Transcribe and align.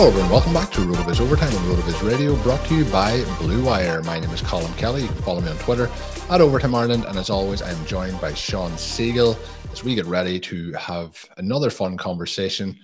Hello, 0.00 0.08
everyone. 0.08 0.30
Welcome 0.30 0.54
back 0.54 0.70
to 0.70 0.80
RotoViz 0.80 1.20
Overtime 1.20 1.54
on 1.54 1.76
RotoViz 1.76 2.08
Radio, 2.08 2.34
brought 2.36 2.64
to 2.68 2.74
you 2.74 2.86
by 2.86 3.22
Blue 3.38 3.62
Wire. 3.62 4.02
My 4.02 4.18
name 4.18 4.30
is 4.30 4.40
Colm 4.40 4.74
Kelly. 4.78 5.02
You 5.02 5.08
can 5.08 5.16
follow 5.18 5.42
me 5.42 5.50
on 5.50 5.58
Twitter 5.58 5.90
at 6.30 6.40
Overtime 6.40 6.74
Ireland, 6.74 7.04
and 7.04 7.18
as 7.18 7.28
always, 7.28 7.60
I'm 7.60 7.84
joined 7.84 8.18
by 8.18 8.32
Shawn 8.32 8.70
Siegele 8.78 9.36
as 9.70 9.84
we 9.84 9.94
get 9.94 10.06
ready 10.06 10.40
to 10.40 10.72
have 10.72 11.22
another 11.36 11.68
fun 11.68 11.98
conversation 11.98 12.78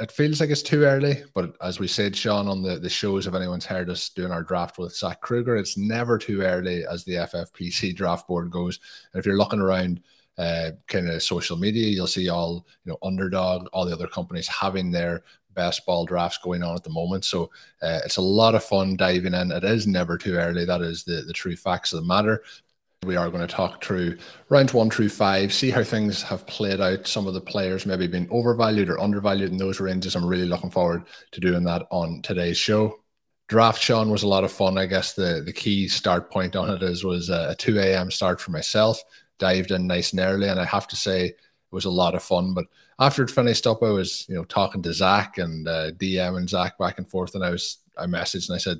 it 0.00 0.10
feels 0.10 0.40
like 0.40 0.50
it's 0.50 0.62
too 0.62 0.82
early, 0.82 1.22
but 1.34 1.54
as 1.62 1.78
we 1.78 1.86
said, 1.86 2.16
Shawn, 2.16 2.48
on 2.48 2.62
the, 2.62 2.78
the 2.78 2.88
shows, 2.88 3.26
if 3.26 3.34
anyone's 3.34 3.66
heard 3.66 3.90
us 3.90 4.08
doing 4.08 4.32
our 4.32 4.42
draft 4.42 4.78
with 4.78 4.96
Zach 4.96 5.20
Kruger, 5.20 5.56
it's 5.56 5.76
never 5.76 6.18
too 6.18 6.40
early 6.40 6.84
as 6.84 7.04
the 7.04 7.12
FFPC 7.12 7.94
draft 7.96 8.26
board 8.26 8.50
goes. 8.50 8.80
And 9.12 9.20
if 9.20 9.26
you're 9.26 9.36
looking 9.36 9.60
around 9.60 10.00
uh, 10.38 10.70
kind 10.88 11.10
of 11.10 11.22
social 11.22 11.58
media, 11.58 11.86
you'll 11.88 12.06
see 12.06 12.30
all, 12.30 12.66
you 12.84 12.90
know, 12.90 12.98
underdog, 13.02 13.68
all 13.74 13.84
the 13.84 13.92
other 13.92 14.08
companies 14.08 14.48
having 14.48 14.90
their 14.90 15.22
best 15.60 15.84
ball 15.84 16.06
drafts 16.06 16.38
going 16.38 16.62
on 16.62 16.74
at 16.74 16.82
the 16.84 16.90
moment. 16.90 17.22
So 17.26 17.50
uh, 17.82 18.00
it's 18.02 18.16
a 18.16 18.22
lot 18.22 18.54
of 18.54 18.64
fun 18.64 18.96
diving 18.96 19.34
in. 19.34 19.52
It 19.52 19.62
is 19.62 19.86
never 19.86 20.16
too 20.16 20.36
early. 20.36 20.64
That 20.64 20.80
is 20.80 21.04
the, 21.04 21.20
the 21.26 21.34
true 21.34 21.54
facts 21.54 21.92
of 21.92 22.00
the 22.00 22.06
matter. 22.06 22.42
We 23.04 23.16
are 23.16 23.28
going 23.28 23.46
to 23.46 23.54
talk 23.54 23.84
through 23.84 24.16
round 24.48 24.70
one 24.70 24.88
through 24.88 25.10
five, 25.10 25.52
see 25.52 25.70
how 25.70 25.84
things 25.84 26.22
have 26.22 26.46
played 26.46 26.80
out. 26.80 27.06
Some 27.06 27.26
of 27.26 27.34
the 27.34 27.42
players 27.42 27.84
maybe 27.84 28.06
been 28.06 28.28
overvalued 28.30 28.88
or 28.88 28.98
undervalued 29.00 29.50
in 29.50 29.58
those 29.58 29.80
ranges. 29.80 30.16
I'm 30.16 30.24
really 30.24 30.46
looking 30.46 30.70
forward 30.70 31.04
to 31.32 31.40
doing 31.40 31.64
that 31.64 31.86
on 31.90 32.22
today's 32.22 32.56
show. 32.56 33.00
Draft 33.48 33.82
Shawn 33.82 34.10
was 34.10 34.22
a 34.22 34.28
lot 34.28 34.44
of 34.44 34.52
fun. 34.52 34.78
I 34.78 34.86
guess 34.86 35.12
the, 35.12 35.42
the 35.44 35.52
key 35.52 35.88
start 35.88 36.30
point 36.30 36.56
on 36.56 36.70
it 36.70 36.82
is 36.82 37.04
was 37.04 37.28
a 37.28 37.54
2 37.58 37.78
a.m. 37.80 38.10
start 38.10 38.40
for 38.40 38.50
myself. 38.50 39.02
Dived 39.38 39.72
in 39.72 39.86
nice 39.86 40.12
and 40.12 40.20
early, 40.20 40.48
and 40.48 40.60
I 40.60 40.64
have 40.64 40.88
to 40.88 40.96
say 40.96 41.26
it 41.26 41.36
was 41.70 41.84
a 41.84 41.90
lot 41.90 42.14
of 42.14 42.22
fun. 42.22 42.54
But 42.54 42.66
after 43.00 43.22
it 43.22 43.30
finished 43.30 43.66
up, 43.66 43.82
I 43.82 43.90
was 43.90 44.26
you 44.28 44.34
know 44.34 44.44
talking 44.44 44.82
to 44.82 44.92
Zach 44.92 45.38
and 45.38 45.66
uh, 45.66 45.92
DM 45.92 46.36
and 46.36 46.48
Zach 46.48 46.78
back 46.78 46.98
and 46.98 47.08
forth, 47.08 47.34
and 47.34 47.44
I 47.44 47.50
was 47.50 47.78
I 47.98 48.06
messaged 48.06 48.48
and 48.48 48.56
I 48.56 48.58
said, 48.58 48.78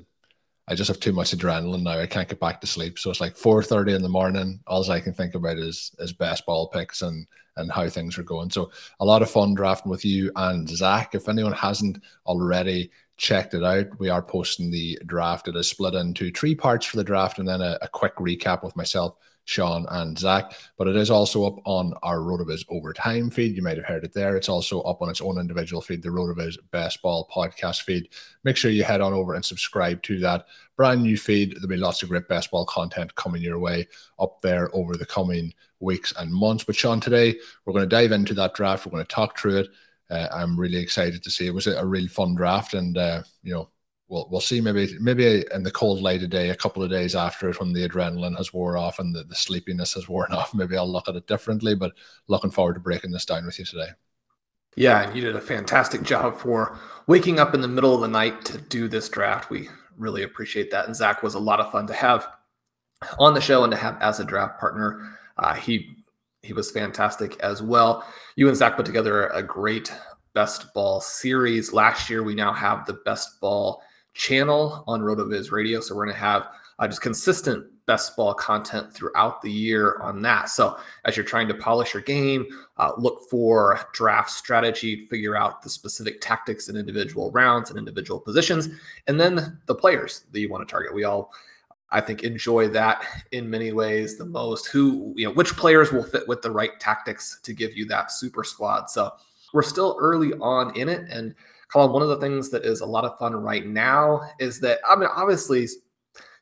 I 0.67 0.75
just 0.75 0.87
have 0.87 0.99
too 0.99 1.11
much 1.11 1.31
adrenaline 1.31 1.83
now. 1.83 1.99
I 1.99 2.07
can't 2.07 2.29
get 2.29 2.39
back 2.39 2.61
to 2.61 2.67
sleep. 2.67 2.99
So 2.99 3.09
it's 3.09 3.19
like 3.19 3.35
4:30 3.35 3.95
in 3.95 4.01
the 4.03 4.09
morning. 4.09 4.61
All 4.67 4.89
I 4.89 4.99
can 4.99 5.13
think 5.13 5.35
about 5.35 5.57
is 5.57 5.91
is 5.99 6.13
best 6.13 6.45
ball 6.45 6.67
picks 6.69 7.01
and 7.01 7.27
and 7.57 7.71
how 7.71 7.89
things 7.89 8.17
are 8.17 8.23
going. 8.23 8.49
So 8.49 8.71
a 8.99 9.05
lot 9.05 9.21
of 9.21 9.29
fun 9.29 9.53
drafting 9.53 9.91
with 9.91 10.05
you 10.05 10.31
and 10.35 10.69
Zach. 10.69 11.13
If 11.13 11.27
anyone 11.27 11.51
hasn't 11.51 12.01
already 12.25 12.91
checked 13.17 13.53
it 13.53 13.63
out, 13.63 13.99
we 13.99 14.07
are 14.07 14.21
posting 14.21 14.71
the 14.71 14.97
draft. 15.05 15.47
It 15.47 15.55
is 15.57 15.67
split 15.67 15.95
into 15.95 16.31
three 16.31 16.55
parts 16.55 16.85
for 16.85 16.95
the 16.97 17.03
draft 17.03 17.39
and 17.39 17.47
then 17.47 17.61
a, 17.61 17.77
a 17.81 17.89
quick 17.89 18.15
recap 18.15 18.63
with 18.63 18.75
myself 18.77 19.17
Shawn, 19.45 19.85
and 19.89 20.17
Zach. 20.17 20.53
But 20.77 20.87
it 20.87 20.95
is 20.95 21.09
also 21.09 21.45
up 21.45 21.59
on 21.65 21.93
our 22.03 22.17
RotoViz 22.17 22.65
Overtime 22.69 23.29
feed. 23.29 23.55
You 23.55 23.61
might 23.61 23.77
have 23.77 23.85
heard 23.85 24.03
it 24.03 24.13
there. 24.13 24.35
It's 24.35 24.49
also 24.49 24.81
up 24.81 25.01
on 25.01 25.09
its 25.09 25.21
own 25.21 25.39
individual 25.39 25.81
feed, 25.81 26.01
the 26.01 26.09
RotoViz 26.09 26.57
Best 26.71 27.01
Ball 27.01 27.27
podcast 27.33 27.83
feed. 27.83 28.09
Make 28.43 28.57
sure 28.57 28.71
you 28.71 28.83
head 28.83 29.01
on 29.01 29.13
over 29.13 29.33
and 29.33 29.43
subscribe 29.43 30.01
to 30.03 30.19
that 30.19 30.45
brand 30.77 31.03
new 31.03 31.17
feed. 31.17 31.53
There'll 31.53 31.67
be 31.67 31.77
lots 31.77 32.01
of 32.03 32.09
great 32.09 32.27
best 32.27 32.51
ball 32.51 32.65
content 32.65 33.13
coming 33.15 33.41
your 33.41 33.59
way 33.59 33.87
up 34.19 34.41
there 34.41 34.73
over 34.75 34.95
the 34.95 35.05
coming 35.05 35.53
weeks 35.79 36.13
and 36.17 36.31
months. 36.33 36.63
But 36.63 36.75
Shawn, 36.75 36.99
today 36.99 37.35
we're 37.65 37.73
going 37.73 37.87
to 37.87 37.95
dive 37.95 38.11
into 38.11 38.33
that 38.35 38.53
draft. 38.53 38.85
We're 38.85 38.91
going 38.91 39.05
to 39.05 39.15
talk 39.15 39.37
through 39.37 39.57
it. 39.57 39.67
Uh, 40.09 40.27
I'm 40.33 40.59
really 40.59 40.77
excited 40.77 41.23
to 41.23 41.31
see. 41.31 41.47
It 41.47 41.53
was 41.53 41.67
a, 41.67 41.77
a 41.77 41.85
really 41.85 42.07
fun 42.07 42.35
draft, 42.35 42.73
and 42.73 42.97
uh, 42.97 43.23
you 43.43 43.53
know 43.53 43.69
we'll 44.11 44.27
we'll 44.29 44.41
see. 44.41 44.61
Maybe 44.61 44.95
maybe 44.99 45.43
in 45.51 45.63
the 45.63 45.71
cold 45.71 46.01
light 46.01 46.21
of 46.21 46.29
day 46.29 46.49
a 46.49 46.55
couple 46.55 46.83
of 46.83 46.91
days 46.91 47.15
after 47.15 47.49
it 47.49 47.59
when 47.59 47.73
the 47.73 47.87
adrenaline 47.87 48.37
has 48.37 48.53
wore 48.53 48.77
off 48.77 48.99
and 48.99 49.15
the, 49.15 49.23
the 49.23 49.35
sleepiness 49.35 49.93
has 49.93 50.07
worn 50.07 50.31
off 50.33 50.53
maybe 50.53 50.77
i'll 50.77 50.91
look 50.91 51.07
at 51.07 51.15
it 51.15 51.25
differently 51.25 51.73
but 51.73 51.93
looking 52.27 52.51
forward 52.51 52.73
to 52.73 52.79
breaking 52.79 53.11
this 53.11 53.25
down 53.25 53.45
with 53.45 53.57
you 53.57 53.65
today. 53.65 53.89
Yeah 54.75 55.11
you 55.13 55.21
did 55.21 55.35
a 55.35 55.41
fantastic 55.41 56.03
job 56.03 56.37
for 56.37 56.77
waking 57.07 57.39
up 57.39 57.55
in 57.55 57.61
the 57.61 57.67
middle 57.67 57.95
of 57.95 58.01
the 58.01 58.07
night 58.07 58.45
to 58.45 58.57
do 58.57 58.87
this 58.87 59.09
draft. 59.09 59.49
We 59.49 59.69
really 59.97 60.23
appreciate 60.23 60.71
that. 60.71 60.85
And 60.85 60.95
zach 60.95 61.23
was 61.23 61.35
a 61.35 61.39
lot 61.39 61.59
of 61.59 61.71
fun 61.71 61.87
to 61.87 61.93
have 61.93 62.27
on 63.17 63.33
the 63.33 63.41
show 63.41 63.63
and 63.63 63.71
to 63.71 63.77
have 63.77 63.97
as 64.01 64.19
a 64.19 64.25
draft 64.25 64.59
partner. 64.59 65.17
Uh, 65.37 65.53
he 65.53 65.97
he 66.43 66.53
was 66.53 66.71
fantastic 66.71 67.39
as 67.41 67.61
well. 67.61 68.05
You 68.35 68.47
and 68.47 68.57
zach 68.57 68.75
put 68.75 68.85
together 68.85 69.27
a 69.27 69.43
great 69.43 69.93
best 70.33 70.73
ball 70.73 71.01
series. 71.01 71.73
Last 71.73 72.09
year 72.09 72.23
we 72.23 72.33
now 72.33 72.53
have 72.53 72.85
the 72.85 72.99
best 73.05 73.39
ball 73.39 73.83
channel 74.13 74.83
on 74.87 75.01
RotoViz 75.01 75.51
Radio. 75.51 75.79
So 75.79 75.95
we're 75.95 76.05
going 76.05 76.15
to 76.15 76.21
have 76.21 76.47
uh, 76.79 76.87
just 76.87 77.01
consistent 77.01 77.67
best 77.85 78.15
ball 78.15 78.33
content 78.33 78.93
throughout 78.93 79.41
the 79.41 79.51
year 79.51 79.99
on 80.01 80.21
that. 80.21 80.49
So 80.49 80.77
as 81.05 81.17
you're 81.17 81.25
trying 81.25 81.47
to 81.47 81.53
polish 81.53 81.93
your 81.93 82.03
game, 82.03 82.45
uh, 82.77 82.91
look 82.97 83.29
for 83.29 83.79
draft 83.93 84.29
strategy, 84.29 85.07
figure 85.07 85.35
out 85.35 85.61
the 85.61 85.69
specific 85.69 86.21
tactics 86.21 86.69
in 86.69 86.77
individual 86.77 87.31
rounds 87.31 87.69
and 87.69 87.77
individual 87.77 88.19
positions, 88.19 88.69
and 89.07 89.19
then 89.19 89.59
the 89.65 89.75
players 89.75 90.25
that 90.31 90.39
you 90.39 90.49
want 90.49 90.67
to 90.67 90.71
target. 90.71 90.93
We 90.93 91.03
all 91.03 91.33
I 91.91 91.99
think 91.99 92.23
enjoy 92.23 92.69
that 92.69 93.05
in 93.31 93.49
many 93.49 93.73
ways 93.73 94.17
the 94.17 94.25
most. 94.25 94.67
Who, 94.67 95.13
you 95.17 95.27
know, 95.27 95.33
which 95.33 95.57
players 95.57 95.91
will 95.91 96.03
fit 96.03 96.27
with 96.27 96.41
the 96.41 96.51
right 96.51 96.79
tactics 96.79 97.39
to 97.43 97.53
give 97.53 97.75
you 97.75 97.85
that 97.87 98.11
super 98.11 98.43
squad. 98.45 98.89
So 98.89 99.11
we're 99.53 99.61
still 99.61 99.97
early 99.99 100.31
on 100.35 100.75
in 100.77 100.87
it. 100.87 101.05
And 101.09 101.35
Colm, 101.73 101.93
one 101.93 102.01
of 102.01 102.09
the 102.09 102.19
things 102.19 102.49
that 102.49 102.65
is 102.65 102.81
a 102.81 102.85
lot 102.85 103.05
of 103.05 103.17
fun 103.17 103.33
right 103.33 103.65
now 103.65 104.21
is 104.39 104.59
that 104.59 104.79
I 104.87 104.95
mean, 104.95 105.09
obviously, 105.13 105.61
you 105.61 105.67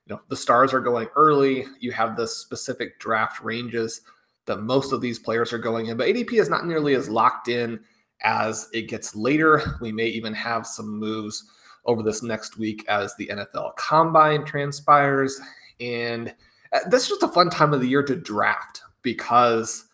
know, 0.07 0.21
the 0.27 0.35
stars 0.35 0.73
are 0.73 0.79
going 0.79 1.07
early. 1.15 1.65
You 1.79 1.91
have 1.91 2.15
the 2.15 2.27
specific 2.27 2.99
draft 2.99 3.41
ranges 3.43 4.01
that 4.45 4.61
most 4.61 4.91
of 4.91 5.01
these 5.01 5.19
players 5.19 5.53
are 5.53 5.59
going 5.59 5.87
in, 5.87 5.97
but 5.97 6.07
ADP 6.07 6.33
is 6.33 6.49
not 6.49 6.65
nearly 6.65 6.95
as 6.95 7.09
locked 7.09 7.47
in 7.47 7.79
as 8.23 8.67
it 8.73 8.89
gets 8.89 9.15
later. 9.15 9.77
We 9.81 9.91
may 9.91 10.07
even 10.07 10.33
have 10.33 10.65
some 10.65 10.89
moves 10.89 11.45
over 11.85 12.03
this 12.03 12.23
next 12.23 12.57
week 12.57 12.83
as 12.87 13.15
the 13.15 13.27
NFL 13.27 13.75
combine 13.75 14.45
transpires. 14.45 15.39
And 15.79 16.33
uh, 16.73 16.79
this 16.89 17.03
is 17.03 17.09
just 17.09 17.23
a 17.23 17.27
fun 17.27 17.49
time 17.49 17.73
of 17.73 17.81
the 17.81 17.87
year 17.87 18.03
to 18.03 18.15
draft 18.15 18.81
because 19.01 19.85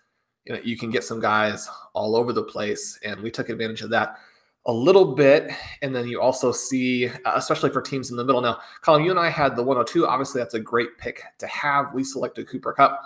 you 0.46 0.54
know 0.54 0.62
you 0.64 0.78
can 0.78 0.92
get 0.92 1.04
some 1.04 1.20
guys 1.20 1.70
all 1.94 2.16
over 2.16 2.32
the 2.32 2.44
place. 2.44 2.98
And 3.04 3.20
we 3.22 3.32
took 3.32 3.50
advantage 3.50 3.82
of 3.82 3.90
that 3.92 4.18
a 4.66 4.74
little 4.74 5.14
bit. 5.16 5.52
And 5.82 5.96
then 5.96 6.08
you 6.08 6.20
also 6.20 6.52
see, 6.52 7.08
uh, 7.08 7.34
especially 7.36 7.70
for 7.70 7.82
teams 7.82 8.10
in 8.10 8.18
the 8.18 8.24
middle. 8.24 8.42
Now, 8.42 8.60
Colm, 8.84 9.04
you 9.04 9.12
and 9.12 9.20
I 9.20 9.30
had 9.30 9.56
the 9.56 9.64
102. 9.64 10.08
Obviously, 10.08 10.42
that's 10.42 10.56
a 10.56 10.60
great 10.60 10.98
pick 10.98 11.22
to 11.40 11.48
have. 11.48 11.94
We 11.94 12.04
selected 12.04 12.48
Cooper 12.48 12.74
Kupp, 12.74 13.00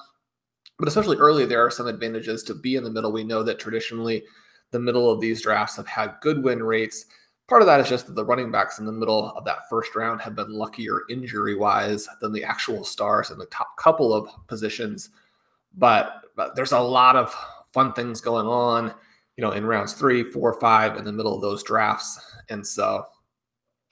But 0.78 0.88
especially 0.88 1.18
early, 1.18 1.46
there 1.46 1.66
are 1.66 1.72
some 1.72 1.88
advantages 1.88 2.44
to 2.44 2.54
be 2.54 2.76
in 2.76 2.84
the 2.84 2.92
middle. 2.92 3.12
We 3.12 3.24
know 3.24 3.44
that 3.44 3.60
traditionally 3.60 4.24
the 4.72 4.80
middle 4.80 5.10
of 5.10 5.20
these 5.20 5.42
drafts 5.42 5.76
have 5.76 5.88
had 5.88 6.16
good 6.22 6.44
win 6.44 6.64
rates. 6.64 7.06
Part 7.48 7.62
of 7.62 7.66
that 7.66 7.80
is 7.80 7.90
just 7.90 8.06
that 8.06 8.14
the 8.14 8.24
running 8.24 8.52
backs 8.52 8.78
in 8.80 8.86
the 8.86 8.92
middle 8.92 9.32
of 9.32 9.44
that 9.46 9.68
first 9.70 9.96
round 9.96 10.22
have 10.22 10.36
been 10.36 10.54
luckier 10.54 11.02
injury 11.10 11.56
wise 11.56 12.08
than 12.22 12.32
the 12.32 12.44
actual 12.44 12.84
stars 12.84 13.32
in 13.32 13.40
the 13.40 13.48
top 13.48 13.76
couple 13.78 14.14
of 14.14 14.30
positions. 14.48 15.10
But, 15.76 16.22
but 16.36 16.56
there's 16.56 16.74
a 16.74 16.80
lot 16.80 17.16
of 17.16 17.36
fun 17.74 17.94
things 17.94 18.22
going 18.22 18.46
on, 18.46 18.94
you 19.40 19.46
know, 19.46 19.52
in 19.52 19.66
rounds 19.66 19.94
three, 19.94 20.22
four, 20.22 20.60
five, 20.60 20.98
in 20.98 21.06
the 21.06 21.14
middle 21.14 21.34
of 21.34 21.40
those 21.40 21.64
drafts. 21.64 22.20
And 22.50 22.68
so 22.68 23.06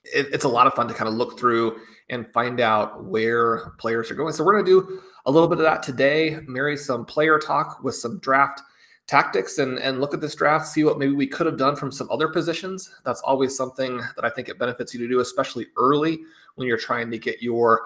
it, 0.04 0.28
it's 0.34 0.44
a 0.44 0.50
lot 0.50 0.68
of 0.68 0.74
fun 0.74 0.90
to 0.90 0.94
kind 0.94 1.08
of 1.08 1.14
look 1.14 1.40
through 1.40 1.80
and 2.10 2.28
find 2.34 2.60
out 2.60 3.06
where 3.06 3.72
players 3.78 4.12
are 4.12 4.16
going. 4.16 4.34
So 4.34 4.44
we're 4.44 4.62
going 4.62 4.66
to 4.66 4.82
do 4.82 5.02
a 5.26 5.32
little 5.32 5.48
bit 5.48 5.58
of 5.58 5.64
that 5.64 5.84
today, 5.84 6.40
marry 6.48 6.76
some 6.76 7.06
player 7.06 7.40
talk 7.40 7.82
with 7.82 7.96
some 7.96 8.20
draft 8.20 8.62
tactics 9.08 9.58
and 9.58 9.80
and 9.80 10.02
look 10.02 10.14
at 10.14 10.20
this 10.20 10.36
draft, 10.36 10.68
see 10.68 10.84
what 10.84 11.00
maybe 11.00 11.14
we 11.14 11.28
could 11.28 11.46
have 11.46 11.58
done 11.58 11.78
from 11.78 11.94
some 11.94 12.12
other 12.12 12.28
positions. 12.28 12.94
That's 13.06 13.22
always 13.22 13.56
something 13.56 14.02
that 14.18 14.26
I 14.26 14.30
think 14.30 14.50
it 14.50 14.60
benefits 14.60 14.94
you 14.94 15.00
to 15.00 15.08
do, 15.08 15.22
especially 15.22 15.68
early 15.78 16.20
when 16.56 16.68
you're 16.68 16.78
trying 16.78 17.10
to 17.12 17.18
get 17.18 17.42
your 17.42 17.84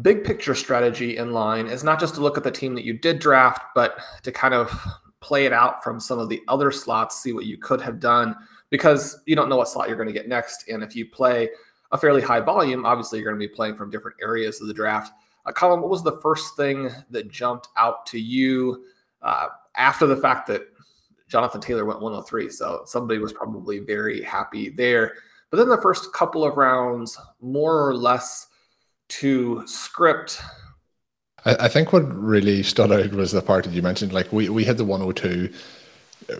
big 0.00 0.24
picture 0.24 0.54
strategy 0.54 1.18
in 1.18 1.34
line. 1.34 1.66
Is 1.66 1.84
not 1.84 2.00
just 2.00 2.14
to 2.14 2.22
look 2.22 2.38
at 2.38 2.42
the 2.42 2.50
team 2.50 2.74
that 2.74 2.84
you 2.84 2.94
did 2.94 3.18
draft, 3.18 3.60
but 3.74 3.98
to 4.22 4.32
kind 4.32 4.54
of 4.54 4.70
play 5.24 5.46
it 5.46 5.52
out 5.52 5.82
from 5.82 5.98
some 5.98 6.18
of 6.18 6.28
the 6.28 6.42
other 6.48 6.70
slots, 6.70 7.22
see 7.22 7.32
what 7.32 7.46
you 7.46 7.56
could 7.56 7.80
have 7.80 7.98
done 7.98 8.36
because 8.68 9.22
you 9.24 9.34
don't 9.34 9.48
know 9.48 9.56
what 9.56 9.68
slot 9.68 9.88
you're 9.88 9.96
going 9.96 10.06
to 10.06 10.12
get 10.12 10.28
next. 10.28 10.68
And 10.68 10.82
if 10.82 10.94
you 10.94 11.08
play 11.08 11.48
a 11.92 11.98
fairly 11.98 12.20
high 12.20 12.40
volume, 12.40 12.84
obviously 12.84 13.18
you're 13.18 13.30
going 13.32 13.40
to 13.40 13.48
be 13.48 13.52
playing 13.52 13.74
from 13.74 13.90
different 13.90 14.18
areas 14.20 14.60
of 14.60 14.68
the 14.68 14.74
draft. 14.74 15.12
Uh, 15.46 15.52
Colm, 15.52 15.80
what 15.80 15.90
was 15.90 16.02
the 16.02 16.20
first 16.20 16.56
thing 16.56 16.90
that 17.08 17.30
jumped 17.30 17.68
out 17.78 18.04
to 18.06 18.20
you? 18.20 18.84
Uh, 19.22 19.46
after 19.76 20.06
the 20.06 20.16
fact 20.16 20.46
that 20.46 20.68
Jonathan 21.28 21.60
Taylor 21.60 21.86
went 21.86 22.00
103. 22.00 22.50
So 22.50 22.82
somebody 22.84 23.18
was 23.18 23.32
probably 23.32 23.78
very 23.78 24.22
happy 24.22 24.68
there. 24.68 25.14
But 25.50 25.56
then 25.56 25.68
the 25.68 25.80
first 25.80 26.12
couple 26.12 26.44
of 26.44 26.56
rounds, 26.56 27.18
more 27.40 27.88
or 27.88 27.96
less 27.96 28.48
to 29.08 29.62
script. 29.66 30.40
I, 31.44 31.56
I 31.60 31.68
think 31.68 31.92
what 31.92 32.02
really 32.14 32.62
stood 32.62 32.92
out 32.92 33.12
was 33.12 33.32
the 33.32 33.42
part 33.42 33.64
that 33.64 33.72
you 33.72 33.82
mentioned. 33.82 34.12
Like 34.12 34.32
we, 34.32 34.48
we 34.48 34.64
had 34.64 34.78
the 34.78 34.84
102 34.84 35.52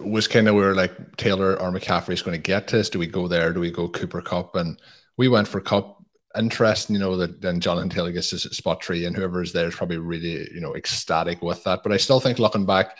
was 0.00 0.26
kind 0.26 0.48
of 0.48 0.54
where 0.54 0.74
like 0.74 1.16
Taylor 1.16 1.60
or 1.60 1.70
McCaffrey 1.70 2.14
is 2.14 2.22
going 2.22 2.36
to 2.36 2.42
get 2.42 2.72
us. 2.74 2.88
Do 2.88 2.98
we 2.98 3.06
go 3.06 3.28
there? 3.28 3.52
Do 3.52 3.60
we 3.60 3.70
go 3.70 3.88
Cooper 3.88 4.22
Kupp? 4.22 4.56
And 4.56 4.80
we 5.16 5.28
went 5.28 5.48
for 5.48 5.60
Kupp. 5.60 6.02
Interesting, 6.36 6.94
you 6.94 7.00
know, 7.00 7.16
that 7.16 7.40
then 7.40 7.60
Jonathan 7.60 7.88
Taylor 7.88 8.10
gets 8.10 8.30
his 8.30 8.42
spot 8.42 8.82
three, 8.82 9.04
and 9.04 9.14
whoever 9.14 9.40
is 9.40 9.52
there 9.52 9.68
is 9.68 9.76
probably 9.76 9.98
really, 9.98 10.52
you 10.52 10.60
know, 10.60 10.74
ecstatic 10.74 11.40
with 11.42 11.62
that. 11.62 11.84
But 11.84 11.92
I 11.92 11.96
still 11.96 12.18
think 12.18 12.40
looking 12.40 12.66
back, 12.66 12.96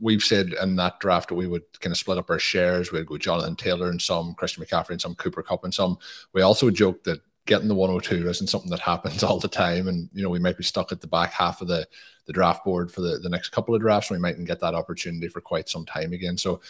we've 0.00 0.22
said 0.22 0.54
in 0.62 0.76
that 0.76 1.00
draft 1.00 1.32
we 1.32 1.48
would 1.48 1.64
kind 1.80 1.92
of 1.92 1.98
split 1.98 2.18
up 2.18 2.30
our 2.30 2.38
shares. 2.38 2.92
We'd 2.92 3.06
go 3.06 3.18
Jonathan 3.18 3.56
Taylor 3.56 3.90
and 3.90 4.00
some, 4.00 4.34
Christian 4.34 4.64
McCaffrey 4.64 4.90
and 4.90 5.00
some, 5.00 5.16
Cooper 5.16 5.42
Kupp 5.42 5.64
and 5.64 5.74
some. 5.74 5.98
We 6.34 6.42
also 6.42 6.70
joked 6.70 7.02
that 7.04 7.20
getting 7.46 7.68
the 7.68 7.74
102 7.74 8.28
isn't 8.28 8.48
something 8.48 8.70
that 8.70 8.80
happens 8.80 9.22
all 9.22 9.38
the 9.38 9.48
time. 9.48 9.88
And, 9.88 10.08
you 10.12 10.22
know, 10.22 10.30
we 10.30 10.38
might 10.38 10.58
be 10.58 10.64
stuck 10.64 10.92
at 10.92 11.00
the 11.00 11.06
back 11.06 11.32
half 11.32 11.60
of 11.60 11.68
the, 11.68 11.86
the 12.26 12.32
draft 12.32 12.64
board 12.64 12.90
for 12.90 13.00
the, 13.00 13.18
the 13.18 13.28
next 13.28 13.50
couple 13.50 13.74
of 13.74 13.80
drafts. 13.80 14.10
We 14.10 14.18
mightn't 14.18 14.46
get 14.46 14.60
that 14.60 14.74
opportunity 14.74 15.28
for 15.28 15.40
quite 15.40 15.68
some 15.68 15.86
time 15.86 16.12
again. 16.12 16.36
So 16.36 16.60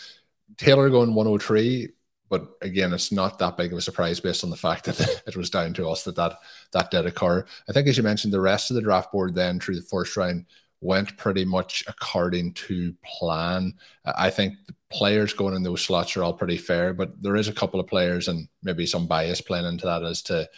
Taylor 0.57 0.89
going 0.91 1.15
103, 1.15 1.91
but 2.29 2.49
again, 2.61 2.93
it's 2.93 3.13
not 3.13 3.39
that 3.39 3.57
big 3.57 3.73
of 3.73 3.79
a 3.79 3.83
surprise 3.83 4.21
based 4.21 4.45
on 4.45 4.51
the 4.51 4.57
fact 4.57 4.85
that 4.85 5.23
it 5.27 5.37
was 5.37 5.51
down 5.51 5.73
to 5.75 5.89
us 5.89 6.05
that 6.05 6.17
that, 6.17 6.39
that 6.73 6.91
did 6.91 7.07
occur. 7.07 7.45
I 7.69 7.73
think, 7.73 7.89
as 7.89 7.97
you 7.97 8.03
mentioned, 8.03 8.33
the 8.33 8.41
rest 8.41 8.71
of 8.71 8.75
the 8.75 8.83
draft 8.83 9.13
board 9.13 9.35
then 9.35 9.59
through 9.59 9.77
the 9.77 9.83
first 9.83 10.17
round 10.17 10.47
went 10.81 11.17
pretty 11.17 11.45
much 11.45 11.85
according 11.87 12.53
to 12.55 12.95
plan. 13.05 13.75
I 14.05 14.31
think 14.31 14.55
the 14.67 14.75
players 14.91 15.33
going 15.33 15.55
in 15.55 15.63
those 15.63 15.83
slots 15.83 16.17
are 16.17 16.23
all 16.23 16.35
pretty 16.35 16.59
fair, 16.59 16.93
but 16.93 17.21
there 17.23 17.37
is 17.37 17.49
a 17.49 17.53
couple 17.53 17.81
of 17.81 17.87
players 17.87 18.29
and 18.29 18.49
maybe 18.63 18.87
some 18.87 19.07
bias 19.07 19.41
playing 19.41 19.67
into 19.67 19.87
that 19.87 20.05
as 20.05 20.23
to 20.23 20.49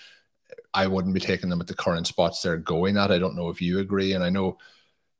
I 0.74 0.86
wouldn't 0.86 1.14
be 1.14 1.20
taking 1.20 1.48
them 1.48 1.60
at 1.60 1.66
the 1.66 1.74
current 1.74 2.06
spots 2.06 2.42
they're 2.42 2.56
going 2.56 2.96
at. 2.96 3.10
I 3.10 3.18
don't 3.18 3.36
know 3.36 3.48
if 3.48 3.62
you 3.62 3.78
agree, 3.78 4.12
and 4.12 4.22
I 4.22 4.30
know 4.30 4.58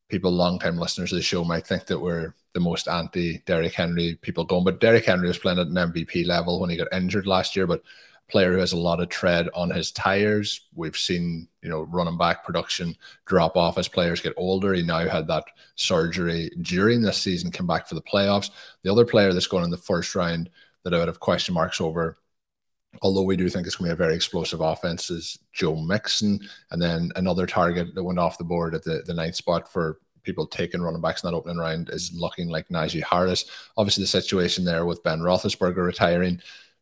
people, 0.08 0.30
long-time 0.30 0.78
listeners 0.78 1.12
of 1.12 1.16
the 1.16 1.22
show, 1.22 1.44
might 1.44 1.66
think 1.66 1.86
that 1.86 1.98
we're 1.98 2.34
the 2.54 2.60
most 2.60 2.88
anti 2.88 3.38
Derrick 3.46 3.74
Henry 3.74 4.18
people 4.20 4.44
going, 4.44 4.64
but 4.64 4.80
Derrick 4.80 5.04
Henry 5.04 5.28
was 5.28 5.38
playing 5.38 5.58
at 5.58 5.66
an 5.68 5.74
MVP 5.74 6.26
level 6.26 6.60
when 6.60 6.70
he 6.70 6.76
got 6.76 6.92
injured 6.92 7.26
last 7.26 7.56
year, 7.56 7.66
but 7.66 7.82
player 8.28 8.52
who 8.52 8.58
has 8.58 8.72
a 8.72 8.76
lot 8.76 9.00
of 9.00 9.08
tread 9.08 9.48
on 9.54 9.70
his 9.70 9.90
tires. 9.90 10.66
We've 10.74 10.96
seen, 10.96 11.48
you 11.62 11.68
know, 11.68 11.82
running 11.82 12.18
back 12.18 12.44
production 12.44 12.94
drop 13.26 13.56
off 13.56 13.78
as 13.78 13.88
players 13.88 14.20
get 14.20 14.34
older. 14.36 14.74
He 14.74 14.82
now 14.82 15.08
had 15.08 15.26
that 15.28 15.44
surgery 15.76 16.50
during 16.62 17.00
this 17.02 17.18
season, 17.18 17.50
come 17.50 17.66
back 17.66 17.88
for 17.88 17.94
the 17.94 18.02
playoffs. 18.02 18.50
The 18.82 18.92
other 18.92 19.06
player 19.06 19.32
that's 19.32 19.46
going 19.46 19.64
in 19.64 19.70
the 19.70 19.76
first 19.76 20.14
round 20.14 20.50
that 20.84 20.94
I 20.94 20.98
would 20.98 21.08
have 21.08 21.20
question 21.20 21.54
marks 21.54 21.80
over, 21.80 22.18
although 23.02 23.22
we 23.22 23.36
do 23.36 23.48
think 23.48 23.66
it's 23.66 23.76
going 23.76 23.90
to 23.90 23.96
be 23.96 24.02
a 24.02 24.06
very 24.06 24.14
explosive 24.14 24.60
offense, 24.60 25.10
is 25.10 25.38
Joe 25.52 25.76
Mixon. 25.76 26.38
And 26.70 26.80
then 26.80 27.10
another 27.16 27.46
target 27.46 27.94
that 27.94 28.04
went 28.04 28.18
off 28.18 28.38
the 28.38 28.44
board 28.44 28.74
at 28.74 28.84
the, 28.84 29.02
the 29.06 29.14
ninth 29.14 29.36
spot 29.36 29.72
for 29.72 30.00
people 30.22 30.46
taking 30.46 30.82
running 30.82 31.00
backs 31.00 31.22
in 31.22 31.30
that 31.30 31.36
opening 31.36 31.56
round 31.56 31.88
is 31.90 32.12
looking 32.12 32.48
like 32.48 32.68
Najee 32.68 33.02
Harris. 33.02 33.46
Obviously, 33.78 34.02
the 34.02 34.08
situation 34.08 34.64
there 34.64 34.84
with 34.84 35.02
Ben 35.02 35.20
Roethlisberger 35.20 35.84
retiring 35.84 36.40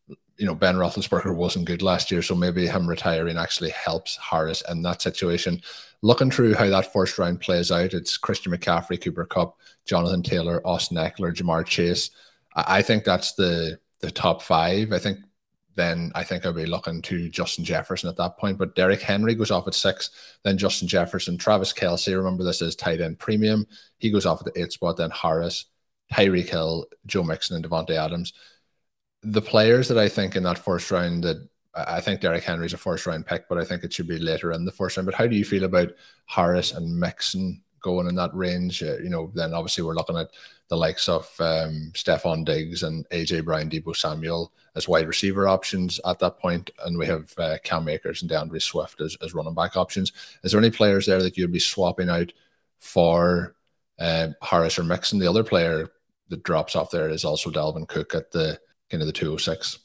you 0.09 0.47
know, 0.47 0.55
Ben 0.55 0.77
Roethlisberger 0.77 1.35
wasn't 1.35 1.67
good 1.67 1.83
last 1.83 2.11
year, 2.11 2.23
so 2.23 2.35
maybe 2.35 2.67
him 2.67 2.87
retiring 2.87 3.39
actually 3.39 3.71
helps 3.71 4.17
Harris 4.17 4.63
in 4.69 4.83
that 4.83 5.01
situation. 5.01 5.61
Looking 6.03 6.31
through 6.31 6.55
how 6.55 6.69
that 6.69 6.93
first 6.93 7.19
round 7.19 7.41
plays 7.41 7.73
out, 7.73 7.95
it's 7.95 8.19
Christian 8.19 8.53
McCaffrey, 8.53 9.01
Cooper 9.01 9.25
Kupp, 9.25 9.59
Jonathan 9.87 10.23
Taylor, 10.23 10.61
Austin 10.67 10.99
Ekeler, 10.99 11.35
Ja'Marr 11.35 11.65
Chase. 11.65 12.11
I 12.55 12.83
think 12.83 13.05
that's 13.05 13.35
the 13.35 13.79
the 14.01 14.11
top 14.11 14.43
five. 14.43 14.93
I 14.93 14.99
think 14.99 15.19
then 15.75 16.11
I 16.15 16.23
think 16.23 16.45
I'll 16.45 16.53
be 16.53 16.67
looking 16.67 17.01
to 17.03 17.29
Justin 17.31 17.65
Jefferson 17.65 18.09
at 18.11 18.17
that 18.17 18.37
point. 18.37 18.59
But 18.59 18.75
Derrick 18.75 19.01
Henry 19.01 19.35
goes 19.35 19.51
off 19.51 19.67
at 19.67 19.75
six, 19.75 20.11
then 20.43 20.59
Justin 20.59 20.89
Jefferson, 20.89 21.39
Travis 21.39 21.73
Kelce. 21.73 22.15
Remember, 22.15 22.45
this 22.45 22.63
is 22.63 22.77
tight 22.77 23.01
end 23.01 23.19
premium. 23.19 23.67
He 23.99 24.11
goes 24.11 24.27
off 24.27 24.45
at 24.47 24.53
the 24.53 24.61
eight 24.61 24.73
spot, 24.73 24.99
then 24.99 25.11
Harris, 25.11 25.67
Tyreek 26.13 26.49
Hill, 26.49 26.87
Joe 27.07 27.23
Mixon, 27.23 27.57
and 27.57 27.65
Davante 27.65 27.91
Adams 27.91 28.35
the 29.27 29.43
players 29.43 29.89
that 29.89 29.99
I 29.99 30.09
think 30.09 30.37
in 30.37 30.45
that 30.45 30.59
first 30.59 30.91
round 30.91 31.25
that 31.25 31.49
I 31.75 32.01
think 32.01 32.21
Derrick 32.21 32.45
Henry's 32.45 32.73
a 32.73 32.79
first 32.79 33.07
round 33.07 33.27
pick, 33.27 33.49
but 33.49 33.59
I 33.59 33.65
think 33.65 33.85
it 33.85 33.93
should 33.93 34.09
be 34.09 34.19
later 34.19 34.53
in 34.53 34.65
the 34.65 34.73
first 34.73 34.97
round. 34.97 35.07
But 35.07 35.15
how 35.15 35.27
do 35.27 35.37
you 35.37 35.45
feel 35.45 35.65
about 35.65 35.91
Harris 36.27 36.73
and 36.73 36.99
Mixon 36.99 37.61
going 37.83 38.07
in 38.07 38.15
that 38.15 38.35
range? 38.35 38.83
Uh, 38.83 38.97
you 38.99 39.11
know, 39.11 39.31
then 39.35 39.53
obviously 39.53 39.85
we're 39.85 39.95
looking 39.95 40.17
at 40.17 40.31
the 40.69 40.77
likes 40.77 41.09
of 41.09 41.25
um, 41.41 41.91
Stefon 41.95 42.45
Diggs 42.45 42.83
and 42.83 43.07
AJ 43.11 43.45
Brown, 43.45 43.69
Deebo 43.69 43.95
Samuel 43.95 44.53
as 44.75 44.89
wide 44.89 45.09
receiver 45.09 45.49
options 45.49 46.01
at 46.07 46.19
that 46.21 46.39
point, 46.39 46.71
and 46.85 46.97
we 46.97 47.07
have 47.07 47.35
uh, 47.37 47.59
Cam 47.65 47.89
Akers 47.89 48.23
and 48.23 48.31
D'Andre 48.31 48.59
Swift 48.59 49.01
as, 49.01 49.17
as 49.23 49.35
running 49.35 49.55
back 49.55 49.77
options. 49.77 50.13
Is 50.45 50.53
there 50.53 50.61
any 50.61 50.71
players 50.71 51.07
there 51.07 51.23
that 51.23 51.37
you'd 51.37 51.53
be 51.53 51.59
swapping 51.59 52.09
out 52.09 52.33
for 52.79 53.55
uh, 53.99 54.29
Harris 54.41 54.79
or 54.79 54.85
Mixon? 54.85 55.19
The 55.19 55.29
other 55.29 55.45
player 55.45 55.91
that 56.29 56.43
drops 56.43 56.75
off 56.75 56.91
there 56.91 57.09
is 57.09 57.25
also 57.25 57.51
Dalvin 57.51 57.89
Cook 57.89 58.15
at 58.15 58.31
the 58.31 58.59
kind 58.91 59.03
of 59.03 59.07
the 59.07 59.13
206. 59.13 59.79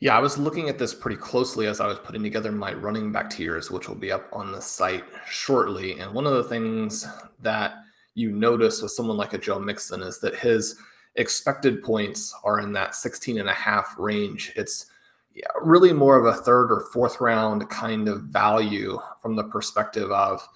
Yeah, 0.00 0.16
I 0.16 0.20
was 0.20 0.36
looking 0.36 0.68
at 0.68 0.78
this 0.80 0.94
pretty 0.94 1.16
closely 1.16 1.66
as 1.66 1.80
I 1.80 1.86
was 1.86 1.98
putting 1.98 2.24
together 2.24 2.50
my 2.50 2.72
running 2.72 3.12
back 3.12 3.30
tiers, 3.30 3.70
which 3.70 3.88
will 3.88 3.94
be 3.94 4.10
up 4.10 4.28
on 4.32 4.50
the 4.50 4.60
site 4.60 5.04
shortly. 5.30 6.00
And 6.00 6.12
one 6.12 6.26
of 6.26 6.32
the 6.32 6.44
things 6.44 7.06
that 7.40 7.74
you 8.14 8.32
notice 8.32 8.82
with 8.82 8.90
someone 8.90 9.16
like 9.16 9.32
a 9.32 9.38
Joe 9.38 9.60
Mixon 9.60 10.02
is 10.02 10.18
that 10.18 10.34
his 10.34 10.76
expected 11.14 11.84
points 11.84 12.34
are 12.42 12.58
in 12.58 12.72
that 12.72 12.96
16 12.96 13.38
and 13.38 13.48
a 13.48 13.54
half 13.54 13.94
range. 13.96 14.52
It's 14.56 14.86
yeah, 15.34 15.46
really 15.62 15.92
more 15.92 16.18
of 16.18 16.26
a 16.26 16.42
third 16.42 16.72
or 16.72 16.88
fourth 16.92 17.20
round 17.20 17.68
kind 17.70 18.08
of 18.08 18.22
value 18.22 18.98
from 19.20 19.36
the 19.36 19.44
perspective 19.44 20.10
of, 20.10 20.46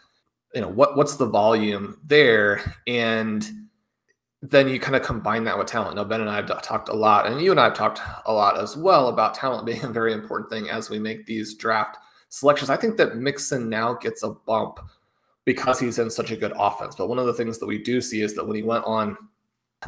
you 0.54 0.60
know, 0.60 0.68
what 0.68 0.96
what's 0.96 1.16
the 1.16 1.26
volume 1.26 1.98
there 2.04 2.74
and 2.86 3.48
then 4.42 4.68
you 4.68 4.78
kind 4.78 4.96
of 4.96 5.02
combine 5.02 5.44
that 5.44 5.58
with 5.58 5.66
talent. 5.66 5.96
Now, 5.96 6.04
Ben 6.04 6.20
and 6.20 6.30
I 6.30 6.36
have 6.36 6.62
talked 6.62 6.88
a 6.88 6.94
lot, 6.94 7.26
and 7.26 7.40
you 7.40 7.50
and 7.50 7.60
I 7.60 7.64
have 7.64 7.74
talked 7.74 8.00
a 8.26 8.32
lot 8.32 8.58
as 8.58 8.76
well 8.76 9.08
about 9.08 9.34
talent 9.34 9.66
being 9.66 9.82
a 9.82 9.88
very 9.88 10.12
important 10.12 10.50
thing 10.50 10.68
as 10.68 10.90
we 10.90 10.98
make 10.98 11.26
these 11.26 11.54
draft 11.54 11.96
selections. 12.28 12.70
I 12.70 12.76
think 12.76 12.96
that 12.98 13.16
Mixon 13.16 13.68
now 13.68 13.94
gets 13.94 14.22
a 14.22 14.30
bump 14.30 14.78
because 15.44 15.80
he's 15.80 15.98
in 15.98 16.10
such 16.10 16.30
a 16.32 16.36
good 16.36 16.52
offense. 16.58 16.96
But 16.96 17.08
one 17.08 17.18
of 17.18 17.26
the 17.26 17.32
things 17.32 17.58
that 17.58 17.66
we 17.66 17.78
do 17.78 18.00
see 18.00 18.20
is 18.20 18.34
that 18.34 18.46
when 18.46 18.56
he 18.56 18.62
went 18.62 18.84
on 18.84 19.16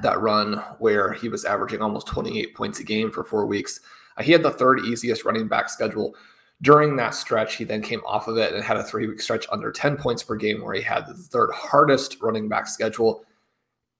that 0.02 0.20
run 0.20 0.54
where 0.78 1.12
he 1.12 1.28
was 1.28 1.44
averaging 1.44 1.82
almost 1.82 2.06
28 2.06 2.54
points 2.54 2.80
a 2.80 2.84
game 2.84 3.10
for 3.10 3.24
four 3.24 3.44
weeks, 3.44 3.80
uh, 4.16 4.22
he 4.22 4.32
had 4.32 4.42
the 4.42 4.50
third 4.50 4.80
easiest 4.80 5.24
running 5.24 5.48
back 5.48 5.68
schedule. 5.68 6.14
During 6.62 6.96
that 6.96 7.14
stretch, 7.14 7.56
he 7.56 7.64
then 7.64 7.82
came 7.82 8.00
off 8.06 8.28
of 8.28 8.36
it 8.38 8.52
and 8.52 8.64
had 8.64 8.76
a 8.76 8.84
three 8.84 9.06
week 9.06 9.20
stretch 9.20 9.46
under 9.50 9.70
10 9.70 9.96
points 9.96 10.22
per 10.22 10.36
game 10.36 10.62
where 10.62 10.74
he 10.74 10.82
had 10.82 11.06
the 11.06 11.14
third 11.14 11.50
hardest 11.52 12.20
running 12.22 12.48
back 12.48 12.66
schedule 12.66 13.24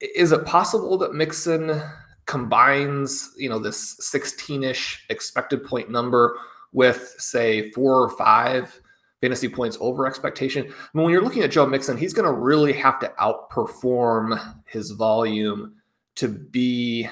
is 0.00 0.33
it 0.33 0.45
possible 0.45 0.97
that 0.99 1.14
Mixon 1.14 1.81
combines, 2.26 3.33
you 3.37 3.49
know, 3.49 3.59
this 3.59 3.99
16-ish 4.00 5.07
expected 5.09 5.64
point 5.64 5.90
number 5.90 6.38
with 6.73 7.14
say 7.19 7.71
four 7.71 8.02
or 8.02 8.11
five 8.11 8.81
fantasy 9.21 9.49
points 9.49 9.76
over 9.81 10.07
expectation? 10.07 10.64
I 10.64 10.88
mean, 10.95 11.05
when 11.05 11.12
you're 11.12 11.23
looking 11.23 11.43
at 11.43 11.50
Joe 11.50 11.67
Mixon, 11.67 11.97
he's 11.97 12.12
going 12.12 12.33
to 12.33 12.38
really 12.38 12.73
have 12.75 13.00
to 13.00 13.12
outperform 13.21 14.57
his 14.67 14.93
volume 14.93 15.75
to 16.17 16.28
be 16.28 17.09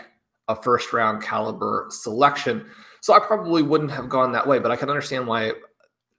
a 0.48 0.54
first 0.54 0.92
round 0.92 1.22
caliber 1.22 1.86
selection. 1.90 2.66
So 3.00 3.14
I 3.14 3.20
probably 3.20 3.62
wouldn't 3.62 3.90
have 3.90 4.08
gone 4.08 4.32
that 4.32 4.46
way, 4.46 4.58
but 4.58 4.70
I 4.70 4.76
can 4.76 4.90
understand 4.90 5.26
why 5.26 5.52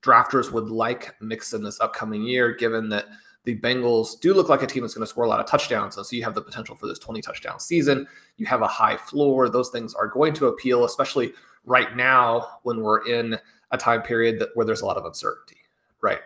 drafters 0.03 0.51
would 0.51 0.69
like 0.69 1.15
Mixon 1.21 1.63
this 1.63 1.79
upcoming 1.79 2.23
year, 2.23 2.53
given 2.55 2.89
that 2.89 3.05
the 3.47 3.55
Bengals 3.55 4.19
do 4.19 4.33
look 4.33 4.49
like 4.49 4.61
a 4.61 4.67
team 4.67 4.83
that's 4.83 4.93
going 4.93 5.05
to 5.05 5.09
score 5.09 5.23
a 5.23 5.27
lot 5.29 5.39
of 5.39 5.45
touchdowns. 5.45 5.95
And 5.95 6.05
so 6.05 6.17
you 6.17 6.23
have 6.25 6.35
the 6.35 6.41
potential 6.41 6.75
for 6.75 6.85
this 6.85 6.99
20 6.99 7.21
touchdown 7.21 7.61
season. 7.61 8.05
You 8.35 8.45
have 8.45 8.61
a 8.61 8.67
high 8.67 8.97
floor. 8.97 9.47
Those 9.47 9.69
things 9.69 9.93
are 9.93 10.09
going 10.09 10.33
to 10.33 10.47
appeal, 10.47 10.83
especially 10.83 11.31
right 11.63 11.95
now 11.95 12.59
when 12.63 12.81
we're 12.81 13.07
in 13.07 13.39
a 13.71 13.77
time 13.77 14.01
period 14.01 14.37
that, 14.39 14.49
where 14.55 14.65
there's 14.65 14.81
a 14.81 14.85
lot 14.85 14.97
of 14.97 15.05
uncertainty, 15.05 15.55
right? 16.01 16.19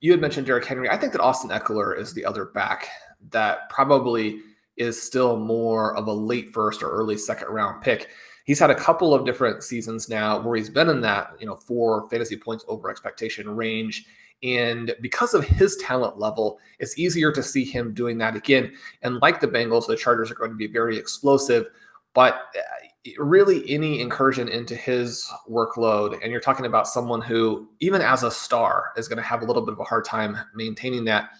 You 0.00 0.10
had 0.10 0.20
mentioned 0.20 0.46
Derrick 0.46 0.66
Henry. 0.66 0.90
I 0.90 0.98
think 0.98 1.12
that 1.12 1.22
Austin 1.22 1.48
Ekeler 1.48 1.98
is 1.98 2.12
the 2.12 2.26
other 2.26 2.44
back 2.44 2.88
that 3.30 3.70
probably 3.70 4.40
is 4.76 5.02
still 5.02 5.38
more 5.38 5.96
of 5.96 6.08
a 6.08 6.12
late 6.12 6.52
first 6.52 6.82
or 6.82 6.90
early 6.90 7.16
second 7.16 7.48
round 7.48 7.80
pick. 7.80 8.10
He's 8.44 8.58
had 8.58 8.70
a 8.70 8.74
couple 8.74 9.14
of 9.14 9.24
different 9.24 9.62
seasons 9.62 10.10
now 10.10 10.38
where 10.42 10.58
he's 10.58 10.68
been 10.68 10.90
in 10.90 11.00
that, 11.00 11.36
you 11.40 11.46
know, 11.46 11.56
four 11.56 12.06
fantasy 12.10 12.36
points 12.36 12.66
over 12.68 12.90
expectation 12.90 13.48
range. 13.56 14.04
And 14.42 14.94
because 15.00 15.34
of 15.34 15.44
his 15.44 15.76
talent 15.76 16.18
level, 16.18 16.58
it's 16.78 16.98
easier 16.98 17.32
to 17.32 17.42
see 17.42 17.64
him 17.64 17.94
doing 17.94 18.18
that 18.18 18.36
again. 18.36 18.72
And 19.02 19.16
like 19.22 19.40
the 19.40 19.48
Bengals, 19.48 19.86
the 19.86 19.96
Chargers 19.96 20.30
are 20.30 20.34
going 20.34 20.50
to 20.50 20.56
be 20.56 20.66
very 20.66 20.96
explosive. 20.96 21.66
But 22.12 22.34
uh, 22.56 23.12
really, 23.18 23.68
any 23.70 24.00
incursion 24.00 24.48
into 24.48 24.74
his 24.74 25.30
workload, 25.50 26.18
and 26.22 26.30
you're 26.30 26.40
talking 26.40 26.66
about 26.66 26.88
someone 26.88 27.20
who, 27.20 27.68
even 27.80 28.02
as 28.02 28.22
a 28.22 28.30
star, 28.30 28.92
is 28.96 29.08
going 29.08 29.18
to 29.18 29.22
have 29.22 29.42
a 29.42 29.44
little 29.44 29.62
bit 29.64 29.72
of 29.72 29.80
a 29.80 29.84
hard 29.84 30.04
time 30.04 30.36
maintaining 30.54 31.04
that. 31.06 31.30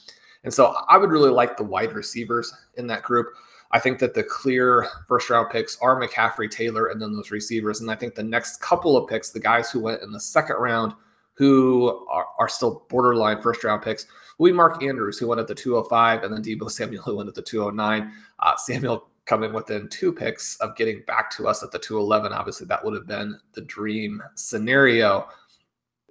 And 0.45 0.53
so 0.53 0.77
I 0.89 0.97
would 0.97 1.11
really 1.11 1.31
like 1.31 1.57
the 1.57 1.65
wide 1.65 1.93
receivers 1.93 2.53
in 2.77 2.87
that 2.87 3.03
group. 3.03 3.29
I 3.73 3.81
think 3.81 3.99
that 3.99 4.15
the 4.15 4.23
clear 4.23 4.87
first 5.09 5.29
round 5.29 5.51
picks 5.51 5.77
are 5.83 6.01
McCaffrey, 6.01 6.51
Taylor, 6.51 6.87
and 6.87 7.03
then 7.03 7.15
those 7.15 7.31
receivers. 7.31 7.81
And 7.81 7.91
I 7.91 7.97
think 7.97 8.15
the 8.15 8.23
next 8.23 8.61
couple 8.61 8.97
of 8.97 9.09
picks, 9.09 9.31
the 9.31 9.41
guys 9.41 9.71
who 9.71 9.81
went 9.81 10.03
in 10.03 10.13
the 10.13 10.21
second 10.21 10.57
round, 10.57 10.95
who 11.37 12.07
are, 12.09 12.27
are 12.39 12.49
still 12.49 12.85
borderline 12.89 13.41
first 13.43 13.63
round 13.65 13.83
picks. 13.83 14.07
We 14.39 14.53
Mark 14.53 14.83
Andrews, 14.83 15.19
who 15.19 15.29
went 15.29 15.41
at 15.41 15.47
the 15.47 15.55
205, 15.55 16.23
and 16.23 16.33
then 16.33 16.43
Deebo 16.43 16.71
Samuel, 16.71 17.03
who 17.03 17.17
went 17.17 17.29
at 17.29 17.35
the 17.35 17.43
209. 17.43 18.13
Uh, 18.39 18.57
Samuel 18.57 19.09
coming 19.27 19.53
within 19.53 19.89
two 19.89 20.13
picks 20.13 20.57
of 20.57 20.77
getting 20.77 21.03
back 21.07 21.31
to 21.37 21.49
us 21.49 21.63
at 21.63 21.73
the 21.73 21.79
211. 21.79 22.33
Obviously, 22.33 22.67
that 22.67 22.85
would 22.85 22.95
have 22.95 23.07
been 23.07 23.39
the 23.53 23.63
dream 23.63 24.23
scenario. 24.35 25.29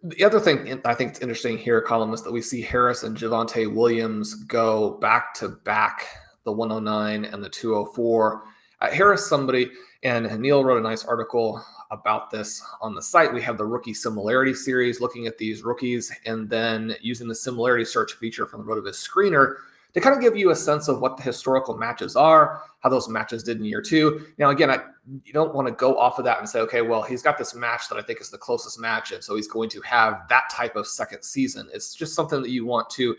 The 0.04 0.24
other 0.24 0.40
thing 0.40 0.82
I 0.86 0.94
think 0.94 1.12
it's 1.12 1.22
interesting 1.22 1.58
here, 1.58 1.84
Colm, 1.84 2.14
is 2.14 2.22
that 2.24 2.32
we 2.32 2.42
see 2.42 2.62
Harris 2.62 3.04
and 3.04 3.18
Javonte 3.18 3.74
Williams 3.74 4.36
go 4.36 4.98
back 5.00 5.34
to 5.36 5.50
back 5.50 6.08
the 6.44 6.52
109 6.52 7.26
and 7.26 7.44
the 7.44 7.50
204. 7.50 8.44
Uh, 8.82 8.92
Harris, 8.92 9.28
somebody, 9.28 9.72
and 10.04 10.40
Neil 10.40 10.64
wrote 10.64 10.78
a 10.78 10.82
nice 10.82 11.04
article 11.06 11.64
about 11.96 12.30
this 12.30 12.62
on 12.82 12.94
the 12.94 13.02
site. 13.02 13.34
We 13.34 13.42
have 13.42 13.58
the 13.58 13.66
rookie 13.66 13.94
similarity 13.94 14.54
series 14.54 15.02
looking 15.02 15.26
at 15.26 15.38
these 15.38 15.64
rookies 15.64 16.12
and 16.26 16.50
then 16.50 16.96
using 17.02 17.28
the 17.28 17.36
similarity 17.36 17.86
search 17.86 18.14
feature 18.14 18.46
from 18.46 18.66
the 18.66 18.72
RotoViz 18.72 18.96
screener 18.96 19.56
to 19.94 20.02
kind 20.02 20.14
of 20.14 20.22
give 20.22 20.36
you 20.36 20.52
a 20.52 20.56
sense 20.56 20.90
of 20.90 21.00
what 21.00 21.16
the 21.16 21.24
historical 21.24 21.78
matches 21.78 22.18
are, 22.18 22.62
how 22.82 22.90
those 22.90 23.08
matches 23.08 23.44
did 23.44 23.58
in 23.58 23.66
year 23.66 23.82
two. 23.82 24.28
Now, 24.38 24.50
again, 24.50 24.70
I, 24.70 24.80
you 25.24 25.32
don't 25.32 25.56
want 25.56 25.70
to 25.70 25.74
go 25.74 25.98
off 25.98 26.20
of 26.20 26.26
that 26.26 26.40
and 26.40 26.50
say, 26.50 26.60
okay, 26.60 26.82
well, 26.82 27.02
he's 27.02 27.22
got 27.22 27.38
this 27.38 27.56
match 27.56 27.88
that 27.90 27.96
I 27.98 28.02
think 28.02 28.20
is 28.20 28.30
the 28.30 28.38
closest 28.38 28.78
match. 28.78 29.14
And 29.14 29.24
so 29.24 29.38
he's 29.38 29.48
going 29.48 29.70
to 29.70 29.82
have 29.82 30.28
that 30.28 30.44
type 30.52 30.76
of 30.76 30.86
second 30.86 31.24
season. 31.24 31.70
It's 31.74 31.96
just 31.96 32.14
something 32.14 32.42
that 32.42 32.50
you 32.50 32.66
want 32.66 32.90
to 32.92 33.16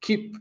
keep 0.00 0.36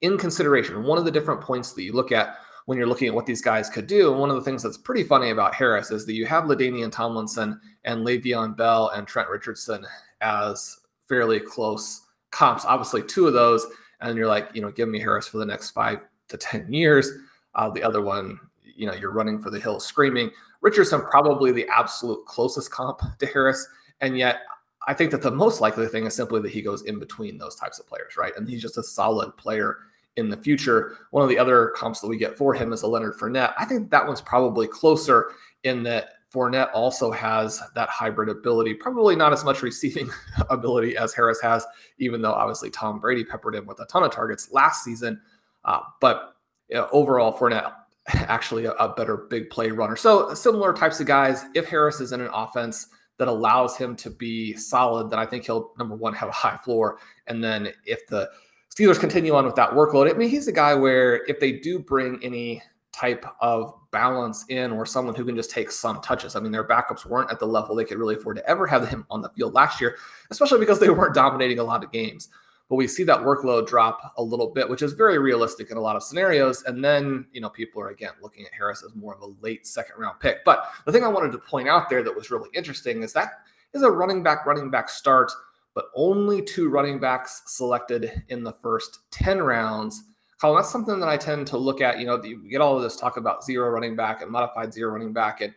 in 0.00 0.16
consideration. 0.16 0.82
One 0.84 0.96
of 0.96 1.04
the 1.04 1.10
different 1.10 1.42
points 1.42 1.74
that 1.74 1.82
you 1.82 1.92
look 1.92 2.12
at 2.12 2.38
when 2.70 2.78
you're 2.78 2.86
looking 2.86 3.08
at 3.08 3.14
what 3.14 3.26
these 3.26 3.42
guys 3.42 3.68
could 3.68 3.88
do. 3.88 4.12
And 4.12 4.20
one 4.20 4.30
of 4.30 4.36
the 4.36 4.42
things 4.42 4.62
that's 4.62 4.78
pretty 4.78 5.02
funny 5.02 5.30
about 5.30 5.56
Harris 5.56 5.90
is 5.90 6.06
that 6.06 6.12
you 6.12 6.24
have 6.26 6.44
LaDainian 6.44 6.92
Tomlinson 6.92 7.60
and 7.84 8.06
Le'Veon 8.06 8.56
Bell 8.56 8.92
and 8.94 9.08
Trent 9.08 9.28
Richardson 9.28 9.84
as 10.20 10.78
fairly 11.08 11.40
close 11.40 12.02
comps. 12.30 12.64
Obviously, 12.64 13.02
two 13.02 13.26
of 13.26 13.32
those, 13.32 13.66
and 14.00 14.16
you're 14.16 14.28
like, 14.28 14.50
you 14.54 14.62
know, 14.62 14.70
give 14.70 14.88
me 14.88 15.00
Harris 15.00 15.26
for 15.26 15.38
the 15.38 15.44
next 15.44 15.72
five 15.72 15.98
to 16.28 16.36
10 16.36 16.72
years. 16.72 17.10
Uh, 17.56 17.68
the 17.70 17.82
other 17.82 18.02
one, 18.02 18.38
you 18.62 18.86
know, 18.86 18.94
you're 18.94 19.10
running 19.10 19.40
for 19.40 19.50
the 19.50 19.58
hills 19.58 19.84
screaming. 19.84 20.30
Richardson, 20.60 21.00
probably 21.00 21.50
the 21.50 21.66
absolute 21.76 22.24
closest 22.26 22.70
comp 22.70 23.00
to 23.18 23.26
Harris. 23.26 23.66
And 24.00 24.16
yet, 24.16 24.42
I 24.86 24.94
think 24.94 25.10
that 25.10 25.22
the 25.22 25.32
most 25.32 25.60
likely 25.60 25.88
thing 25.88 26.06
is 26.06 26.14
simply 26.14 26.40
that 26.42 26.52
he 26.52 26.62
goes 26.62 26.82
in 26.82 27.00
between 27.00 27.36
those 27.36 27.56
types 27.56 27.80
of 27.80 27.88
players, 27.88 28.16
right? 28.16 28.32
And 28.36 28.48
he's 28.48 28.62
just 28.62 28.78
a 28.78 28.82
solid 28.84 29.36
player 29.36 29.78
in 30.16 30.28
the 30.28 30.36
future. 30.36 30.96
One 31.10 31.22
of 31.22 31.28
the 31.28 31.38
other 31.38 31.72
comps 31.76 32.00
that 32.00 32.08
we 32.08 32.16
get 32.16 32.36
for 32.36 32.54
him 32.54 32.72
is 32.72 32.82
a 32.82 32.86
Leonard 32.86 33.14
Fournette. 33.14 33.54
I 33.58 33.64
think 33.64 33.90
that 33.90 34.06
one's 34.06 34.20
probably 34.20 34.66
closer 34.66 35.32
in 35.64 35.82
that 35.84 36.10
Fournette 36.32 36.70
also 36.72 37.10
has 37.10 37.60
that 37.74 37.88
hybrid 37.88 38.28
ability, 38.28 38.74
probably 38.74 39.16
not 39.16 39.32
as 39.32 39.44
much 39.44 39.62
receiving 39.62 40.08
ability 40.50 40.96
as 40.96 41.12
Harris 41.12 41.40
has, 41.40 41.66
even 41.98 42.22
though 42.22 42.32
obviously 42.32 42.70
Tom 42.70 43.00
Brady 43.00 43.24
peppered 43.24 43.56
him 43.56 43.66
with 43.66 43.80
a 43.80 43.86
ton 43.86 44.04
of 44.04 44.12
targets 44.12 44.52
last 44.52 44.84
season. 44.84 45.20
Uh, 45.64 45.80
but 46.00 46.36
you 46.68 46.76
know, 46.76 46.88
overall, 46.92 47.36
Fournette 47.36 47.72
actually 48.08 48.66
a, 48.66 48.72
a 48.72 48.94
better 48.94 49.16
big 49.28 49.50
play 49.50 49.70
runner. 49.70 49.96
So 49.96 50.32
similar 50.34 50.72
types 50.72 51.00
of 51.00 51.06
guys. 51.06 51.44
If 51.54 51.66
Harris 51.66 52.00
is 52.00 52.12
in 52.12 52.20
an 52.20 52.30
offense 52.32 52.86
that 53.18 53.28
allows 53.28 53.76
him 53.76 53.96
to 53.96 54.10
be 54.10 54.54
solid, 54.54 55.10
then 55.10 55.18
I 55.18 55.26
think 55.26 55.44
he'll 55.44 55.72
number 55.78 55.96
one 55.96 56.14
have 56.14 56.28
a 56.28 56.32
high 56.32 56.56
floor, 56.58 56.98
and 57.26 57.42
then 57.42 57.68
if 57.84 58.06
the 58.06 58.30
Steelers 58.80 58.98
continue 58.98 59.34
on 59.34 59.44
with 59.44 59.56
that 59.56 59.72
workload. 59.72 60.10
I 60.10 60.16
mean, 60.16 60.30
he's 60.30 60.48
a 60.48 60.52
guy 60.52 60.74
where 60.74 61.24
if 61.26 61.38
they 61.38 61.52
do 61.52 61.78
bring 61.78 62.18
any 62.22 62.62
type 62.92 63.26
of 63.40 63.74
balance 63.90 64.44
in 64.48 64.72
or 64.72 64.86
someone 64.86 65.14
who 65.14 65.24
can 65.24 65.36
just 65.36 65.50
take 65.50 65.70
some 65.70 66.00
touches. 66.00 66.34
I 66.34 66.40
mean, 66.40 66.52
their 66.52 66.66
backups 66.66 67.04
weren't 67.04 67.30
at 67.30 67.38
the 67.38 67.46
level 67.46 67.74
they 67.74 67.84
could 67.84 67.98
really 67.98 68.14
afford 68.14 68.36
to 68.36 68.48
ever 68.48 68.66
have 68.66 68.88
him 68.88 69.06
on 69.10 69.22
the 69.22 69.28
field 69.30 69.54
last 69.54 69.80
year, 69.80 69.96
especially 70.30 70.60
because 70.60 70.80
they 70.80 70.90
weren't 70.90 71.14
dominating 71.14 71.58
a 71.58 71.64
lot 71.64 71.84
of 71.84 71.92
games. 71.92 72.28
But 72.68 72.76
we 72.76 72.86
see 72.86 73.02
that 73.04 73.18
workload 73.18 73.66
drop 73.66 74.12
a 74.16 74.22
little 74.22 74.48
bit, 74.48 74.68
which 74.68 74.82
is 74.82 74.92
very 74.92 75.18
realistic 75.18 75.70
in 75.70 75.76
a 75.76 75.80
lot 75.80 75.96
of 75.96 76.02
scenarios. 76.02 76.62
And 76.64 76.84
then, 76.84 77.26
you 77.32 77.40
know, 77.40 77.50
people 77.50 77.82
are 77.82 77.88
again 77.88 78.12
looking 78.22 78.44
at 78.46 78.52
Harris 78.52 78.84
as 78.84 78.94
more 78.94 79.14
of 79.14 79.22
a 79.22 79.34
late 79.40 79.66
second 79.66 79.96
round 79.98 80.20
pick. 80.20 80.44
But 80.44 80.70
the 80.86 80.92
thing 80.92 81.04
I 81.04 81.08
wanted 81.08 81.32
to 81.32 81.38
point 81.38 81.68
out 81.68 81.90
there 81.90 82.02
that 82.04 82.14
was 82.14 82.30
really 82.30 82.48
interesting 82.54 83.02
is 83.02 83.12
that 83.12 83.40
is 83.74 83.82
a 83.82 83.90
running 83.90 84.22
back, 84.22 84.46
running 84.46 84.70
back 84.70 84.88
start 84.88 85.32
but 85.74 85.86
only 85.94 86.42
two 86.42 86.68
running 86.68 86.98
backs 86.98 87.42
selected 87.46 88.22
in 88.28 88.42
the 88.42 88.52
first 88.52 89.00
10 89.10 89.38
rounds. 89.40 90.04
Colm, 90.42 90.56
that's 90.56 90.70
something 90.70 90.98
that 91.00 91.08
I 91.08 91.16
tend 91.16 91.46
to 91.48 91.58
look 91.58 91.80
at. 91.80 91.98
You 91.98 92.06
know, 92.06 92.22
you 92.22 92.48
get 92.50 92.60
all 92.60 92.76
of 92.76 92.82
this 92.82 92.96
talk 92.96 93.16
about 93.16 93.44
zero 93.44 93.68
running 93.70 93.94
back 93.94 94.22
and 94.22 94.30
modified 94.30 94.72
zero 94.72 94.92
running 94.92 95.12
back. 95.12 95.42
And 95.42 95.54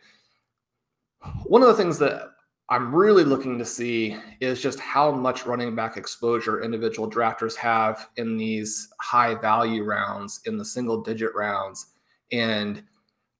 one 1.45 1.61
of 1.61 1.69
the 1.69 1.73
things 1.73 1.97
that 1.99 2.31
I'm 2.69 2.93
really 2.93 3.23
looking 3.23 3.57
to 3.57 3.65
see 3.65 4.17
is 4.39 4.61
just 4.61 4.79
how 4.79 5.11
much 5.11 5.45
running 5.45 5.75
back 5.75 5.97
exposure 5.97 6.63
individual 6.63 7.09
drafters 7.09 7.55
have 7.55 8.09
in 8.17 8.37
these 8.37 8.89
high 8.99 9.35
value 9.35 9.83
rounds, 9.83 10.41
in 10.45 10.57
the 10.57 10.65
single 10.65 11.01
digit 11.01 11.33
rounds. 11.35 11.87
And 12.31 12.83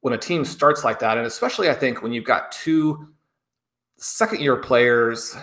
when 0.01 0.13
a 0.13 0.18
team 0.18 0.46
starts 0.46 0.84
like 0.84 1.00
that, 1.00 1.18
and 1.18 1.25
especially 1.25 1.70
I 1.70 1.74
think 1.74 2.01
when 2.01 2.13
you've 2.13 2.25
got 2.25 2.51
two 2.51 3.13
second 3.98 4.42
year 4.42 4.58
players 4.58 5.36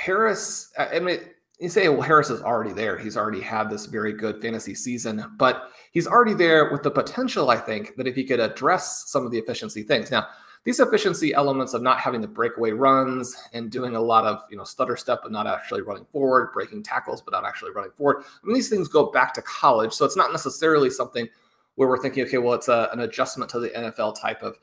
Harris, 0.00 0.72
I 0.78 0.98
mean, 0.98 1.20
you 1.58 1.68
say, 1.68 1.88
well, 1.90 2.00
Harris 2.00 2.30
is 2.30 2.40
already 2.40 2.72
there. 2.72 2.96
He's 2.96 3.18
already 3.18 3.40
had 3.40 3.68
this 3.68 3.84
very 3.84 4.14
good 4.14 4.40
fantasy 4.40 4.74
season, 4.74 5.24
but 5.36 5.72
he's 5.92 6.06
already 6.06 6.32
there 6.32 6.72
with 6.72 6.82
the 6.82 6.90
potential, 6.90 7.50
I 7.50 7.56
think, 7.56 7.96
that 7.96 8.06
if 8.06 8.14
he 8.14 8.24
could 8.24 8.40
address 8.40 9.10
some 9.10 9.26
of 9.26 9.30
the 9.30 9.38
efficiency 9.38 9.82
things. 9.82 10.10
Now, 10.10 10.26
these 10.64 10.80
efficiency 10.80 11.34
elements 11.34 11.74
of 11.74 11.82
not 11.82 12.00
having 12.00 12.22
the 12.22 12.28
breakaway 12.28 12.70
runs 12.70 13.36
and 13.52 13.70
doing 13.70 13.94
a 13.94 14.00
lot 14.00 14.24
of, 14.24 14.42
you 14.50 14.56
know, 14.56 14.64
stutter 14.64 14.96
step, 14.96 15.20
but 15.22 15.32
not 15.32 15.46
actually 15.46 15.82
running 15.82 16.06
forward, 16.06 16.52
breaking 16.52 16.82
tackles, 16.82 17.20
but 17.20 17.32
not 17.32 17.44
actually 17.44 17.72
running 17.72 17.92
forward. 17.92 18.24
I 18.24 18.46
mean, 18.46 18.54
these 18.54 18.70
things 18.70 18.88
go 18.88 19.10
back 19.10 19.34
to 19.34 19.42
college. 19.42 19.92
So 19.92 20.06
it's 20.06 20.16
not 20.16 20.32
necessarily 20.32 20.88
something 20.88 21.28
where 21.74 21.88
we're 21.88 22.00
thinking, 22.00 22.24
okay, 22.24 22.38
well, 22.38 22.54
it's 22.54 22.68
a, 22.68 22.88
an 22.92 23.00
adjustment 23.00 23.50
to 23.50 23.60
the 23.60 23.68
NFL 23.70 24.20
type 24.20 24.42
of 24.42 24.56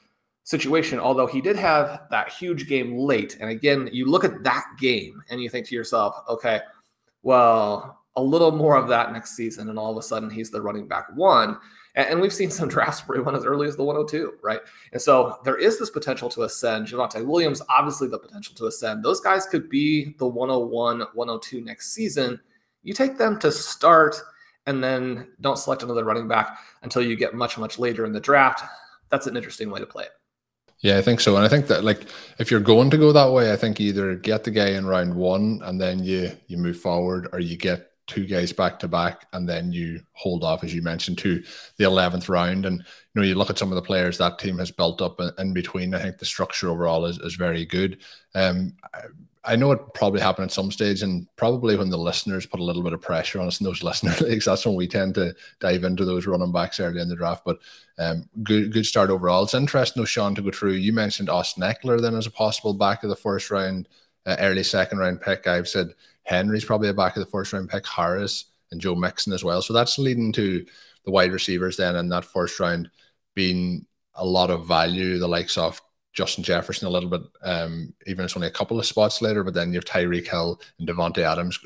situation, 0.47 0.97
although 0.97 1.27
he 1.27 1.41
did 1.41 1.57
have 1.57 2.03
that 2.09 2.29
huge 2.29 2.69
game 2.69 2.97
late. 2.97 3.35
And 3.41 3.49
again, 3.49 3.89
you 3.91 4.09
look 4.09 4.23
at 4.23 4.43
that 4.43 4.63
game 4.79 5.21
and 5.29 5.41
you 5.41 5.49
think 5.49 5.67
to 5.67 5.75
yourself, 5.75 6.15
okay, 6.29 6.61
well, 7.21 7.99
a 8.15 8.23
little 8.23 8.53
more 8.53 8.77
of 8.77 8.87
that 8.87 9.11
next 9.11 9.35
season. 9.35 9.69
And 9.69 9.77
all 9.77 9.91
of 9.91 9.97
a 9.97 10.01
sudden 10.01 10.29
he's 10.29 10.49
the 10.49 10.61
running 10.61 10.87
back 10.87 11.07
one. 11.15 11.57
And 11.95 12.21
we've 12.21 12.31
seen 12.31 12.49
some 12.49 12.69
drafts 12.75 13.05
where 13.05 13.17
he 13.17 13.23
went 13.25 13.37
as 13.37 13.43
early 13.43 13.67
as 13.67 13.75
the 13.75 13.83
102, 13.83 14.35
right? 14.41 14.61
And 14.93 15.01
so 15.01 15.37
there 15.43 15.57
is 15.57 15.79
this 15.79 15.89
potential 15.89 16.29
to 16.29 16.43
ascend. 16.43 16.87
Javonte 16.87 17.25
Williams, 17.25 17.61
obviously 17.67 18.07
the 18.07 18.17
potential 18.17 18.55
to 18.55 18.67
ascend. 18.67 19.03
Those 19.03 19.19
guys 19.19 19.45
could 19.47 19.69
be 19.69 20.15
the 20.17 20.27
101, 20.27 21.07
102 21.13 21.61
next 21.61 21.93
season. 21.93 22.39
You 22.83 22.93
take 22.93 23.17
them 23.17 23.37
to 23.39 23.51
start 23.51 24.15
and 24.65 24.81
then 24.81 25.27
don't 25.41 25.59
select 25.59 25.83
another 25.83 26.05
running 26.05 26.29
back 26.29 26.57
until 26.83 27.01
you 27.01 27.17
get 27.17 27.33
much, 27.33 27.57
much 27.57 27.77
later 27.77 28.05
in 28.05 28.13
the 28.13 28.21
draft. 28.21 28.63
That's 29.09 29.27
an 29.27 29.35
interesting 29.35 29.69
way 29.69 29.81
to 29.81 29.85
play 29.85 30.05
it. 30.05 30.11
Yeah, 30.79 30.97
I 30.97 31.01
think 31.01 31.19
so. 31.19 31.35
And 31.35 31.45
I 31.45 31.47
think 31.47 31.67
that 31.67 31.83
like 31.83 32.07
if 32.37 32.51
you're 32.51 32.59
going 32.59 32.89
to 32.91 32.97
go 32.97 33.11
that 33.11 33.31
way, 33.31 33.51
I 33.51 33.55
think 33.55 33.79
either 33.79 34.15
get 34.15 34.43
the 34.43 34.51
guy 34.51 34.69
in 34.69 34.85
round 34.85 35.13
one 35.15 35.61
and 35.63 35.81
then 35.81 36.03
you 36.03 36.31
you 36.47 36.57
move 36.57 36.79
forward, 36.79 37.29
or 37.33 37.39
you 37.39 37.57
get 37.57 37.91
two 38.05 38.25
guys 38.25 38.53
back 38.53 38.79
to 38.79 38.87
back, 38.87 39.25
and 39.33 39.49
then 39.49 39.71
you 39.71 40.01
hold 40.13 40.43
off, 40.43 40.63
as 40.63 40.73
you 40.73 40.81
mentioned, 40.81 41.17
to 41.19 41.43
the 41.77 41.83
eleventh 41.83 42.29
round. 42.29 42.65
And 42.65 42.77
you 42.77 42.85
know, 43.15 43.23
you 43.23 43.35
look 43.35 43.49
at 43.49 43.57
some 43.57 43.71
of 43.71 43.75
the 43.75 43.81
players 43.81 44.19
that 44.19 44.37
team 44.37 44.59
has 44.59 44.71
built 44.71 45.01
up 45.01 45.19
in, 45.19 45.31
in 45.39 45.53
between. 45.53 45.95
I 45.95 46.01
think 46.01 46.19
the 46.19 46.25
structure 46.25 46.69
overall 46.69 47.05
is, 47.05 47.17
is 47.19 47.35
very 47.35 47.65
good. 47.65 47.99
Um, 48.35 48.73
I 49.47 49.55
know 49.55 49.71
it 49.71 49.79
probably 49.93 50.19
happened 50.19 50.45
at 50.45 50.51
some 50.51 50.71
stage, 50.71 51.01
and 51.01 51.25
probably 51.37 51.77
when 51.77 51.89
the 51.89 51.97
listeners 51.97 52.45
put 52.45 52.59
a 52.59 52.63
little 52.63 52.83
bit 52.83 52.91
of 52.91 53.01
pressure 53.01 53.39
on 53.39 53.47
us 53.47 53.61
in 53.61 53.63
those 53.63 53.81
listener 53.83 54.13
leagues, 54.19 54.45
that's 54.45 54.65
when 54.65 54.75
we 54.75 54.87
tend 54.87 55.15
to 55.15 55.33
dive 55.59 55.85
into 55.85 56.03
those 56.03 56.27
running 56.27 56.51
backs 56.51 56.81
early 56.81 56.99
in 56.99 57.07
the 57.07 57.15
draft. 57.15 57.43
But 57.45 57.59
um, 57.97 58.29
good, 58.43 58.73
good 58.73 58.85
start 58.85 59.09
overall. 59.09 59.43
It's 59.43 59.53
interesting, 59.53 60.01
though, 60.01 60.05
Shawn, 60.05 60.35
to 60.35 60.41
go 60.41 60.51
through. 60.51 60.73
You 60.73 60.91
mentioned 60.91 61.29
Austin 61.29 61.63
Ekeler 61.63 62.01
then 62.01 62.15
as 62.15 62.27
a 62.27 62.31
possible 62.31 62.73
back 62.73 63.03
of 63.03 63.09
the 63.09 63.15
first 63.15 63.49
round, 63.49 63.87
uh, 64.25 64.35
early 64.39 64.63
second 64.63 64.99
round 64.99 65.21
pick. 65.21 65.47
I've 65.47 65.69
said 65.69 65.93
Henry's 66.23 66.65
probably 66.65 66.89
a 66.89 66.93
back 66.93 67.15
of 67.15 67.23
the 67.23 67.31
first 67.31 67.53
round 67.53 67.69
pick, 67.69 67.87
Harris 67.87 68.45
and 68.71 68.81
Joe 68.81 68.95
Mixon 68.95 69.31
as 69.31 69.45
well. 69.45 69.61
So 69.61 69.71
that's 69.71 69.97
leading 69.97 70.33
to 70.33 70.65
the 71.05 71.11
wide 71.11 71.31
receivers 71.31 71.77
then 71.77 71.95
in 71.95 72.09
that 72.09 72.25
first 72.25 72.59
round 72.59 72.91
being 73.33 73.85
a 74.13 74.25
lot 74.25 74.49
of 74.49 74.67
value, 74.67 75.17
the 75.19 75.27
likes 75.27 75.57
of 75.57 75.81
Justin 76.13 76.43
Jefferson 76.43 76.87
a 76.87 76.91
little 76.91 77.09
bit, 77.09 77.21
um, 77.43 77.93
even 78.07 78.25
it's 78.25 78.35
only 78.35 78.47
a 78.47 78.51
couple 78.51 78.79
of 78.79 78.85
spots 78.85 79.21
later, 79.21 79.43
but 79.43 79.53
then 79.53 79.69
you 79.69 79.75
have 79.75 79.85
Tyreek 79.85 80.27
Hill 80.27 80.59
and 80.79 80.87
Davante 80.87 81.19
Adams 81.19 81.59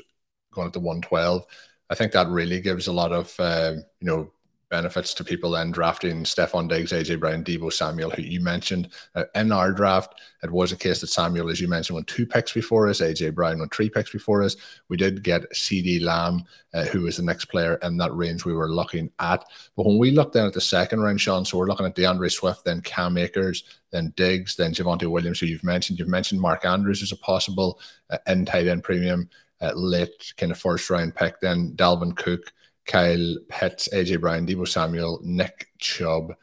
going 0.52 0.66
at 0.66 0.72
the 0.72 0.80
112. 0.80 1.44
I 1.90 1.94
think 1.94 2.12
that 2.12 2.28
really 2.28 2.60
gives 2.60 2.86
a 2.86 2.92
lot 2.92 3.12
of, 3.12 3.34
uh, 3.38 3.74
you 4.00 4.06
know, 4.06 4.30
benefits 4.72 5.12
to 5.12 5.22
people 5.22 5.50
then 5.50 5.70
drafting 5.70 6.24
Stefon 6.24 6.66
Diggs, 6.66 6.92
AJ 6.92 7.20
Brown, 7.20 7.44
Deebo 7.44 7.70
Samuel, 7.70 8.10
who 8.10 8.22
you 8.22 8.40
mentioned. 8.40 8.88
Uh, 9.14 9.24
in 9.34 9.52
our 9.52 9.70
draft, 9.70 10.18
it 10.42 10.50
was 10.50 10.72
a 10.72 10.76
case 10.76 11.02
that 11.02 11.08
Samuel, 11.08 11.50
as 11.50 11.60
you 11.60 11.68
mentioned, 11.68 11.94
won 11.94 12.04
two 12.04 12.24
picks 12.26 12.54
before 12.54 12.88
us, 12.88 13.02
AJ 13.02 13.34
Brown 13.34 13.58
won 13.58 13.68
three 13.68 13.90
picks 13.90 14.10
before 14.10 14.42
us. 14.42 14.56
We 14.88 14.96
did 14.96 15.22
get 15.22 15.52
CeeDee 15.52 16.02
Lamb, 16.02 16.44
uh, 16.72 16.84
who 16.86 17.02
was 17.02 17.18
the 17.18 17.22
next 17.22 17.44
player 17.44 17.74
in 17.82 17.98
that 17.98 18.16
range 18.16 18.46
we 18.46 18.54
were 18.54 18.72
looking 18.72 19.10
at. 19.18 19.44
But 19.76 19.84
when 19.84 19.98
we 19.98 20.10
looked 20.10 20.32
then 20.32 20.46
at 20.46 20.54
the 20.54 20.60
second 20.60 21.02
round, 21.02 21.20
Shawn, 21.20 21.44
so 21.44 21.58
we're 21.58 21.66
looking 21.66 21.86
at 21.86 21.94
D'Andre 21.94 22.30
Swift, 22.30 22.64
then 22.64 22.80
Cam 22.80 23.18
Akers, 23.18 23.64
then 23.90 24.14
Diggs, 24.16 24.56
then 24.56 24.72
Javonte 24.72 25.06
Williams, 25.06 25.38
who 25.38 25.46
you've 25.46 25.64
mentioned. 25.64 25.98
You've 25.98 26.08
mentioned 26.08 26.40
Mark 26.40 26.64
Andrews 26.64 27.02
as 27.02 27.12
a 27.12 27.16
possible 27.16 27.78
uh, 28.08 28.16
in 28.26 28.46
tight 28.46 28.68
end 28.68 28.82
premium. 28.82 29.28
Uh, 29.60 29.72
late 29.76 30.32
kind 30.38 30.50
of 30.50 30.58
first 30.58 30.90
round 30.90 31.14
pick, 31.14 31.38
then 31.38 31.72
Dalvin 31.76 32.16
Cook, 32.16 32.52
Kyle 32.86 33.36
Pitts, 33.48 33.88
AJ 33.92 34.20
Brown, 34.20 34.46
Deebo 34.46 34.66
Samuel, 34.66 35.20
Nick 35.22 35.68
Chubb, 35.78 36.34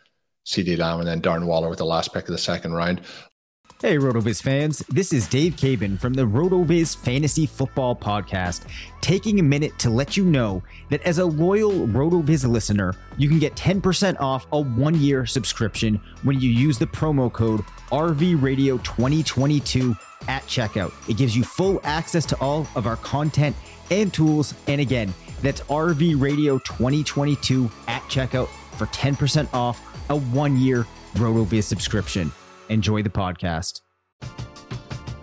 CeeDee 0.46 0.78
Lamb, 0.78 1.00
and 1.00 1.08
then 1.08 1.22
Darren 1.22 1.46
Waller 1.46 1.70
with 1.70 1.80
the 1.80 1.86
last 1.86 2.14
pick 2.14 2.24
of 2.24 2.32
the 2.32 2.38
second 2.38 2.74
round. 2.74 3.02
Hey, 3.82 3.98
RotoViz 3.98 4.42
fans. 4.42 4.80
This 4.90 5.14
is 5.14 5.26
Dave 5.26 5.56
Caban 5.56 5.98
from 5.98 6.14
the 6.14 6.24
RotoViz 6.24 6.98
Fantasy 6.98 7.46
Football 7.46 7.96
Podcast, 7.96 8.66
taking 9.00 9.40
a 9.40 9.44
minute 9.44 9.80
to 9.80 9.90
let 9.90 10.18
you 10.18 10.26
know 10.26 10.62
that 10.90 11.02
as 11.04 11.20
a 11.20 11.26
loyal 11.26 11.88
RotoViz 11.88 12.46
listener, 12.46 12.94
you 13.18 13.30
can 13.30 13.40
get 13.40 13.56
10% 13.56 14.20
off 14.20 14.48
a 14.52 14.60
one 14.60 15.00
year 15.00 15.26
subscription 15.26 16.02
when 16.24 16.42
you 16.42 16.50
use 16.50 16.78
the 16.78 16.88
promo 16.88 17.32
code 17.32 17.62
RVRadio2022 17.90 19.98
at 20.28 20.44
checkout. 20.44 20.92
It 21.10 21.16
gives 21.16 21.38
you 21.38 21.46
full 21.46 21.80
access 21.86 22.26
to 22.26 22.38
all 22.42 22.68
of 22.76 22.86
our 22.86 22.98
content 22.98 23.56
and 23.92 24.14
tools. 24.14 24.56
And 24.68 24.82
again, 24.82 25.14
that's 25.42 25.62
RV 25.62 26.20
Radio 26.20 26.58
2022 26.60 27.70
at 27.88 28.02
checkout 28.04 28.48
for 28.78 28.88
10% 28.88 29.54
off 29.54 29.80
a 30.10 30.18
one 30.18 30.58
year 30.58 30.88
RotoViz 31.14 31.66
subscription. 31.66 32.32
Enjoy 32.70 33.04
the 33.04 33.10
podcast. 33.10 33.82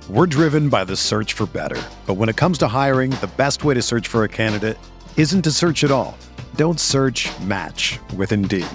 We're 0.08 0.26
driven 0.26 0.68
by 0.68 0.85
the 0.85 0.94
search 0.94 1.32
for 1.32 1.46
better. 1.46 1.82
But 2.06 2.14
when 2.14 2.28
it 2.28 2.37
comes 2.37 2.58
to 2.58 2.68
hiring, 2.68 3.11
the 3.11 3.30
best 3.37 3.64
way 3.64 3.75
to 3.75 3.82
search 3.82 4.06
for 4.06 4.23
a 4.23 4.28
candidate 4.28 4.78
isn't 5.16 5.42
to 5.42 5.50
search 5.50 5.82
at 5.82 5.90
all. 5.90 6.16
Don't 6.54 6.78
search 6.78 7.28
match 7.40 7.99
with 8.16 8.30
Indeed. 8.30 8.68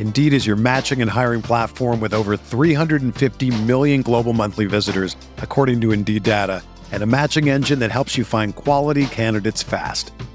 Indeed 0.00 0.32
is 0.32 0.44
your 0.44 0.56
matching 0.56 1.00
and 1.00 1.08
hiring 1.08 1.40
platform 1.40 2.00
with 2.00 2.12
over 2.12 2.36
350 2.36 3.62
million 3.62 4.02
global 4.02 4.32
monthly 4.32 4.66
visitors, 4.66 5.14
according 5.38 5.80
to 5.82 5.92
Indeed 5.92 6.24
data, 6.24 6.64
and 6.90 7.04
a 7.04 7.06
matching 7.06 7.48
engine 7.48 7.78
that 7.78 7.92
helps 7.92 8.18
you 8.18 8.24
find 8.24 8.56
quality 8.56 9.06
candidates 9.06 9.62
fast. 9.62 10.12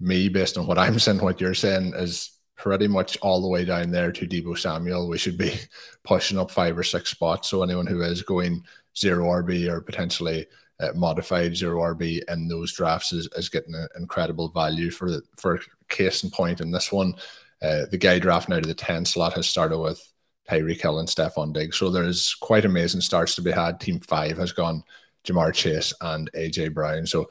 me, 0.00 0.28
based 0.28 0.58
on 0.58 0.66
what 0.66 0.78
I'm 0.78 0.98
saying, 0.98 1.18
what 1.18 1.40
you're 1.40 1.54
saying, 1.54 1.92
is 1.96 2.30
pretty 2.56 2.88
much 2.88 3.16
all 3.22 3.40
the 3.40 3.48
way 3.48 3.64
down 3.64 3.90
there 3.90 4.12
to 4.12 4.26
Deebo 4.26 4.58
Samuel. 4.58 5.08
We 5.08 5.18
should 5.18 5.38
be 5.38 5.54
pushing 6.04 6.38
up 6.38 6.50
five 6.50 6.76
or 6.76 6.82
six 6.82 7.10
spots. 7.10 7.48
So 7.48 7.62
anyone 7.62 7.86
who 7.86 8.02
is 8.02 8.22
going 8.22 8.62
zero 8.96 9.26
RB 9.26 9.68
or 9.68 9.80
potentially 9.80 10.46
uh, 10.80 10.92
modified 10.94 11.56
zero 11.56 11.80
RB 11.94 12.20
in 12.28 12.48
those 12.48 12.72
drafts 12.72 13.12
is, 13.12 13.28
is 13.36 13.48
getting 13.48 13.74
an 13.74 13.88
incredible 13.96 14.48
value 14.48 14.90
for 14.90 15.10
the, 15.10 15.22
for 15.36 15.60
case 15.88 16.24
in 16.24 16.30
point 16.30 16.60
in 16.60 16.70
this 16.70 16.92
one. 16.92 17.14
Uh, 17.62 17.84
the 17.90 17.98
guy 17.98 18.18
drafting 18.18 18.54
out 18.54 18.62
of 18.62 18.68
the 18.68 18.74
10 18.74 19.04
slot 19.04 19.34
has 19.34 19.48
started 19.48 19.78
with 19.78 20.12
Tyreek 20.48 20.80
Hill 20.80 20.98
and 20.98 21.08
Stefon 21.08 21.52
Diggs. 21.52 21.76
So 21.76 21.90
there's 21.90 22.34
quite 22.34 22.64
amazing 22.64 23.02
starts 23.02 23.34
to 23.36 23.42
be 23.42 23.52
had. 23.52 23.80
Team 23.80 24.00
five 24.00 24.36
has 24.38 24.52
gone 24.52 24.82
Ja'Marr 25.24 25.52
Chase 25.52 25.92
and 26.00 26.30
AJ 26.32 26.74
Brown. 26.74 27.06
So 27.06 27.28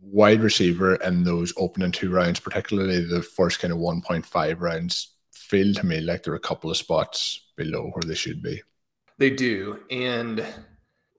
wide 0.00 0.42
receiver 0.42 0.96
in 0.96 1.24
those 1.24 1.52
opening 1.56 1.92
two 1.92 2.10
rounds, 2.10 2.40
particularly 2.40 3.04
the 3.04 3.22
first 3.22 3.60
kind 3.60 3.72
of 3.72 3.78
1.5 3.78 4.60
rounds, 4.60 5.14
feel 5.32 5.74
to 5.74 5.86
me 5.86 6.00
like 6.00 6.22
they're 6.22 6.34
a 6.34 6.40
couple 6.40 6.70
of 6.70 6.76
spots 6.76 7.52
below 7.56 7.90
where 7.92 8.02
they 8.06 8.14
should 8.14 8.42
be. 8.42 8.62
They 9.18 9.30
do. 9.30 9.80
And 9.90 10.44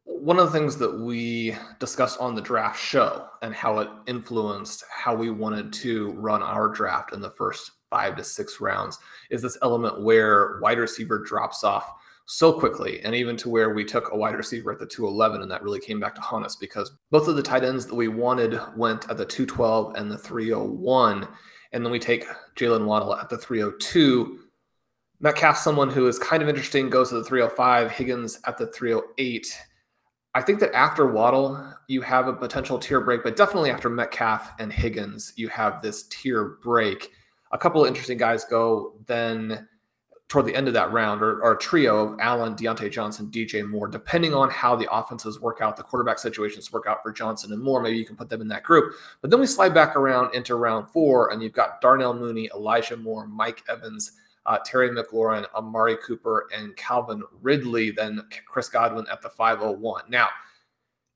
one 0.06 0.40
of 0.40 0.52
the 0.52 0.58
things 0.58 0.78
that 0.78 1.00
we 1.00 1.56
discussed 1.80 2.20
on 2.20 2.36
the 2.36 2.42
draft 2.42 2.80
show 2.80 3.28
and 3.42 3.54
how 3.54 3.80
it 3.80 3.90
influenced 4.08 4.84
how 4.90 5.16
we 5.16 5.30
wanted 5.30 5.72
to 5.74 6.12
run 6.12 6.42
our 6.42 6.68
draft 6.68 7.14
in 7.14 7.22
the 7.22 7.32
first 7.32 7.72
five 7.90 8.16
to 8.16 8.24
six 8.24 8.62
rounds 8.62 8.98
is 9.30 9.42
this 9.42 9.58
element 9.62 10.02
where 10.02 10.60
wide 10.62 10.80
receiver 10.80 11.20
drops 11.20 11.64
off 11.64 11.92
so 12.32 12.54
quickly, 12.54 13.02
and 13.02 13.14
even 13.14 13.36
to 13.36 13.50
where 13.50 13.74
we 13.74 13.84
took 13.84 14.14
a 14.14 14.16
wide 14.16 14.38
receiver 14.38 14.72
at 14.72 14.80
the 14.80 14.86
211, 14.86 15.42
and 15.42 15.52
that 15.52 15.62
really 15.62 15.82
came 15.82 16.00
back 16.00 16.16
to 16.16 16.22
haunt 16.22 16.46
us 16.46 16.56
because 16.56 16.94
both 17.10 17.28
of 17.28 17.36
the 17.36 17.44
tight 17.44 17.66
ends 17.66 17.86
that 17.86 17.94
we 17.94 18.08
wanted 18.08 18.58
went 18.78 19.10
at 19.10 19.18
the 19.18 19.26
212 19.26 19.96
and 19.96 20.10
the 20.10 20.18
301, 20.18 21.28
and 21.74 21.86
then 21.86 21.92
we 21.92 22.00
take 22.00 22.26
Jaylen 22.56 22.86
Waddle 22.86 23.18
at 23.18 23.28
the 23.28 23.38
302. 23.38 24.40
Metcalf, 25.20 25.58
someone 25.58 25.90
who 25.90 26.08
is 26.08 26.18
kind 26.18 26.42
of 26.42 26.48
interesting, 26.48 26.90
goes 26.90 27.10
to 27.10 27.16
the 27.16 27.24
305, 27.26 27.92
Higgins 27.92 28.40
at 28.46 28.58
the 28.58 28.68
308. 28.68 29.54
I 30.34 30.42
think 30.42 30.62
that 30.62 30.74
after 30.74 31.12
Waddle, 31.12 31.74
you 31.90 32.00
have 32.00 32.30
a 32.30 32.34
potential 32.34 32.80
tier 32.80 33.02
break, 33.02 33.24
but 33.24 33.36
definitely 33.36 33.72
after 33.72 33.90
Metcalf 33.90 34.54
and 34.58 34.72
Higgins, 34.72 35.34
you 35.36 35.50
have 35.50 35.82
this 35.82 36.04
tier 36.04 36.58
break. 36.64 37.12
A 37.52 37.58
couple 37.58 37.82
of 37.82 37.90
interesting 37.90 38.18
guys 38.18 38.46
go 38.46 38.94
then 39.06 39.68
toward 40.32 40.46
the 40.46 40.56
end 40.56 40.70
of 40.70 40.74
that 40.74 40.94
round, 40.94 41.22
or, 41.22 41.44
or 41.44 41.52
a 41.52 41.58
trio 41.58 42.08
of 42.08 42.20
Allen, 42.22 42.56
Diontae 42.56 42.90
Johnson, 42.90 43.28
DJ 43.30 43.68
Moore, 43.68 43.90
depending 43.90 44.34
on 44.34 44.50
how 44.50 44.78
the 44.78 44.88
offenses 44.90 45.42
work 45.42 45.60
out, 45.60 45.76
the 45.76 45.84
quarterback 45.84 46.18
situations 46.18 46.72
work 46.72 46.86
out 46.88 47.04
for 47.04 47.12
Johnson 47.12 47.52
and 47.52 47.62
Moore. 47.62 47.82
Maybe 47.82 47.98
you 47.98 48.06
can 48.06 48.16
put 48.16 48.30
them 48.30 48.40
in 48.40 48.48
that 48.48 48.64
group. 48.64 48.96
But 49.20 49.30
then 49.30 49.42
we 49.42 49.46
slide 49.46 49.74
back 49.74 49.98
around 49.98 50.34
into 50.34 50.56
round 50.56 50.90
four, 50.90 51.34
and 51.34 51.44
you've 51.44 51.52
got 51.52 51.82
Darnell 51.82 52.14
Mooney, 52.14 52.50
Elijah 52.56 52.96
Moore, 52.96 53.28
Mike 53.28 53.62
Evans, 53.68 54.14
uh, 54.46 54.58
Terry 54.66 54.90
McLaurin, 54.90 55.46
Amari 55.54 55.98
Cooper, 55.98 56.48
and 56.56 56.74
Calvin 56.78 57.24
Ridley, 57.42 57.92
then 57.92 58.22
Chris 58.48 58.70
Godwin 58.70 59.08
at 59.12 59.22
the 59.22 59.30
501. 59.30 60.06
Now, 60.08 60.30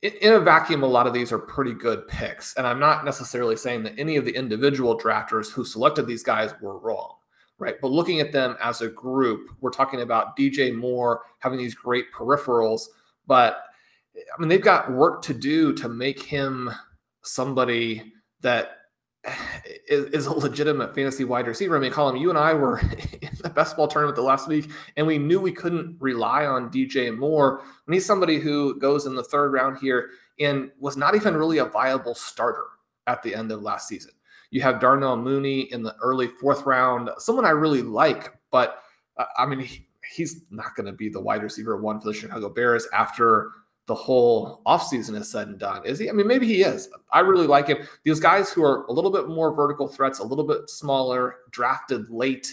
in, 0.01 0.12
in 0.21 0.34
a 0.34 0.41
vacuum, 0.41 0.84
a 0.84 0.88
lot 0.88 1.08
of 1.08 1.13
these 1.13 1.32
are 1.32 1.39
pretty 1.39 1.73
good 1.73 2.06
picks. 2.10 2.54
And 2.58 2.67
I'm 2.67 2.82
not 2.82 3.06
necessarily 3.06 3.56
saying 3.56 3.84
that 3.84 3.97
any 3.97 4.17
of 4.17 4.25
the 4.25 4.36
individual 4.36 4.99
drafters 4.99 5.49
who 5.49 5.63
selected 5.63 6.06
these 6.06 6.21
guys 6.21 6.54
were 6.60 6.78
wrong 6.80 7.15
right? 7.60 7.76
But 7.82 7.91
looking 7.91 8.20
at 8.20 8.32
them 8.32 8.58
as 8.62 8.82
a 8.82 8.89
group, 8.89 9.50
we're 9.62 9.72
talking 9.72 10.02
about 10.02 10.38
DJ 10.38 10.76
Moore 10.76 11.22
having 11.39 11.58
these 11.58 11.76
great 11.76 12.12
peripherals, 12.13 12.84
but 13.28 13.63
I 14.15 14.39
mean, 14.39 14.50
they've 14.50 14.62
got 14.62 14.91
work 14.91 15.22
to 15.24 15.34
do 15.34 15.74
to 15.74 15.89
make 15.89 16.22
him 16.22 16.72
somebody 17.24 18.13
that 18.41 18.78
is, 19.88 20.06
is, 20.06 20.26
a 20.26 20.34
legitimate 20.34 20.96
fantasy 20.96 21.24
wide 21.24 21.48
receiver. 21.48 21.76
I 21.76 21.80
mean, 21.80 21.91
Colm, 21.91 22.20
you 22.20 22.30
and 22.30 22.38
I 22.38 22.54
were 22.54 22.80
in 23.22 23.30
the 23.41 23.50
best 23.50 23.76
ball 23.76 23.88
tournament 23.88 24.15
the 24.15 24.22
last 24.22 24.48
week, 24.48 24.70
and 24.98 25.06
we 25.06 25.18
knew 25.18 25.39
we 25.39 25.52
couldn't 25.52 25.98
rely 26.00 26.46
on 26.46 26.72
DJ 26.72 27.15
Moore. 27.15 27.62
And 27.86 27.94
he's 27.94 28.06
somebody 28.06 28.39
who 28.39 28.80
goes 28.80 29.06
in 29.06 29.15
the 29.15 29.24
third 29.24 29.52
round 29.54 29.78
here 29.80 30.10
and 30.39 30.72
was 30.80 30.98
not 30.98 31.15
even 31.15 31.36
really 31.36 31.60
a 31.60 31.65
viable 31.65 32.15
starter 32.15 32.65
at 33.08 33.24
the 33.24 33.34
end 33.36 33.52
of 33.52 33.62
last 33.62 33.88
season. 33.88 34.12
You 34.56 34.62
have 34.62 34.80
Darnell 34.80 35.18
Mooney 35.18 35.70
in 35.74 35.84
the 35.84 35.98
early 36.02 36.28
fourth 36.28 36.65
round, 36.65 37.10
someone 37.18 37.44
I 37.44 37.50
really 37.50 37.82
like, 37.82 38.32
but 38.52 38.84
uh, 39.18 39.26
I 39.38 39.46
mean, 39.46 39.60
he, 39.60 39.86
he's 40.15 40.44
not 40.50 40.78
going 40.78 40.86
to 40.86 40.94
be 40.94 41.10
the 41.10 41.20
wide 41.20 41.44
receiver 41.44 41.76
one 41.76 42.00
for 42.00 42.08
the 42.08 42.13
Chicago 42.13 42.48
Bears 42.48 42.88
after 42.94 43.52
the 43.88 43.96
whole 43.96 44.62
offseason 44.65 45.20
is 45.20 45.30
said 45.30 45.50
and 45.50 45.60
done. 45.60 45.86
Is 45.86 46.00
he? 46.00 46.10
I 46.10 46.13
mean, 46.13 46.26
maybe 46.26 46.48
he 46.48 46.62
is. 46.62 46.88
I 47.12 47.20
really 47.20 47.48
like 47.48 47.68
him. 47.68 47.80
These 48.06 48.22
guys 48.22 48.50
who 48.50 48.63
are 48.63 48.86
a 48.86 48.94
little 48.94 49.12
bit 49.12 49.28
more 49.28 49.54
vertical 49.54 49.89
threats, 49.89 50.20
a 50.20 50.24
little 50.24 50.48
bit 50.48 50.70
smaller, 50.70 51.36
drafted 51.52 52.10
late. 52.10 52.48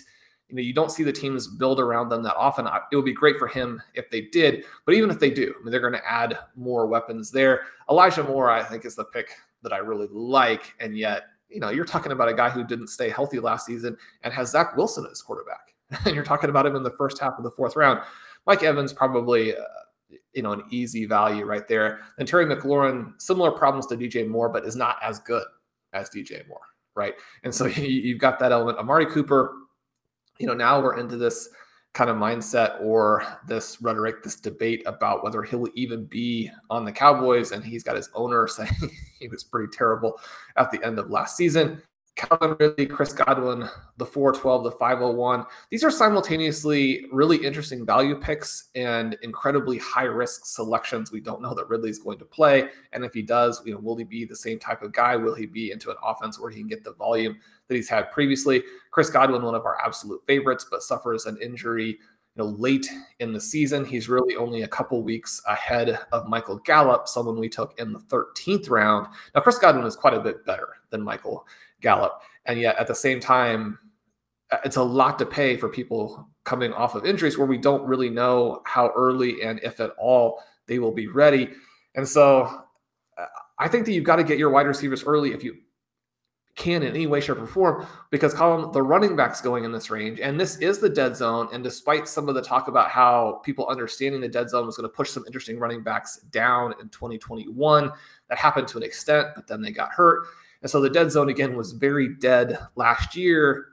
You 0.49 0.57
know, 0.57 0.63
you 0.63 0.75
don't 0.75 0.91
see 0.91 1.05
the 1.05 1.13
teams 1.13 1.47
build 1.47 1.79
around 1.79 2.09
them 2.09 2.25
that 2.25 2.35
often. 2.35 2.67
It 2.91 2.97
would 2.97 3.05
be 3.05 3.13
great 3.13 3.39
for 3.39 3.47
him 3.47 3.81
if 3.95 4.11
they 4.11 4.23
did, 4.23 4.65
but 4.87 4.97
even 4.97 5.09
if 5.09 5.21
they 5.21 5.31
do, 5.31 5.55
I 5.57 5.63
mean, 5.63 5.71
they're 5.71 5.79
going 5.79 5.93
to 5.93 6.11
add 6.11 6.37
more 6.57 6.89
weapons 6.89 7.31
there. 7.31 7.61
Elijah 7.89 8.25
Moore, 8.25 8.51
I 8.51 8.65
think, 8.65 8.87
is 8.87 8.97
the 8.97 9.05
pick 9.05 9.29
that 9.63 9.73
I 9.73 9.79
really 9.79 10.09
like, 10.11 10.75
and 10.81 10.99
yet 10.99 11.27
you 11.53 11.61
know, 11.61 11.71
you're 11.71 11.85
talking 11.85 12.13
about 12.13 12.29
a 12.29 12.35
guy 12.35 12.51
who 12.51 12.65
didn't 12.65 12.89
stay 12.89 13.09
healthy 13.09 13.39
last 13.39 13.67
season 13.67 13.97
and 14.23 14.33
has 14.33 14.51
Zach 14.51 14.77
Wilson 14.77 15.07
as 15.11 15.23
quarterback. 15.23 15.75
and 16.07 16.15
you're 16.15 16.25
talking 16.25 16.51
about 16.51 16.67
him 16.67 16.77
in 16.77 16.83
the 16.83 16.91
first 16.91 17.19
half 17.19 17.35
of 17.39 17.45
the 17.45 17.51
fourth 17.51 17.77
round. 17.77 18.01
Mike 18.47 18.63
Evans 18.63 18.93
probably, 18.93 19.57
uh, 19.57 19.63
you 20.33 20.43
know, 20.43 20.53
an 20.53 20.63
easy 20.71 21.07
value 21.07 21.45
right 21.45 21.69
there. 21.69 22.01
And 22.19 22.27
Terry 22.27 22.47
McLaurin, 22.47 23.21
similar 23.21 23.51
problems 23.51 23.87
to 23.89 23.97
DJ 23.97 24.27
Moore, 24.27 24.49
but 24.49 24.65
is 24.65 24.77
not 24.77 24.97
as 25.03 25.19
good 25.21 25.45
as 25.93 26.09
DJ 26.11 26.47
Moore, 26.49 26.67
right? 26.95 27.15
And 27.45 27.55
so 27.55 27.67
you've 27.67 28.21
got 28.21 28.39
that 28.39 28.53
element. 28.53 28.79
Amari 28.79 29.07
Cooper, 29.07 29.55
you 30.39 30.47
know, 30.47 30.55
now 30.55 30.81
we're 30.81 30.99
into 30.99 31.17
this 31.17 31.49
kind 31.95 32.09
of 32.09 32.17
mindset 32.17 32.81
or 32.81 33.23
this 33.47 33.83
rhetoric, 33.83 34.23
this 34.23 34.37
debate 34.37 34.83
about 34.87 35.23
whether 35.23 35.43
he'll 35.43 35.69
even 35.75 36.05
be 36.07 36.51
on 36.71 36.85
the 36.85 36.93
Cowboys. 36.93 37.53
And 37.53 37.63
he's 37.63 37.83
got 37.83 37.97
his 37.97 38.09
owner 38.15 38.47
saying 38.49 38.73
he 39.19 39.29
was 39.29 39.45
pretty 39.45 39.71
terrible 39.71 40.19
at 40.57 40.71
the 40.71 40.83
end 40.85 40.99
of 40.99 41.11
last 41.11 41.37
season. 41.37 41.83
Calvin 42.15 42.57
Ridley, 42.61 42.87
Chris 42.87 43.13
Godwin, 43.13 43.69
the 43.97 44.05
412, 44.05 44.65
the 44.65 44.71
501. 44.73 45.47
These 45.71 45.83
are 45.83 45.91
simultaneously 45.91 47.07
really 47.11 47.39
interesting 47.39 47.87
value 47.87 48.17
picks 48.17 48.69
and 48.75 49.17
incredibly 49.23 49.79
high 49.79 50.05
risk 50.05 50.45
selections. 50.45 51.11
We 51.11 51.21
don't 51.21 51.41
know 51.41 51.55
that 51.55 51.69
Ridley's 51.69 51.99
going 51.99 52.19
to 52.19 52.25
play. 52.27 52.69
And 52.93 53.05
if 53.05 53.15
he 53.15 53.23
does, 53.23 53.63
you 53.65 53.73
know, 53.73 53.81
will 53.81 53.97
he 53.97 54.05
be 54.05 54.27
the 54.27 54.37
same 54.37 54.59
type 54.59 54.83
of 54.83 54.93
guy? 54.93 55.17
Will 55.17 55.35
he 55.35 55.47
be 55.47 55.73
into 55.73 55.91
an 55.91 55.97
offense 56.05 56.39
where 56.39 56.51
he 56.51 56.59
can 56.59 56.69
get 56.69 56.85
the 56.85 56.95
volume 56.95 57.39
that 57.69 57.75
he's 57.75 57.89
had 57.89 58.13
previously? 58.13 58.63
Chris 58.91 59.09
Godwin, 59.09 59.43
one 59.43 59.55
of 59.55 59.65
our 59.65 59.79
absolute 59.83 60.23
favorites, 60.27 60.67
but 60.71 60.83
suffers 60.83 61.25
an 61.25 61.39
injury 61.41 61.99
you 62.37 62.43
know, 62.43 62.51
late 62.51 62.89
in 63.21 63.33
the 63.33 63.41
season. 63.41 63.85
He's 63.85 64.09
really 64.09 64.37
only 64.37 64.63
a 64.63 64.69
couple 64.69 65.03
weeks 65.03 65.41
ahead 65.47 65.99
of 66.13 66.29
Michael 66.29 66.59
Gallup, 66.59 67.09
someone 67.09 67.39
we 67.39 67.49
took 67.49 67.79
in 67.79 67.93
the 67.93 67.99
13th 68.01 68.71
round. 68.71 69.09
Now, 69.35 69.41
Chris 69.41 69.59
Godwin 69.59 69.87
is 69.87 69.97
quite 69.97 70.15
a 70.15 70.21
bit 70.21 70.45
better 70.47 70.77
than 70.91 71.03
Michael 71.03 71.47
Gallup. 71.83 72.23
And 72.47 72.59
yet 72.59 72.77
at 72.79 72.87
the 72.87 72.95
same 72.95 73.21
time, 73.21 73.79
uh, 74.51 74.59
it's 74.65 74.77
a 74.77 74.83
lot 74.83 75.19
to 75.19 75.27
pay 75.27 75.57
for 75.57 75.69
people 75.69 76.29
coming 76.45 76.73
off 76.73 76.95
of 76.95 77.07
injuries 77.07 77.39
where 77.39 77.47
we 77.47 77.59
don't 77.59 77.85
really 77.85 78.11
know 78.11 78.63
how 78.65 78.91
early 78.97 79.43
and 79.43 79.61
if 79.63 79.81
at 79.81 79.91
all 79.99 80.43
they 80.67 80.79
will 80.79 80.93
be 80.93 81.07
ready. 81.07 81.51
And 81.95 82.09
so 82.09 82.65
uh, 83.19 83.27
I 83.59 83.69
think 83.69 83.85
that 83.87 83.93
you've 83.93 84.05
got 84.05 84.17
to 84.17 84.25
get 84.25 84.39
your 84.39 84.51
wide 84.51 84.67
receivers 84.67 85.05
early 85.05 85.33
if 85.33 85.45
you 85.45 85.57
can 86.55 86.83
in 86.83 86.91
any 86.91 87.07
way, 87.07 87.21
shape, 87.21 87.39
or 87.39 87.47
form, 87.47 87.87
because 88.11 88.35
Colm, 88.35 88.73
the 88.73 88.83
running 88.83 89.17
backs 89.17 89.41
going 89.41 89.65
in 89.65 89.73
this 89.73 89.91
range, 89.91 90.21
and 90.21 90.39
this 90.39 90.57
is 90.57 90.79
the 90.79 90.89
dead 90.89 91.17
zone. 91.17 91.49
And 91.53 91.65
despite 91.65 92.07
some 92.07 92.29
of 92.29 92.35
the 92.35 92.43
talk 92.43 92.69
about 92.69 92.91
how 92.91 93.41
people 93.45 93.67
understanding 93.69 94.21
the 94.21 94.29
dead 94.29 94.51
zone 94.51 94.67
was 94.67 94.77
going 94.77 94.89
to 94.89 94.95
push 94.95 95.11
some 95.11 95.25
interesting 95.27 95.59
running 95.59 95.83
backs 95.83 96.19
down 96.31 96.75
in 96.81 96.89
2021, 96.91 97.91
that 98.29 98.39
happened 98.39 98.69
to 98.69 98.77
an 98.77 98.83
extent, 98.83 99.29
but 99.35 99.47
then 99.47 99.63
they 99.63 99.71
got 99.71 99.93
hurt. 99.93 100.27
And 100.63 100.71
so 100.71 100.81
the 100.81 100.91
dead 100.91 101.11
zone 101.11 101.29
again 101.29 101.57
was 101.57 101.73
very 101.73 102.09
dead 102.09 102.59
last 102.77 103.17
year. 103.17 103.67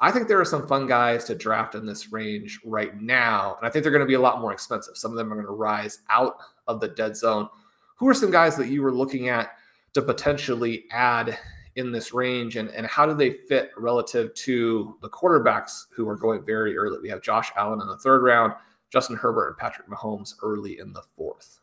I 0.00 0.10
think 0.10 0.28
there 0.28 0.40
are 0.40 0.46
some 0.46 0.66
fun 0.66 0.86
guys 0.86 1.24
to 1.24 1.34
draft 1.34 1.74
in 1.74 1.84
this 1.84 2.10
range 2.10 2.58
right 2.64 2.98
now. 2.98 3.56
And 3.58 3.68
I 3.68 3.70
think 3.70 3.82
they're 3.82 3.92
going 3.92 4.00
to 4.00 4.06
be 4.06 4.14
a 4.14 4.20
lot 4.20 4.40
more 4.40 4.52
expensive. 4.52 4.96
Some 4.96 5.10
of 5.10 5.18
them 5.18 5.30
are 5.30 5.36
going 5.36 5.46
to 5.46 5.52
rise 5.52 5.98
out 6.08 6.36
of 6.66 6.80
the 6.80 6.88
dead 6.88 7.16
zone. 7.16 7.48
Who 7.96 8.08
are 8.08 8.14
some 8.14 8.30
guys 8.30 8.56
that 8.56 8.68
you 8.68 8.82
were 8.82 8.92
looking 8.92 9.28
at 9.28 9.52
to 9.92 10.00
potentially 10.00 10.84
add 10.90 11.38
in 11.76 11.92
this 11.92 12.14
range? 12.14 12.56
And, 12.56 12.70
and 12.70 12.86
how 12.86 13.04
do 13.04 13.12
they 13.12 13.30
fit 13.30 13.72
relative 13.76 14.32
to 14.34 14.96
the 15.02 15.10
quarterbacks 15.10 15.84
who 15.94 16.08
are 16.08 16.16
going 16.16 16.46
very 16.46 16.78
early? 16.78 16.98
We 16.98 17.10
have 17.10 17.20
Josh 17.20 17.52
Allen 17.56 17.82
in 17.82 17.86
the 17.86 17.98
third 17.98 18.22
round, 18.22 18.54
Justin 18.90 19.16
Herbert 19.16 19.48
and 19.48 19.56
Patrick 19.58 19.86
Mahomes 19.86 20.34
early 20.42 20.78
in 20.78 20.94
the 20.94 21.02
fourth. 21.14 21.59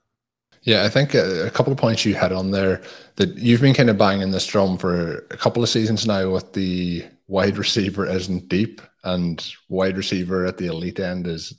Yeah, 0.63 0.83
I 0.83 0.89
think 0.89 1.13
a, 1.13 1.47
a, 1.47 1.51
couple 1.51 1.71
of 1.71 1.79
points 1.79 2.03
you 2.03 2.13
had 2.13 2.31
on 2.31 2.51
there 2.51 2.81
that 3.15 3.37
you've 3.37 3.61
been 3.61 3.73
kind 3.73 3.89
of 3.89 3.97
banging 3.97 4.31
this 4.31 4.45
drum 4.45 4.77
for 4.77 5.19
a 5.31 5.37
couple 5.37 5.63
of 5.63 5.69
seasons 5.69 6.05
now 6.05 6.29
with 6.29 6.53
the 6.53 7.05
wide 7.27 7.57
receiver 7.63 8.05
isn't 8.05 8.49
deep 8.49 8.81
and 9.03 9.53
wide 9.69 9.97
receiver 9.97 10.45
at 10.45 10.57
the 10.57 10.67
elite 10.67 10.99
end 10.99 11.27
is 11.27 11.53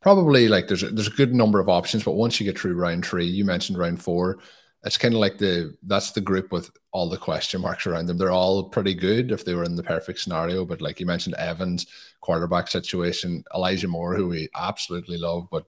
probably 0.00 0.48
like 0.48 0.68
there's 0.68 0.82
a, 0.82 0.90
there's 0.90 1.08
a 1.08 1.12
good 1.12 1.34
number 1.34 1.60
of 1.60 1.68
options, 1.68 2.04
but 2.04 2.12
once 2.12 2.40
you 2.40 2.44
get 2.44 2.58
through 2.58 2.74
round 2.74 3.04
three, 3.04 3.26
you 3.26 3.44
mentioned 3.44 3.78
round 3.78 4.02
four, 4.02 4.38
it's 4.84 4.98
kind 4.98 5.14
of 5.14 5.20
like 5.20 5.38
the 5.38 5.76
that's 5.84 6.12
the 6.12 6.20
group 6.20 6.52
with 6.52 6.70
all 6.92 7.08
the 7.08 7.16
question 7.16 7.60
marks 7.60 7.86
around 7.86 8.06
them. 8.06 8.16
They're 8.16 8.30
all 8.30 8.64
pretty 8.64 8.94
good 8.94 9.32
if 9.32 9.44
they 9.44 9.54
were 9.54 9.64
in 9.64 9.76
the 9.76 9.82
perfect 9.82 10.20
scenario, 10.20 10.64
but 10.64 10.80
like 10.80 11.00
you 11.00 11.06
mentioned, 11.06 11.34
Evans 11.34 11.86
quarterback 12.20 12.68
situation, 12.68 13.44
Elijah 13.54 13.88
Moore, 13.88 14.14
who 14.14 14.28
we 14.28 14.48
absolutely 14.54 15.18
love, 15.18 15.48
but 15.50 15.64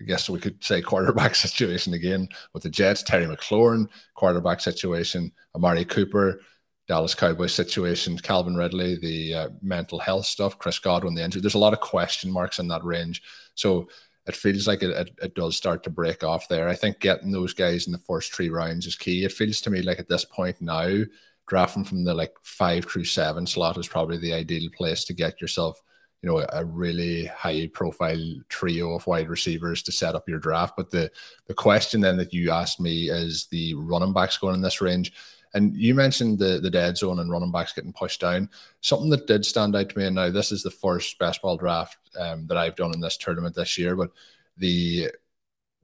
I 0.00 0.04
guess 0.04 0.28
we 0.28 0.40
could 0.40 0.62
say 0.62 0.82
quarterback 0.82 1.34
situation 1.34 1.94
again 1.94 2.28
with 2.52 2.62
the 2.62 2.70
Jets, 2.70 3.02
Terry 3.02 3.26
McLaurin, 3.26 3.88
quarterback 4.14 4.60
situation, 4.60 5.32
Amari 5.54 5.84
Cooper, 5.84 6.40
Dallas 6.86 7.14
Cowboys 7.14 7.54
situation, 7.54 8.18
Calvin 8.18 8.56
Ridley, 8.56 8.96
the 8.96 9.34
uh, 9.34 9.48
mental 9.62 9.98
health 9.98 10.26
stuff, 10.26 10.58
Chris 10.58 10.78
Godwin, 10.78 11.14
the 11.14 11.24
injury. 11.24 11.40
There's 11.40 11.54
a 11.54 11.58
lot 11.58 11.72
of 11.72 11.80
question 11.80 12.30
marks 12.30 12.58
in 12.58 12.68
that 12.68 12.84
range. 12.84 13.22
So 13.54 13.88
it 14.26 14.36
feels 14.36 14.66
like 14.66 14.82
it, 14.82 14.90
it, 14.90 15.10
it, 15.22 15.34
does 15.34 15.56
start 15.56 15.82
to 15.84 15.90
break 15.90 16.22
off 16.22 16.48
there. 16.48 16.68
I 16.68 16.74
think 16.74 17.00
getting 17.00 17.30
those 17.30 17.54
guys 17.54 17.86
in 17.86 17.92
the 17.92 17.98
first 17.98 18.34
three 18.34 18.50
rounds 18.50 18.86
is 18.86 18.96
key. 18.96 19.24
It 19.24 19.32
feels 19.32 19.60
to 19.62 19.70
me 19.70 19.82
like 19.82 19.98
at 19.98 20.08
this 20.08 20.24
point 20.24 20.60
now, 20.60 21.04
drafting 21.46 21.84
from 21.84 22.04
the 22.04 22.14
like 22.14 22.32
five 22.42 22.84
through 22.84 23.04
seven 23.04 23.46
slot 23.46 23.78
is 23.78 23.88
probably 23.88 24.18
the 24.18 24.32
ideal 24.32 24.70
place 24.74 25.04
to 25.04 25.12
get 25.12 25.40
yourself 25.40 25.80
you 26.24 26.30
know 26.30 26.46
a 26.54 26.64
really 26.64 27.26
high 27.26 27.68
profile 27.74 28.34
trio 28.48 28.94
of 28.94 29.06
wide 29.06 29.28
receivers 29.28 29.82
to 29.82 29.92
set 29.92 30.14
up 30.14 30.26
your 30.26 30.38
draft. 30.38 30.74
But 30.74 30.90
the 30.90 31.10
the 31.48 31.52
question 31.52 32.00
then 32.00 32.16
that 32.16 32.32
you 32.32 32.50
asked 32.50 32.80
me 32.80 33.10
is 33.10 33.46
the 33.50 33.74
running 33.74 34.14
backs 34.14 34.38
going 34.38 34.54
in 34.54 34.62
this 34.62 34.80
range. 34.80 35.12
And 35.52 35.76
you 35.76 35.94
mentioned 35.94 36.38
the 36.38 36.60
the 36.60 36.70
dead 36.70 36.96
zone 36.96 37.18
and 37.18 37.30
running 37.30 37.52
backs 37.52 37.74
getting 37.74 37.92
pushed 37.92 38.22
down. 38.22 38.48
Something 38.80 39.10
that 39.10 39.26
did 39.26 39.44
stand 39.44 39.76
out 39.76 39.90
to 39.90 39.98
me, 39.98 40.06
and 40.06 40.14
now 40.14 40.30
this 40.30 40.50
is 40.50 40.62
the 40.62 40.70
first 40.70 41.18
best 41.18 41.42
ball 41.42 41.58
draft 41.58 41.98
um, 42.18 42.46
that 42.46 42.56
I've 42.56 42.76
done 42.76 42.94
in 42.94 43.00
this 43.02 43.18
tournament 43.18 43.54
this 43.54 43.76
year, 43.76 43.94
but 43.94 44.10
the 44.56 45.10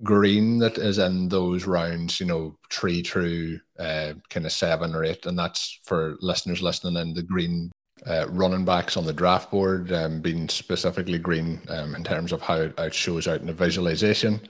green 0.03 0.57
that 0.61 0.79
is 0.79 0.97
in 0.97 1.29
those 1.29 1.67
rounds, 1.67 2.19
you 2.19 2.25
know, 2.25 2.57
three 2.71 3.03
through 3.03 3.61
uh, 3.79 4.15
kind 4.31 4.47
of 4.47 4.53
seven 4.53 4.95
or 4.95 5.05
eight, 5.05 5.27
and 5.27 5.39
that's 5.39 5.79
for 5.85 6.17
listeners 6.23 6.63
listening 6.63 6.97
in 6.97 7.13
the 7.13 7.23
green 7.23 7.71
uh, 8.07 8.27
running 8.31 8.65
backs 8.65 8.97
on 8.97 9.05
the 9.05 9.13
draft 9.13 9.51
board, 9.51 9.93
um, 9.93 10.21
being 10.21 10.49
specifically 10.49 11.19
green 11.19 11.61
um, 11.69 11.95
in 11.95 12.05
terms 12.05 12.33
of 12.33 12.41
how 12.41 12.57
it 12.57 12.95
shows 12.95 13.29
out 13.29 13.41
in 13.41 13.47
the 13.47 13.53
visualization. 13.53 14.41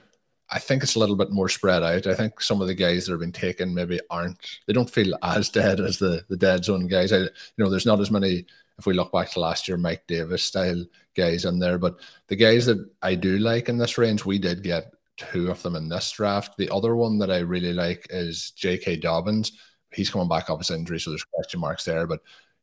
I 0.53 0.59
think 0.59 0.83
it's 0.83 0.97
a 0.97 0.99
little 0.99 1.17
bit 1.17 1.31
more 1.31 1.49
spread 1.49 1.83
out. 1.83 2.07
I 2.07 2.15
think 2.15 2.41
some 2.41 2.61
of 2.61 2.67
the 2.67 2.75
guys 2.75 3.07
that 3.07 3.13
have 3.13 3.21
been 3.21 3.33
taken 3.33 3.73
maybe 3.73 4.01
aren't. 4.11 4.39
They 4.67 4.73
don't 4.73 4.91
feel 4.91 5.17
as 5.23 5.49
dead 5.51 5.81
as 5.81 5.99
the 5.99 6.25
the 6.29 6.37
dead 6.37 6.65
zone 6.65 6.87
guys. 6.87 7.13
I, 7.13 7.19
you 7.19 7.29
know, 7.59 7.71
there's 7.71 7.87
not 7.87 8.01
as 8.01 8.11
many. 8.11 8.47
If 8.79 8.87
we 8.87 8.95
look 8.95 9.13
back 9.13 9.31
to 9.33 9.41
last 9.41 9.69
year, 9.69 9.77
Mike 9.77 10.07
Davis 10.07 10.43
style 10.43 10.85
guys 11.15 11.45
in 11.45 11.59
there, 11.59 11.77
but 11.77 12.01
the 12.29 12.37
guys 12.37 12.65
that 12.67 12.89
I 13.03 13.15
do 13.15 13.39
like 13.39 13.69
in 13.69 13.77
this 13.77 13.99
range, 13.99 14.25
we 14.25 14.39
did 14.39 14.63
get 14.63 14.95
two 15.19 15.51
of 15.51 15.63
them 15.63 15.77
in 15.77 15.89
this 15.89 16.11
draft. 16.13 16.57
The 16.57 16.71
other 16.71 16.97
one 16.97 17.19
that 17.19 17.31
I 17.31 17.39
really 17.41 17.75
like 17.75 18.07
is 18.09 18.53
J.K. 18.53 18.97
Dobbins. 18.97 19.53
He's 19.93 20.09
coming 20.09 20.29
back 20.29 20.49
off 20.49 20.61
his 20.61 20.71
injury, 20.71 20.99
so 20.99 21.11
there's 21.11 21.25
question 21.25 21.61
marks 21.61 21.85
there. 21.85 22.07
But 22.07 22.21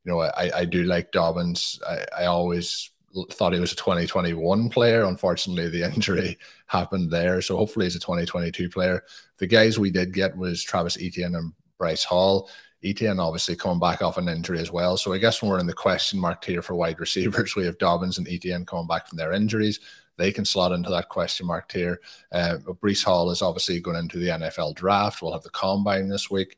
you 0.08 0.14
know, 0.14 0.22
I, 0.22 0.50
I 0.56 0.66
do 0.66 0.86
like 0.86 1.12
Dobbins. 1.12 1.82
I, 1.86 2.06
I 2.20 2.26
always 2.28 2.92
thought 3.32 3.54
he 3.54 3.60
was 3.60 3.74
a 3.74 3.76
2021 3.76 4.70
player. 4.70 5.04
Unfortunately, 5.04 5.70
the 5.70 5.84
injury 5.94 6.38
happened 6.68 7.12
there. 7.12 7.42
So 7.42 7.58
hopefully 7.58 7.88
he's 7.88 7.98
a 7.98 8.00
2022 8.00 8.70
player. 8.70 9.04
The 9.38 9.48
guys 9.48 9.78
we 9.78 9.92
did 9.92 10.14
get 10.14 10.38
was 10.38 10.64
Travis 10.64 10.98
Etienne 10.98 11.36
and 11.36 11.52
Breece 11.78 12.06
Hall. 12.06 12.50
Etienne 12.86 13.20
obviously 13.20 13.58
coming 13.58 13.82
back 13.82 14.02
off 14.02 14.18
an 14.18 14.30
injury 14.30 14.60
as 14.60 14.72
well. 14.72 14.96
So 14.96 15.12
I 15.12 15.18
guess 15.18 15.42
when 15.42 15.52
we're 15.52 15.60
in 15.60 15.68
the 15.68 15.74
question 15.74 16.20
mark 16.20 16.46
here 16.46 16.62
for 16.62 16.76
wide 16.76 17.02
receivers, 17.02 17.56
we 17.58 17.66
have 17.66 17.78
Dobbins 17.78 18.18
and 18.18 18.30
Etienne 18.30 18.66
coming 18.66 18.88
back 18.88 19.10
from 19.10 19.18
their 19.18 19.34
injuries. 19.34 19.82
They 20.16 20.32
can 20.32 20.46
slot 20.46 20.72
into 20.72 20.90
that 20.92 21.10
question 21.10 21.46
mark 21.46 21.68
tier. 21.68 22.00
Uh, 22.32 22.58
Breece 22.82 23.04
Hall 23.04 23.30
is 23.30 23.42
obviously 23.42 23.82
going 23.82 23.98
into 23.98 24.20
the 24.20 24.30
NFL 24.30 24.76
draft. 24.76 25.22
We'll 25.22 25.34
have 25.34 25.44
the 25.44 25.50
combine 25.50 26.08
this 26.08 26.32
week. 26.32 26.58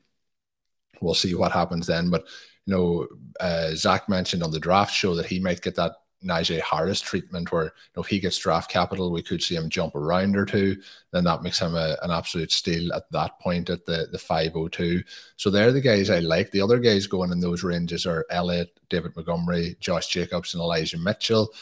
We'll 1.00 1.14
see 1.14 1.34
what 1.34 1.52
happens 1.52 1.86
then. 1.86 2.10
But 2.10 2.26
you 2.70 2.76
know, 2.76 3.06
uh, 3.40 3.70
Zach 3.74 4.08
mentioned 4.08 4.42
on 4.42 4.52
the 4.52 4.60
draft 4.60 4.94
show 4.94 5.14
that 5.16 5.26
he 5.26 5.40
might 5.40 5.60
get 5.60 5.74
that 5.74 5.92
Najee 6.24 6.60
Harris 6.60 7.00
treatment, 7.00 7.50
where 7.50 7.64
you 7.64 7.70
know, 7.96 8.02
if 8.02 8.08
he 8.08 8.20
gets 8.20 8.38
draft 8.38 8.70
capital, 8.70 9.10
we 9.10 9.22
could 9.22 9.42
see 9.42 9.56
him 9.56 9.70
jump 9.70 9.94
a 9.94 9.98
round 9.98 10.36
or 10.36 10.44
two. 10.44 10.76
Then 11.12 11.24
that 11.24 11.42
makes 11.42 11.58
him 11.58 11.74
a, 11.74 11.96
an 12.02 12.10
absolute 12.10 12.52
steal 12.52 12.92
at 12.92 13.10
that 13.10 13.40
point 13.40 13.70
at 13.70 13.86
the 13.86 14.06
the 14.12 14.18
502. 14.18 15.02
So 15.36 15.50
they're 15.50 15.72
the 15.72 15.80
guys 15.80 16.10
I 16.10 16.20
like. 16.20 16.50
The 16.50 16.60
other 16.60 16.78
guys 16.78 17.06
going 17.06 17.32
in 17.32 17.40
those 17.40 17.64
ranges 17.64 18.06
are 18.06 18.26
Elliott, 18.30 18.78
David 18.88 19.16
Montgomery, 19.16 19.76
Josh 19.80 20.08
Jacobs, 20.08 20.54
and 20.54 20.60
Elijah 20.60 20.98
Mitchell 20.98 21.52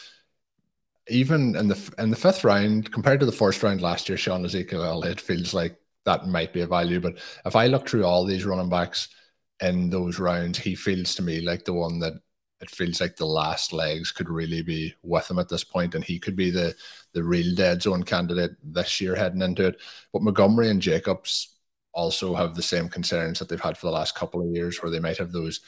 even 1.11 1.55
in 1.55 1.67
the 1.67 1.93
in 1.97 2.11
the 2.11 2.15
fifth 2.15 2.43
round 2.43 2.91
compared 2.91 3.19
to 3.19 3.25
the 3.25 3.31
first 3.31 3.63
round 3.63 3.81
last 3.81 4.07
year, 4.07 4.17
Shawn 4.17 4.45
Ezekiel, 4.45 5.01
it 5.03 5.19
feels 5.19 5.55
like 5.55 5.75
that 6.05 6.27
might 6.27 6.53
be 6.53 6.61
a 6.61 6.67
value. 6.67 6.99
But 6.99 7.17
if 7.45 7.55
I 7.55 7.65
look 7.65 7.89
through 7.89 8.05
all 8.05 8.25
these 8.25 8.45
running 8.45 8.69
backs 8.69 9.09
in 9.61 9.89
those 9.89 10.19
rounds, 10.19 10.57
he 10.59 10.75
feels 10.75 11.15
to 11.15 11.21
me 11.21 11.41
like 11.41 11.65
the 11.65 11.73
one 11.73 11.99
that 11.99 12.13
it 12.61 12.69
feels 12.69 12.99
like 12.99 13.15
the 13.15 13.25
last 13.25 13.71
legs 13.71 14.11
could 14.11 14.29
really 14.29 14.61
be 14.61 14.93
with 15.03 15.29
him 15.29 15.39
at 15.39 15.49
this 15.49 15.63
point, 15.63 15.95
and 15.95 16.03
he 16.03 16.19
could 16.19 16.35
be 16.35 16.49
the 16.49 16.75
the 17.13 17.23
real 17.23 17.55
dead 17.55 17.81
zone 17.81 18.03
candidate 18.03 18.51
this 18.63 18.99
year 19.01 19.15
heading 19.15 19.41
into 19.41 19.65
it. 19.67 19.81
But 20.13 20.23
Montgomery 20.23 20.69
and 20.69 20.81
Jacobs 20.81 21.55
also 21.93 22.35
have 22.35 22.55
the 22.55 22.61
same 22.61 22.89
concerns 22.89 23.39
that 23.39 23.49
they've 23.49 23.59
had 23.59 23.77
for 23.77 23.87
the 23.87 23.93
last 23.93 24.15
couple 24.15 24.41
of 24.41 24.53
years, 24.55 24.81
where 24.81 24.91
they 24.91 24.99
might 24.99 25.17
have 25.17 25.31
those 25.31 25.61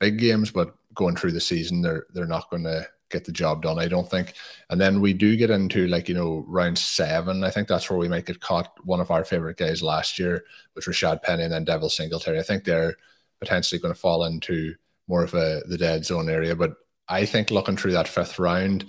big 0.00 0.18
games, 0.18 0.50
but 0.50 0.74
going 0.94 1.16
through 1.16 1.32
the 1.32 1.40
season, 1.40 1.82
they're 1.82 2.06
they're 2.14 2.26
not 2.26 2.50
going 2.50 2.64
to 2.64 2.86
get 3.10 3.24
the 3.24 3.32
job 3.32 3.62
done, 3.62 3.78
I 3.78 3.88
don't 3.88 4.10
think. 4.10 4.34
And 4.70 4.80
then 4.80 5.00
we 5.00 5.14
do 5.14 5.36
get 5.36 5.50
into 5.50 5.86
like, 5.88 6.08
you 6.08 6.14
know, 6.14 6.44
round 6.46 6.78
seven. 6.78 7.42
I 7.42 7.50
think 7.50 7.66
that's 7.66 7.88
where 7.88 7.98
we 7.98 8.08
might 8.08 8.26
get 8.26 8.40
caught. 8.40 8.74
One 8.84 9.00
of 9.00 9.10
our 9.10 9.24
favorite 9.24 9.56
guys 9.56 9.82
last 9.82 10.18
year 10.18 10.44
which 10.74 10.86
was 10.86 10.96
Rashad 10.96 11.22
Penny 11.22 11.42
and 11.44 11.52
then 11.52 11.64
Devin 11.64 11.88
Singletary. 11.88 12.38
I 12.38 12.42
think 12.42 12.64
they're 12.64 12.96
potentially 13.40 13.80
going 13.80 13.94
to 13.94 14.00
fall 14.00 14.24
into 14.24 14.74
more 15.06 15.24
of 15.24 15.34
a 15.34 15.62
the 15.66 15.78
dead 15.78 16.04
zone 16.04 16.28
area. 16.28 16.54
But 16.54 16.74
I 17.08 17.24
think 17.24 17.50
looking 17.50 17.76
through 17.76 17.92
that 17.92 18.08
fifth 18.08 18.38
round, 18.38 18.86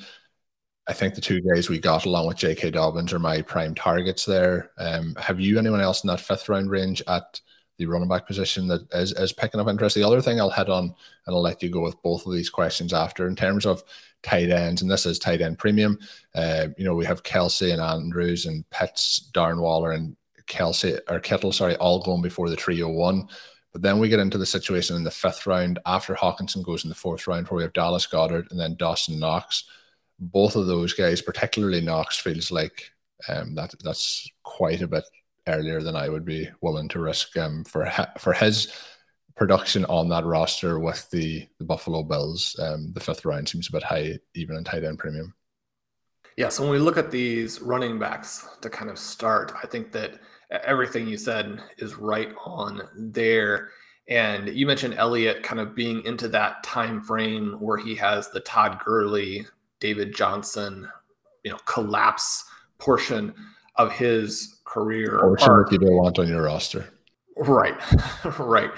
I 0.87 0.93
think 0.93 1.13
the 1.13 1.21
two 1.21 1.41
guys 1.41 1.69
we 1.69 1.79
got 1.79 2.05
along 2.05 2.27
with 2.27 2.37
J.K. 2.37 2.71
Dobbins 2.71 3.13
are 3.13 3.19
my 3.19 3.41
prime 3.41 3.75
targets 3.75 4.25
there. 4.25 4.71
Um, 4.77 5.15
have 5.19 5.39
you 5.39 5.59
anyone 5.59 5.81
else 5.81 6.03
in 6.03 6.07
that 6.07 6.19
fifth 6.19 6.49
round 6.49 6.71
range 6.71 7.01
at 7.07 7.39
the 7.77 7.85
running 7.85 8.09
back 8.09 8.27
position 8.27 8.67
that 8.67 8.81
is, 8.93 9.13
is 9.13 9.31
picking 9.31 9.59
up 9.59 9.67
interest? 9.67 9.95
The 9.95 10.03
other 10.03 10.21
thing 10.21 10.39
I'll 10.39 10.49
head 10.49 10.67
on 10.67 10.85
and 10.85 10.95
I'll 11.35 11.41
let 11.41 11.61
you 11.61 11.69
go 11.69 11.81
with 11.81 12.01
both 12.01 12.25
of 12.25 12.33
these 12.33 12.49
questions 12.49 12.91
after 12.91 13.27
in 13.27 13.35
terms 13.35 13.65
of 13.65 13.83
tight 14.23 14.49
ends, 14.49 14.81
and 14.81 14.89
this 14.89 15.05
is 15.05 15.19
tight 15.19 15.41
end 15.41 15.59
premium. 15.59 15.97
Uh, 16.35 16.69
you 16.77 16.83
know, 16.83 16.95
we 16.95 17.05
have 17.05 17.23
Kelce 17.23 17.71
and 17.71 17.81
Andrews 17.81 18.47
and 18.47 18.69
Pitts, 18.71 19.29
Darren 19.33 19.61
Waller 19.61 19.91
and 19.91 20.17
Kelce 20.47 20.99
or 21.07 21.19
Kittle, 21.19 21.51
sorry, 21.51 21.75
all 21.75 22.01
going 22.01 22.21
before 22.21 22.49
the 22.49 22.55
trio 22.55 22.89
one. 22.89 23.27
But 23.71 23.81
then 23.81 23.99
we 23.99 24.09
get 24.09 24.19
into 24.19 24.37
the 24.37 24.45
situation 24.45 24.95
in 24.95 25.03
the 25.03 25.11
fifth 25.11 25.45
round 25.45 25.79
after 25.85 26.15
Hockenson 26.15 26.63
goes 26.63 26.83
in 26.83 26.89
the 26.89 26.95
fourth 26.95 27.27
round, 27.27 27.47
where 27.47 27.57
we 27.57 27.63
have 27.63 27.73
Dallas 27.73 28.07
Goedert 28.07 28.49
and 28.49 28.59
then 28.59 28.75
Dawson 28.75 29.19
Knox. 29.19 29.65
Both 30.19 30.55
of 30.55 30.67
those 30.67 30.93
guys, 30.93 31.21
particularly 31.21 31.81
Knox, 31.81 32.17
feels 32.17 32.51
like 32.51 32.91
um, 33.27 33.55
that 33.55 33.73
that's 33.83 34.29
quite 34.43 34.81
a 34.81 34.87
bit 34.87 35.03
earlier 35.47 35.81
than 35.81 35.95
I 35.95 36.09
would 36.09 36.25
be 36.25 36.49
willing 36.61 36.87
to 36.89 36.99
risk 36.99 37.37
um, 37.37 37.63
for 37.63 37.89
for 38.17 38.33
his 38.33 38.73
production 39.39 39.85
on 39.85 40.09
that 40.09 40.25
roster 40.25 40.79
with 40.79 41.09
the, 41.11 41.47
the 41.57 41.63
Buffalo 41.63 42.03
Bills. 42.03 42.55
Um, 42.59 42.91
the 42.93 42.99
fifth 42.99 43.23
round 43.23 43.47
seems 43.47 43.69
a 43.69 43.71
bit 43.71 43.83
high, 43.83 44.19
even 44.35 44.57
in 44.57 44.63
tight 44.65 44.83
end 44.83 44.99
premium. 44.99 45.33
Yeah, 46.35 46.49
so 46.49 46.63
when 46.63 46.71
we 46.71 46.79
look 46.79 46.97
at 46.97 47.09
these 47.09 47.61
running 47.61 47.97
backs 47.97 48.47
to 48.61 48.69
kind 48.69 48.91
of 48.91 48.99
start, 48.99 49.53
I 49.61 49.65
think 49.65 49.91
that 49.93 50.19
everything 50.51 51.07
you 51.07 51.17
said 51.17 51.61
is 51.77 51.95
right 51.95 52.29
on 52.45 52.81
there. 52.95 53.69
And 54.07 54.49
you 54.49 54.65
mentioned 54.65 54.95
Elliott 54.95 55.43
kind 55.43 55.59
of 55.59 55.75
being 55.75 56.03
into 56.05 56.27
that 56.29 56.63
time 56.63 57.01
frame 57.01 57.57
where 57.59 57.77
he 57.77 57.93
has 57.95 58.29
the 58.29 58.39
Todd 58.39 58.79
Gurley, 58.83 59.45
David 59.79 60.15
Johnson, 60.15 60.89
you 61.43 61.51
know, 61.51 61.57
collapse 61.65 62.45
portion 62.79 63.33
of 63.75 63.91
his 63.91 64.59
career. 64.65 65.19
Portion 65.19 65.47
that 65.47 65.71
you 65.71 65.77
don't 65.77 65.95
want 65.95 66.17
on 66.17 66.27
your 66.27 66.43
roster. 66.43 66.89
Right, 67.37 67.75
right. 68.39 68.71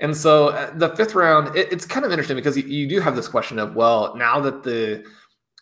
And 0.00 0.16
so 0.16 0.48
uh, 0.48 0.70
the 0.74 0.90
fifth 0.96 1.14
round, 1.14 1.54
it, 1.56 1.72
it's 1.72 1.84
kind 1.84 2.04
of 2.06 2.10
interesting 2.10 2.36
because 2.36 2.56
you, 2.56 2.64
you 2.64 2.88
do 2.88 3.00
have 3.00 3.14
this 3.14 3.28
question 3.28 3.58
of, 3.58 3.74
well, 3.74 4.14
now 4.16 4.40
that 4.40 4.62
the 4.62 5.04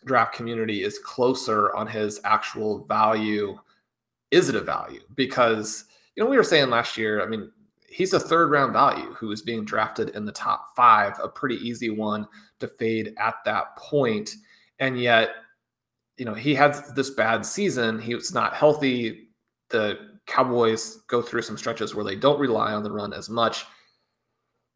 draft 0.05 0.33
community 0.33 0.83
is 0.83 0.99
closer 0.99 1.75
on 1.75 1.87
his 1.87 2.19
actual 2.23 2.85
value, 2.85 3.57
is 4.31 4.49
it 4.49 4.55
a 4.55 4.61
value? 4.61 5.01
Because, 5.15 5.85
you 6.15 6.23
know, 6.23 6.29
we 6.29 6.37
were 6.37 6.43
saying 6.43 6.69
last 6.69 6.97
year, 6.97 7.21
I 7.21 7.27
mean, 7.27 7.51
he's 7.89 8.13
a 8.13 8.19
third 8.19 8.51
round 8.51 8.73
value 8.73 9.13
who 9.13 9.31
is 9.31 9.41
being 9.41 9.65
drafted 9.65 10.09
in 10.09 10.25
the 10.25 10.31
top 10.31 10.75
five, 10.75 11.13
a 11.23 11.27
pretty 11.27 11.55
easy 11.55 11.89
one 11.89 12.27
to 12.59 12.67
fade 12.67 13.13
at 13.17 13.35
that 13.45 13.75
point. 13.77 14.35
And 14.79 14.99
yet, 14.99 15.31
you 16.17 16.25
know, 16.25 16.33
he 16.33 16.53
had 16.53 16.75
this 16.95 17.11
bad 17.11 17.45
season. 17.45 17.99
He 17.99 18.15
was 18.15 18.33
not 18.33 18.53
healthy. 18.53 19.29
The 19.69 19.97
Cowboys 20.25 20.97
go 21.07 21.21
through 21.21 21.43
some 21.43 21.57
stretches 21.57 21.95
where 21.95 22.05
they 22.05 22.15
don't 22.15 22.39
rely 22.39 22.73
on 22.73 22.83
the 22.83 22.91
run 22.91 23.13
as 23.13 23.29
much. 23.29 23.65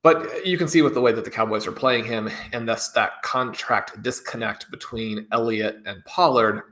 But 0.03 0.45
you 0.45 0.57
can 0.57 0.67
see 0.67 0.81
with 0.81 0.95
the 0.95 1.01
way 1.01 1.11
that 1.11 1.25
the 1.25 1.31
Cowboys 1.31 1.67
are 1.67 1.71
playing 1.71 2.05
him, 2.05 2.29
and 2.53 2.67
thus 2.67 2.91
that 2.93 3.21
contract 3.21 4.01
disconnect 4.01 4.71
between 4.71 5.27
Elliott 5.31 5.77
and 5.85 6.03
Pollard. 6.05 6.63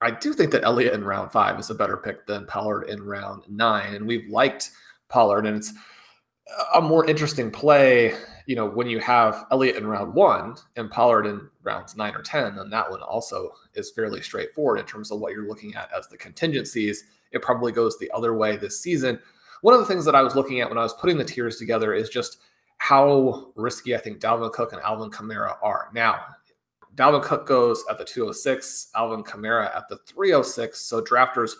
I 0.00 0.10
do 0.10 0.32
think 0.32 0.50
that 0.52 0.64
Elliott 0.64 0.94
in 0.94 1.04
round 1.04 1.32
five 1.32 1.58
is 1.58 1.70
a 1.70 1.74
better 1.74 1.96
pick 1.96 2.26
than 2.26 2.46
Pollard 2.46 2.84
in 2.84 3.02
round 3.02 3.44
nine. 3.48 3.94
And 3.94 4.06
we've 4.06 4.28
liked 4.28 4.70
Pollard, 5.08 5.46
and 5.46 5.56
it's 5.56 5.72
a 6.74 6.80
more 6.80 7.06
interesting 7.06 7.50
play, 7.50 8.14
you 8.46 8.54
know, 8.54 8.66
when 8.66 8.88
you 8.88 9.00
have 9.00 9.46
Elliott 9.50 9.76
in 9.76 9.86
round 9.86 10.14
one 10.14 10.54
and 10.76 10.90
Pollard 10.90 11.26
in 11.26 11.48
rounds 11.62 11.96
nine 11.96 12.14
or 12.14 12.22
10, 12.22 12.56
then 12.56 12.70
that 12.70 12.90
one 12.90 13.02
also 13.02 13.50
is 13.74 13.90
fairly 13.90 14.22
straightforward 14.22 14.78
in 14.78 14.86
terms 14.86 15.10
of 15.10 15.18
what 15.18 15.32
you're 15.32 15.48
looking 15.48 15.74
at 15.74 15.90
as 15.96 16.06
the 16.08 16.16
contingencies. 16.16 17.04
It 17.32 17.42
probably 17.42 17.72
goes 17.72 17.98
the 17.98 18.10
other 18.12 18.34
way 18.34 18.56
this 18.56 18.80
season. 18.80 19.18
One 19.62 19.74
of 19.74 19.80
the 19.80 19.86
things 19.86 20.04
that 20.04 20.14
I 20.14 20.22
was 20.22 20.36
looking 20.36 20.60
at 20.60 20.68
when 20.68 20.78
I 20.78 20.82
was 20.82 20.94
putting 20.94 21.18
the 21.18 21.24
tiers 21.24 21.56
together 21.56 21.94
is 21.94 22.08
just 22.08 22.38
how 22.78 23.50
risky 23.56 23.94
I 23.94 23.98
think 23.98 24.20
Dalvin 24.20 24.52
Cook 24.52 24.72
and 24.72 24.82
Alvin 24.82 25.10
Kamara 25.10 25.56
are. 25.62 25.88
Now, 25.94 26.20
Dalvin 26.96 27.22
Cook 27.22 27.46
goes 27.46 27.84
at 27.90 27.98
the 27.98 28.04
206, 28.04 28.90
Alvin 28.94 29.22
Kamara 29.22 29.74
at 29.76 29.88
the 29.88 29.98
306. 30.06 30.80
So 30.80 31.00
drafters 31.02 31.52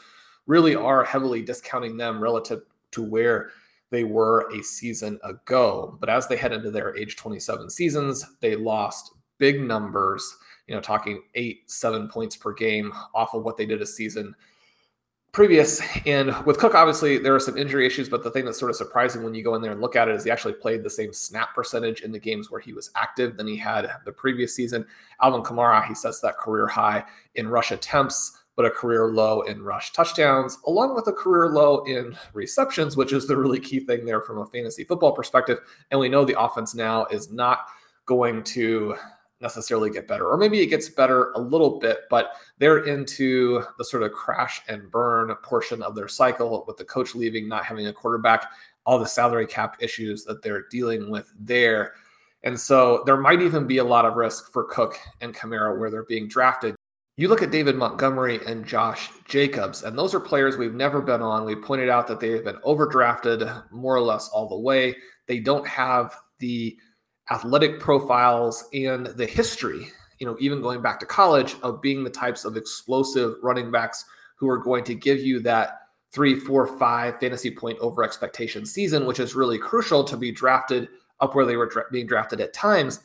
really 0.46 0.75
are 0.75 1.05
heavily 1.05 1.42
discounting 1.42 1.96
them 1.96 2.20
relative 2.20 2.62
to 2.92 3.03
where 3.03 3.51
they 3.90 4.05
were 4.05 4.51
a 4.53 4.62
season 4.62 5.20
ago. 5.22 5.96
But 6.01 6.09
as 6.09 6.27
they 6.27 6.37
head 6.37 6.53
into 6.53 6.70
their 6.70 6.96
age 6.96 7.16
27 7.16 7.70
seasons, 7.70 8.25
they 8.40 8.57
lost 8.57 9.12
big 9.38 9.61
numbers 9.61 10.37
you 10.66 10.75
know, 10.75 10.81
talking 10.81 11.22
eight, 11.35 11.70
seven 11.70 12.09
points 12.09 12.37
per 12.37 12.53
game 12.53 12.92
off 13.14 13.35
of 13.35 13.44
what 13.44 13.57
they 13.57 13.66
did 13.66 13.83
a 13.83 13.87
season 13.87 14.35
previous. 15.37 15.83
And 16.07 16.35
with 16.46 16.57
Cook, 16.57 16.75
obviously, 16.75 17.18
there 17.18 17.35
are 17.35 17.38
some 17.38 17.59
injury 17.59 17.87
issues, 17.87 18.09
but 18.09 18.25
the 18.25 18.31
thing 18.31 18.46
that's 18.46 18.59
sort 18.59 18.70
of 18.70 18.77
surprising 18.77 19.22
when 19.22 19.35
you 19.35 19.44
go 19.44 19.55
in 19.55 19.61
there 19.61 19.72
and 19.72 19.83
look 19.83 19.94
at 19.94 20.09
it 20.09 20.14
is 20.14 20.25
he 20.25 20.31
actually 20.31 20.55
played 20.55 20.83
the 20.83 20.88
same 20.88 21.12
snap 21.12 21.55
percentage 21.55 22.01
in 22.01 22.11
the 22.11 22.18
games 22.18 22.51
where 22.51 22.59
he 22.59 22.72
was 22.72 22.90
active 22.96 23.37
than 23.37 23.46
he 23.46 23.55
had 23.55 23.87
the 24.07 24.12
previous 24.12 24.55
season. 24.55 24.87
Alvin 25.20 25.42
Kamara, 25.42 25.87
he 25.87 25.94
sets 25.94 26.20
that 26.20 26.38
career 26.38 26.66
high 26.66 27.05
in 27.35 27.49
rush 27.49 27.70
attempts, 27.70 28.44
but 28.57 28.64
a 28.64 28.70
career 28.70 29.09
low 29.09 29.42
in 29.42 29.62
rush 29.62 29.92
touchdowns, 29.92 30.57
along 30.66 30.94
with 30.94 31.07
a 31.07 31.12
career 31.12 31.51
low 31.51 31.85
in 31.85 32.16
receptions, 32.33 32.96
which 32.96 33.12
is 33.12 33.27
the 33.27 33.37
really 33.37 33.61
key 33.61 33.81
thing 33.81 34.07
there 34.07 34.22
from 34.22 34.38
a 34.38 34.46
fantasy 34.46 34.85
football 34.85 35.12
perspective. 35.12 35.59
And 35.90 36.01
we 36.01 36.09
know 36.09 36.25
the 36.25 36.40
offense 36.40 36.75
now 36.75 37.05
is 37.11 37.31
not 37.31 37.66
going 38.07 38.42
to 38.44 38.96
necessarily 39.40 39.90
get 39.90 40.09
better, 40.09 40.27
or 40.27 40.37
maybe 40.37 40.61
it 40.61 40.66
gets 40.66 40.88
better 40.88 41.31
a 41.33 41.38
little 41.38 41.79
bit, 41.79 42.01
but 42.09 42.33
they're 42.59 42.85
into 42.87 43.62
the 43.79 43.85
sort 43.85 44.03
of 44.03 44.12
crash 44.12 44.62
and 44.68 44.90
burn 44.90 45.35
portion 45.42 45.83
of 45.83 45.94
their 45.94 46.09
cycle 46.09 46.64
with 46.66 46.77
the 46.77 46.85
coach 46.85 47.14
leaving, 47.14 47.49
not 47.49 47.64
having 47.64 47.87
a 47.87 47.92
quarterback, 47.92 48.51
all 48.87 48.99
the 48.99 49.07
salary 49.07 49.46
cap 49.46 49.77
issues 49.81 50.25
that 50.25 50.42
they're 50.42 50.66
dealing 50.70 51.11
with 51.11 51.31
there. 51.38 51.92
And 52.44 52.59
so 52.59 53.03
there 53.07 53.16
might 53.16 53.42
even 53.42 53.66
be 53.66 53.79
a 53.79 53.85
lot 53.85 54.05
of 54.05 54.14
risk 54.14 54.53
for 54.53 54.64
Cook 54.64 54.96
and 55.20 55.35
Kamara 55.35 55.79
where 55.79 55.90
they're 55.90 56.05
being 56.05 56.29
drafted. 56.29 56.77
You 57.16 57.29
look 57.29 57.42
at 57.42 57.51
David 57.51 57.77
Montgomery 57.77 58.40
and 58.46 58.64
Josh 58.64 59.11
Jacobs, 59.25 59.83
and 59.83 59.99
those 59.99 60.14
are 60.14 60.20
players 60.20 60.57
we've 60.57 60.75
never 60.75 61.01
been 61.01 61.22
on. 61.22 61.46
We 61.46 61.57
pointed 61.57 61.88
out 61.88 62.07
that 62.09 62.20
they 62.20 62.31
have 62.31 62.44
been 62.44 62.59
overdrafted 62.64 63.70
more 63.72 63.96
or 63.96 64.03
less 64.03 64.29
all 64.29 64.49
the 64.49 64.59
way. 64.59 64.94
They 65.27 65.40
don't 65.40 65.66
have 65.66 66.14
the 66.38 66.77
athletic 67.30 67.80
profiles 67.80 68.64
and 68.72 69.06
the 69.06 69.26
history, 69.26 69.88
you 70.18 70.26
know, 70.26 70.36
even 70.40 70.62
going 70.62 70.80
back 70.80 71.00
to 71.00 71.06
college, 71.06 71.56
of 71.62 71.82
being 71.82 72.04
the 72.04 72.10
types 72.10 72.44
of 72.44 72.56
explosive 72.56 73.36
running 73.42 73.70
backs 73.70 74.04
who 74.36 74.48
are 74.48 74.58
going 74.58 74.84
to 74.84 74.94
give 74.94 75.20
you 75.20 75.40
that 75.40 75.80
three, 76.12 76.34
four, 76.38 76.66
five 76.78 77.18
fantasy 77.20 77.50
point 77.50 77.78
over 77.80 78.02
expectation 78.02 78.64
season, 78.64 79.06
which 79.06 79.20
is 79.20 79.34
really 79.34 79.58
crucial 79.58 80.04
to 80.04 80.16
be 80.16 80.30
drafted 80.32 80.88
up 81.20 81.34
where 81.34 81.44
they 81.44 81.56
were 81.56 81.66
dra- 81.66 81.84
being 81.90 82.06
drafted 82.06 82.40
at 82.40 82.52
times. 82.52 83.00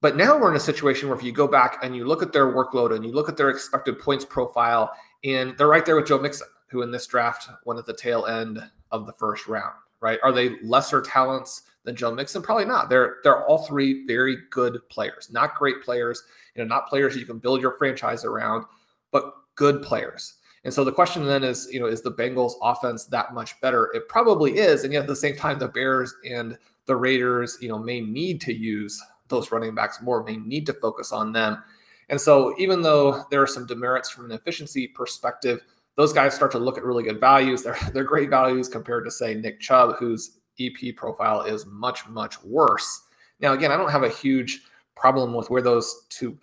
But 0.00 0.16
now 0.16 0.36
we're 0.36 0.50
in 0.50 0.56
a 0.56 0.60
situation 0.60 1.08
where 1.08 1.16
if 1.16 1.24
you 1.24 1.30
go 1.30 1.46
back 1.46 1.78
and 1.84 1.94
you 1.94 2.04
look 2.04 2.22
at 2.22 2.32
their 2.32 2.52
workload 2.52 2.94
and 2.94 3.04
you 3.04 3.12
look 3.12 3.28
at 3.28 3.36
their 3.36 3.50
expected 3.50 4.00
points 4.00 4.24
profile, 4.24 4.92
and 5.22 5.56
they're 5.56 5.68
right 5.68 5.86
there 5.86 5.94
with 5.94 6.08
Joe 6.08 6.18
Mixon, 6.18 6.48
who 6.68 6.82
in 6.82 6.90
this 6.90 7.06
draft 7.06 7.48
went 7.64 7.78
at 7.78 7.86
the 7.86 7.94
tail 7.94 8.26
end 8.26 8.60
of 8.90 9.06
the 9.06 9.12
first 9.12 9.46
round, 9.46 9.74
right? 10.02 10.18
Are 10.22 10.32
they 10.32 10.60
lesser 10.60 11.00
talents? 11.00 11.62
than 11.84 11.96
Joe 11.96 12.14
Mixon? 12.14 12.42
Probably 12.42 12.64
not. 12.64 12.88
They're 12.88 13.16
they're 13.22 13.44
all 13.46 13.66
three 13.66 14.06
very 14.06 14.36
good 14.50 14.80
players, 14.88 15.28
not 15.32 15.56
great 15.56 15.82
players, 15.82 16.22
you 16.54 16.62
know, 16.62 16.68
not 16.68 16.88
players 16.88 17.16
you 17.16 17.26
can 17.26 17.38
build 17.38 17.60
your 17.60 17.72
franchise 17.72 18.24
around, 18.24 18.64
but 19.10 19.34
good 19.54 19.82
players. 19.82 20.34
And 20.64 20.72
so 20.72 20.84
the 20.84 20.92
question 20.92 21.26
then 21.26 21.42
is, 21.42 21.68
you 21.72 21.80
know, 21.80 21.86
is 21.86 22.02
the 22.02 22.12
Bengals 22.12 22.52
offense 22.62 23.06
that 23.06 23.34
much 23.34 23.60
better? 23.60 23.90
It 23.94 24.08
probably 24.08 24.58
is. 24.58 24.84
And 24.84 24.92
yet 24.92 25.02
at 25.02 25.08
the 25.08 25.16
same 25.16 25.36
time, 25.36 25.58
the 25.58 25.68
Bears 25.68 26.14
and 26.28 26.56
the 26.86 26.94
Raiders, 26.94 27.58
you 27.60 27.68
know, 27.68 27.78
may 27.78 28.00
need 28.00 28.40
to 28.42 28.54
use 28.54 29.02
those 29.28 29.50
running 29.50 29.74
backs 29.74 30.00
more, 30.02 30.22
may 30.22 30.36
need 30.36 30.66
to 30.66 30.72
focus 30.74 31.10
on 31.10 31.32
them. 31.32 31.62
And 32.10 32.20
so 32.20 32.54
even 32.58 32.82
though 32.82 33.24
there 33.30 33.42
are 33.42 33.46
some 33.46 33.66
demerits 33.66 34.10
from 34.10 34.26
an 34.26 34.32
efficiency 34.32 34.86
perspective, 34.86 35.62
those 35.96 36.12
guys 36.12 36.34
start 36.34 36.52
to 36.52 36.58
look 36.58 36.78
at 36.78 36.84
really 36.84 37.02
good 37.02 37.20
values. 37.20 37.62
They're 37.62 37.78
they're 37.92 38.04
great 38.04 38.30
values 38.30 38.68
compared 38.68 39.04
to 39.04 39.10
say 39.10 39.34
Nick 39.34 39.60
Chubb, 39.60 39.96
whose 39.98 40.38
EP 40.60 40.94
profile 40.96 41.42
is 41.42 41.66
much, 41.66 42.06
much 42.08 42.42
worse. 42.44 43.02
Now, 43.40 43.52
again, 43.52 43.72
I 43.72 43.76
don't 43.76 43.90
have 43.90 44.04
a 44.04 44.08
huge 44.08 44.62
problem 44.94 45.34
with 45.34 45.50
where 45.50 45.62
those 45.62 46.06
two 46.10 46.38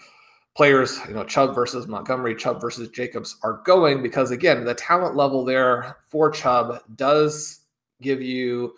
players, 0.55 0.99
you 1.07 1.13
know, 1.13 1.23
Chubb 1.23 1.55
versus 1.55 1.87
Montgomery, 1.87 2.35
Chubb 2.35 2.59
versus 2.59 2.89
Jacobs 2.89 3.37
are 3.43 3.61
going 3.65 4.03
because, 4.03 4.31
again, 4.31 4.65
the 4.65 4.73
talent 4.73 5.15
level 5.15 5.45
there 5.45 5.97
for 6.07 6.29
Chubb 6.29 6.81
does 6.95 7.61
give 8.01 8.21
you 8.21 8.73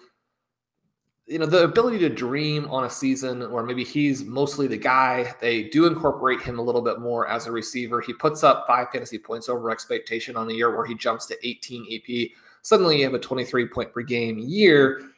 you 1.27 1.39
know 1.39 1.45
the 1.45 1.63
ability 1.63 1.99
to 1.99 2.09
dream 2.09 2.65
on 2.69 2.85
a 2.85 2.89
season 2.89 3.43
or 3.43 3.63
maybe 3.63 3.83
he's 3.83 4.23
mostly 4.23 4.67
the 4.67 4.77
guy 4.77 5.33
they 5.39 5.63
do 5.69 5.85
incorporate 5.85 6.41
him 6.41 6.59
a 6.59 6.61
little 6.61 6.81
bit 6.81 6.99
more 6.99 7.27
as 7.27 7.47
a 7.47 7.51
receiver 7.51 8.01
he 8.01 8.11
puts 8.13 8.43
up 8.43 8.65
five 8.67 8.87
fantasy 8.91 9.17
points 9.17 9.47
over 9.47 9.69
expectation 9.69 10.35
on 10.35 10.47
the 10.47 10.55
year 10.55 10.75
where 10.75 10.85
he 10.85 10.95
jumps 10.95 11.27
to 11.27 11.47
18 11.47 11.85
ep 11.91 12.31
suddenly 12.63 12.97
you 12.97 13.03
have 13.03 13.13
a 13.13 13.19
23 13.19 13.67
point 13.67 13.93
per 13.93 14.01
game 14.01 14.39
year 14.39 15.11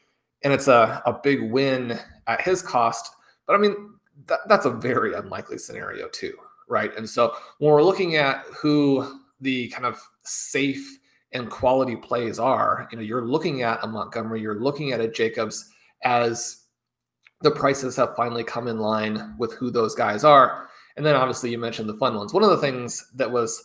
and 0.43 0.51
it's 0.51 0.67
a, 0.67 1.01
a 1.05 1.13
big 1.13 1.41
win 1.41 1.97
at 2.27 2.41
his 2.41 2.61
cost. 2.61 3.15
But 3.47 3.55
I 3.55 3.59
mean, 3.59 3.93
that, 4.27 4.39
that's 4.47 4.65
a 4.65 4.69
very 4.69 5.13
unlikely 5.13 5.57
scenario 5.57 6.07
too, 6.09 6.33
right? 6.67 6.95
And 6.95 7.09
so 7.09 7.35
when 7.59 7.71
we're 7.71 7.83
looking 7.83 8.15
at 8.15 8.43
who 8.45 9.19
the 9.41 9.69
kind 9.69 9.85
of 9.85 10.01
safe 10.23 10.99
and 11.31 11.49
quality 11.49 11.95
plays 11.95 12.39
are, 12.39 12.87
you 12.91 12.97
know, 12.97 13.03
you're 13.03 13.25
looking 13.25 13.63
at 13.63 13.83
a 13.83 13.87
Montgomery, 13.87 14.41
you're 14.41 14.59
looking 14.59 14.91
at 14.91 15.01
a 15.01 15.07
Jacobs 15.07 15.69
as 16.03 16.63
the 17.41 17.51
prices 17.51 17.95
have 17.95 18.15
finally 18.15 18.43
come 18.43 18.67
in 18.67 18.79
line 18.79 19.35
with 19.37 19.53
who 19.53 19.69
those 19.69 19.95
guys 19.95 20.23
are. 20.23 20.67
And 20.95 21.05
then 21.05 21.15
obviously 21.15 21.51
you 21.51 21.57
mentioned 21.57 21.89
the 21.89 21.95
fun 21.95 22.15
ones. 22.15 22.33
One 22.33 22.43
of 22.43 22.49
the 22.49 22.57
things 22.57 23.11
that 23.15 23.29
was 23.29 23.63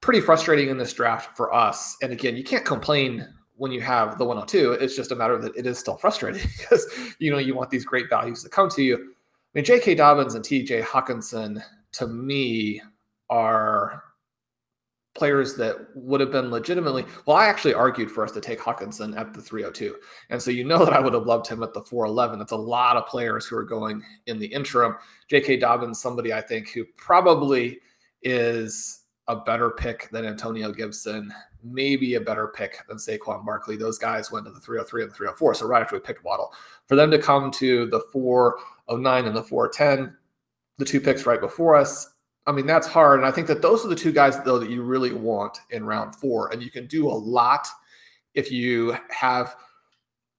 pretty 0.00 0.20
frustrating 0.20 0.68
in 0.68 0.78
this 0.78 0.92
draft 0.92 1.36
for 1.36 1.52
us, 1.52 1.96
and 2.02 2.12
again, 2.12 2.36
you 2.36 2.44
can't 2.44 2.64
complain 2.64 3.26
when 3.56 3.72
you 3.72 3.80
have 3.80 4.18
the 4.18 4.24
102, 4.24 4.72
it's 4.72 4.94
just 4.94 5.12
a 5.12 5.16
matter 5.16 5.38
that 5.38 5.56
it 5.56 5.66
is 5.66 5.78
still 5.78 5.96
frustrating 5.96 6.42
because 6.58 6.86
you 7.18 7.30
know 7.30 7.38
you 7.38 7.54
want 7.54 7.70
these 7.70 7.84
great 7.84 8.08
values 8.08 8.42
to 8.42 8.48
come 8.48 8.68
to 8.70 8.82
you. 8.82 8.96
I 8.96 9.08
mean, 9.54 9.64
J.K. 9.64 9.94
Dobbins 9.94 10.34
and 10.34 10.44
T.J. 10.44 10.82
Hockenson 10.82 11.62
to 11.92 12.06
me 12.06 12.82
are 13.30 14.02
players 15.16 15.56
that 15.56 15.76
would 15.94 16.20
have 16.20 16.30
been 16.30 16.50
legitimately 16.50 17.04
well 17.26 17.36
i 17.36 17.46
actually 17.46 17.74
argued 17.74 18.10
for 18.10 18.22
us 18.22 18.32
to 18.32 18.40
take 18.40 18.60
hockenson 18.60 19.18
at 19.18 19.32
the 19.32 19.40
302 19.40 19.96
and 20.30 20.40
so 20.40 20.50
you 20.50 20.64
know 20.64 20.78
that 20.84 20.94
i 20.94 21.00
would 21.00 21.14
have 21.14 21.26
loved 21.26 21.46
him 21.46 21.62
at 21.62 21.72
the 21.74 21.82
411 21.82 22.38
that's 22.38 22.52
a 22.52 22.56
lot 22.56 22.96
of 22.96 23.06
players 23.06 23.46
who 23.46 23.56
are 23.56 23.64
going 23.64 24.02
in 24.26 24.38
the 24.38 24.46
interim 24.46 24.96
jk 25.30 25.60
dobbins 25.60 26.00
somebody 26.00 26.32
i 26.32 26.40
think 26.40 26.70
who 26.70 26.84
probably 26.96 27.78
is 28.22 29.04
a 29.28 29.36
better 29.36 29.70
pick 29.70 30.08
than 30.10 30.24
antonio 30.24 30.72
gibson 30.72 31.32
maybe 31.72 32.14
a 32.14 32.20
better 32.20 32.48
pick 32.48 32.86
than 32.88 32.96
Saquon 32.96 33.44
Barkley. 33.44 33.76
Those 33.76 33.98
guys 33.98 34.30
went 34.30 34.46
to 34.46 34.52
the 34.52 34.60
303 34.60 35.02
and 35.02 35.10
the 35.10 35.14
304. 35.14 35.54
So 35.54 35.66
right 35.66 35.82
after 35.82 35.96
we 35.96 36.00
picked 36.00 36.24
Waddle, 36.24 36.52
for 36.86 36.96
them 36.96 37.10
to 37.10 37.18
come 37.18 37.50
to 37.52 37.86
the 37.86 38.00
409 38.12 39.26
and 39.26 39.36
the 39.36 39.42
410, 39.42 40.16
the 40.78 40.84
two 40.84 41.00
picks 41.00 41.26
right 41.26 41.40
before 41.40 41.74
us, 41.74 42.14
I 42.46 42.52
mean, 42.52 42.66
that's 42.66 42.86
hard. 42.86 43.18
And 43.18 43.26
I 43.26 43.32
think 43.32 43.48
that 43.48 43.60
those 43.60 43.84
are 43.84 43.88
the 43.88 43.96
two 43.96 44.12
guys, 44.12 44.40
though, 44.44 44.58
that 44.58 44.70
you 44.70 44.82
really 44.82 45.12
want 45.12 45.58
in 45.70 45.84
round 45.84 46.14
four. 46.14 46.52
And 46.52 46.62
you 46.62 46.70
can 46.70 46.86
do 46.86 47.08
a 47.08 47.10
lot 47.10 47.66
if 48.34 48.52
you 48.52 48.96
have 49.10 49.56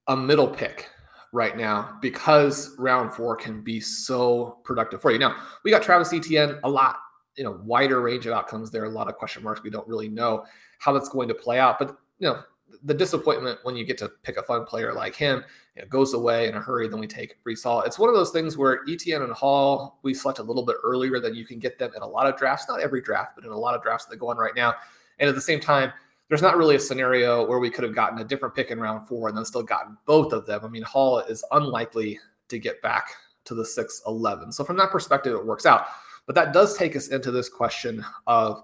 a 0.08 0.16
middle 0.16 0.48
pick 0.48 0.90
right 1.34 1.58
now 1.58 1.98
because 2.02 2.76
round 2.78 3.12
four 3.12 3.36
can 3.36 3.62
be 3.62 3.80
so 3.80 4.60
productive 4.64 5.02
for 5.02 5.12
you. 5.12 5.20
Now, 5.20 5.36
we 5.64 5.72
got 5.72 5.82
Travis 5.82 6.14
Etienne, 6.14 6.60
a 6.64 6.70
lot, 6.70 6.98
you 7.36 7.44
know, 7.44 7.60
wider 7.64 8.02
range 8.02 8.26
of 8.26 8.34
outcomes 8.34 8.72
there, 8.72 8.86
a 8.86 8.90
lot 8.90 9.10
of 9.10 9.16
question 9.16 9.44
marks. 9.44 9.62
We 9.62 9.70
don't 9.70 9.88
really 9.88 10.08
know 10.08 10.46
how 10.80 10.94
that's 10.94 11.10
going 11.10 11.28
to 11.28 11.36
play 11.36 11.60
out. 11.60 11.78
But 11.78 11.98
you 12.20 12.30
know, 12.30 12.42
the 12.84 12.94
disappointment 12.94 13.60
when 13.64 13.76
you 13.76 13.86
get 13.86 13.98
to 13.98 14.10
pick 14.24 14.38
a 14.38 14.44
fun 14.44 14.66
player 14.66 14.94
like 14.94 15.16
him 15.16 15.44
you 15.76 15.82
know, 15.82 15.88
goes 15.88 16.14
away 16.14 16.48
in 16.48 16.56
a 16.56 16.60
hurry. 16.60 16.88
Then 16.88 17.00
we 17.00 17.08
take 17.08 17.44
Breece 17.44 17.64
Hall. 17.64 17.82
It's 17.82 18.00
one 18.00 18.10
of 18.10 18.16
those 18.16 18.32
things 18.32 18.58
where 18.58 18.82
Etienne 18.90 19.24
and 19.24 19.34
Hall 19.34 20.00
we 20.04 20.14
select 20.14 20.40
a 20.40 20.44
little 20.44 20.66
bit 20.66 20.76
earlier 20.84 21.20
than 21.20 21.36
you 21.36 21.46
can 21.46 21.60
get 21.60 21.80
them 21.80 21.92
in 21.96 22.02
a 22.02 22.08
lot 22.08 22.28
of 22.28 22.38
drafts. 22.38 22.66
Not 22.68 22.82
every 22.82 23.02
draft, 23.02 23.32
but 23.36 23.46
in 23.46 23.52
a 23.52 23.58
lot 23.58 23.76
of 23.76 23.82
drafts 23.82 24.06
that 24.06 24.18
go 24.18 24.30
on 24.30 24.38
right 24.38 24.56
now. 24.56 24.76
And 25.20 25.30
at 25.30 25.36
the 25.36 25.42
same 25.42 25.60
time, 25.60 25.92
there's 26.30 26.42
not 26.42 26.58
really 26.58 26.76
a 26.76 26.80
scenario 26.80 27.46
where 27.46 27.60
we 27.60 27.70
could 27.70 27.84
have 27.84 27.96
gotten 27.96 28.20
a 28.20 28.24
different 28.24 28.54
pick 28.54 28.70
in 28.70 28.80
round 28.80 29.08
four 29.08 29.30
and 29.30 29.38
then 29.38 29.46
still 29.46 29.64
gotten 29.64 29.98
both 30.06 30.34
of 30.34 30.46
them. 30.46 30.62
I 30.64 30.68
mean, 30.68 30.84
Hall 30.84 31.20
is 31.20 31.44
unlikely 31.52 32.20
to 32.50 32.60
get 32.60 32.82
back 32.82 33.10
to 33.46 33.56
the 33.56 33.66
6 33.66 34.02
11. 34.06 34.52
So 34.52 34.64
from 34.64 34.78
that 34.78 34.92
perspective, 34.92 35.34
it 35.34 35.46
works 35.46 35.66
out. 35.66 35.86
But 36.26 36.36
that 36.36 36.52
does 36.52 36.78
take 36.78 36.98
us 36.98 37.08
into 37.08 37.32
this 37.32 37.48
question 37.48 38.04
of 38.28 38.64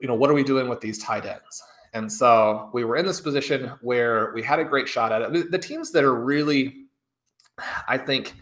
you 0.00 0.08
know, 0.08 0.14
what 0.14 0.30
are 0.30 0.34
we 0.34 0.44
doing 0.44 0.68
with 0.68 0.80
these 0.80 0.98
tight 0.98 1.24
ends? 1.24 1.62
And 1.96 2.12
so 2.12 2.68
we 2.74 2.84
were 2.84 2.96
in 2.96 3.06
this 3.06 3.22
position 3.22 3.72
where 3.80 4.30
we 4.34 4.42
had 4.42 4.58
a 4.58 4.64
great 4.64 4.86
shot 4.86 5.12
at 5.12 5.22
it. 5.22 5.50
The 5.50 5.58
teams 5.58 5.92
that 5.92 6.04
are 6.04 6.14
really, 6.14 6.84
I 7.88 7.96
think, 7.96 8.34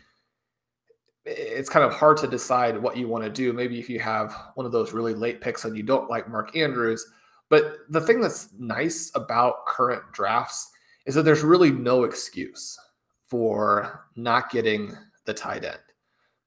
it's 1.25 1.71
kind 1.71 1.85
of 1.85 1.95
hard 1.95 2.17
to 2.19 2.27
decide 2.27 2.77
what 2.77 2.97
you 2.97 3.07
want 3.07 3.23
to 3.23 3.31
do. 3.31 3.53
Maybe 3.53 3.79
if 3.79 3.89
you 3.89 4.01
have 4.01 4.35
one 4.57 4.67
of 4.67 4.73
those 4.73 4.93
really 4.93 5.15
late 5.15 5.41
picks 5.41 5.65
and 5.65 5.77
you 5.77 5.85
don't 5.85 6.11
like 6.11 6.29
Mark 6.29 6.57
Andrews. 6.57 7.07
But 7.49 7.77
the 7.91 8.01
thing 8.01 8.21
that's 8.21 8.49
nice 8.59 9.13
about 9.15 9.67
current 9.67 10.03
drafts 10.11 10.73
is 11.07 11.15
that 11.15 11.23
there's 11.23 11.45
really 11.45 11.71
no 11.71 12.03
excuse 12.03 12.77
for 13.25 14.05
not 14.17 14.51
getting 14.51 14.97
the 15.27 15.35
tight 15.35 15.65
end 15.65 15.79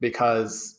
because 0.01 0.76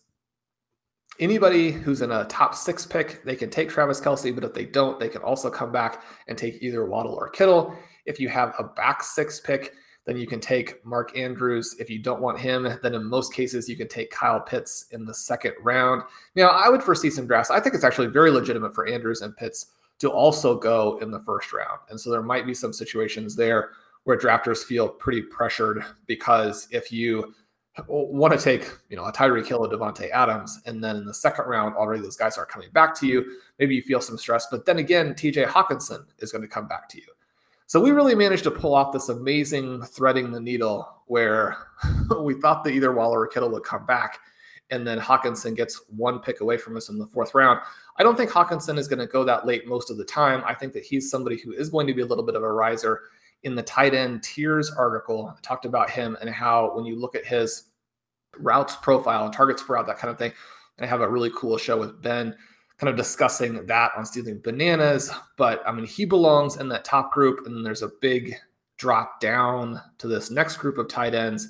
anybody 1.20 1.70
who's 1.70 2.02
in 2.02 2.12
a 2.12 2.24
top 2.26 2.54
six 2.54 2.86
pick, 2.86 3.22
they 3.24 3.36
can 3.36 3.50
take 3.50 3.68
Travis 3.68 4.00
Kelce, 4.00 4.34
but 4.34 4.44
if 4.44 4.54
they 4.54 4.64
don't, 4.64 4.98
they 4.98 5.08
can 5.08 5.22
also 5.22 5.50
come 5.50 5.72
back 5.72 6.02
and 6.26 6.36
take 6.36 6.62
either 6.62 6.86
Waller 6.86 7.10
or 7.10 7.28
Kittle. 7.28 7.74
If 8.06 8.18
you 8.20 8.28
have 8.28 8.54
a 8.58 8.64
back 8.64 9.02
six 9.02 9.40
pick, 9.40 9.74
then 10.06 10.16
you 10.16 10.26
can 10.26 10.40
take 10.40 10.84
Mark 10.86 11.16
Andrews. 11.18 11.76
If 11.78 11.90
you 11.90 11.98
don't 11.98 12.22
want 12.22 12.38
him, 12.38 12.66
then 12.82 12.94
in 12.94 13.04
most 13.04 13.34
cases, 13.34 13.68
you 13.68 13.76
can 13.76 13.88
take 13.88 14.10
Kyle 14.10 14.40
Pitts 14.40 14.86
in 14.90 15.04
the 15.04 15.12
second 15.12 15.52
round. 15.62 16.02
Now, 16.34 16.48
I 16.48 16.70
would 16.70 16.82
foresee 16.82 17.10
some 17.10 17.26
drafts. 17.26 17.50
I 17.50 17.60
think 17.60 17.74
it's 17.74 17.84
actually 17.84 18.06
very 18.06 18.30
legitimate 18.30 18.74
for 18.74 18.88
Andrews 18.88 19.20
and 19.20 19.36
Pitts 19.36 19.66
to 19.98 20.08
also 20.08 20.58
go 20.58 20.98
in 21.02 21.10
the 21.10 21.20
first 21.20 21.52
round. 21.52 21.80
And 21.90 22.00
so 22.00 22.10
there 22.10 22.22
might 22.22 22.46
be 22.46 22.54
some 22.54 22.72
situations 22.72 23.36
there 23.36 23.72
where 24.04 24.16
drafters 24.16 24.64
feel 24.64 24.88
pretty 24.88 25.20
pressured 25.20 25.84
because 26.06 26.68
if 26.70 26.90
you 26.90 27.34
want 27.87 28.33
to 28.33 28.39
take, 28.39 28.70
you 28.89 28.97
know, 28.97 29.05
a 29.05 29.12
Tyreek 29.12 29.47
Hill, 29.47 29.64
a 29.64 29.68
Davante 29.68 30.11
Adams, 30.11 30.61
and 30.66 30.83
then 30.83 30.97
in 30.97 31.05
the 31.05 31.14
second 31.14 31.45
round 31.47 31.76
already 31.76 32.03
those 32.03 32.16
guys 32.16 32.37
are 32.37 32.47
coming 32.47 32.70
back 32.72 32.95
to 33.01 33.07
you, 33.07 33.39
maybe 33.59 33.74
you 33.74 33.83
feel 33.83 34.01
some 34.01 34.18
stress. 34.18 34.47
But 34.51 34.66
then 34.66 34.79
again, 34.79 35.14
TJ 35.14 35.47
Hockenson 35.47 36.05
is 36.18 36.33
going 36.33 36.43
to 36.43 36.49
come 36.49 36.66
back 36.66 36.89
to 36.91 36.99
you. 36.99 37.07
So 37.66 37.81
we 37.81 37.91
really 37.91 38.14
managed 38.14 38.45
to 38.45 38.51
pull 38.51 38.74
off 38.74 38.93
this 38.93 39.11
amazing 39.11 39.83
threading 39.83 40.33
the 40.33 40.41
needle 40.41 40.89
where 41.07 41.57
we 42.20 42.35
thought 42.35 42.64
that 42.64 42.70
either 42.70 42.93
Waller 42.93 43.20
or 43.20 43.26
Kittle 43.26 43.51
would 43.51 43.64
come 43.64 43.85
back. 43.85 44.20
And 44.70 44.87
then 44.87 44.99
Hockenson 44.99 45.57
gets 45.57 45.83
one 45.95 46.18
pick 46.18 46.41
away 46.41 46.59
from 46.59 46.76
us 46.76 46.89
in 46.89 46.99
the 46.99 47.07
fourth 47.07 47.35
round. 47.35 47.61
I 47.99 48.03
don't 48.03 48.16
think 48.16 48.31
Hockenson 48.31 48.79
is 48.79 48.87
going 48.89 48.99
to 48.99 49.07
go 49.07 49.24
that 49.24 49.47
late 49.47 49.66
most 49.66 49.91
of 49.91 49.97
the 49.97 50.05
time. 50.05 50.43
I 50.47 50.55
think 50.55 50.72
that 50.74 50.85
he's 50.85 51.11
somebody 51.11 51.39
who 51.39 51.53
is 51.53 51.70
going 51.70 51.87
to 51.87 51.95
be 51.95 52.03
a 52.03 52.07
little 52.07 52.24
bit 52.24 52.37
of 52.37 52.43
a 52.43 52.53
riser. 52.53 53.03
In 53.45 53.55
the 53.55 53.62
tight 53.62 53.95
end 53.95 54.22
tiers 54.22 54.70
article, 54.70 55.32
I 55.36 55.41
talked 55.43 55.64
about 55.64 55.91
him 55.91 56.16
and 56.20 56.30
how 56.30 56.74
when 56.74 56.84
you 56.84 56.99
look 56.99 57.14
at 57.14 57.24
his 57.24 57.64
routes 58.39 58.76
profile 58.76 59.24
and 59.24 59.32
targets 59.32 59.62
per 59.62 59.74
route, 59.74 59.86
that 59.86 59.99
kind 59.99 60.11
of 60.11 60.18
thing, 60.18 60.32
and 60.76 60.84
I 60.84 60.89
have 60.89 61.01
a 61.01 61.09
really 61.09 61.30
cool 61.34 61.57
show 61.57 61.76
with 61.76 62.03
Ben 62.03 62.34
kind 62.78 62.89
of 62.89 62.97
discussing 62.97 63.66
that 63.66 63.93
on 63.97 64.07
stealing 64.07 64.41
bananas. 64.43 65.11
But 65.36 65.62
I 65.66 65.72
mean, 65.72 65.86
he 65.86 66.05
belongs 66.05 66.57
in 66.57 66.68
that 66.68 66.84
top 66.84 67.12
group, 67.12 67.47
and 67.47 67.64
there's 67.64 67.82
a 67.82 67.91
big 68.01 68.34
drop 68.76 69.20
down 69.20 69.80
to 69.99 70.07
this 70.07 70.30
next 70.30 70.57
group 70.57 70.78
of 70.78 70.89
tight 70.89 71.14
ends. 71.14 71.49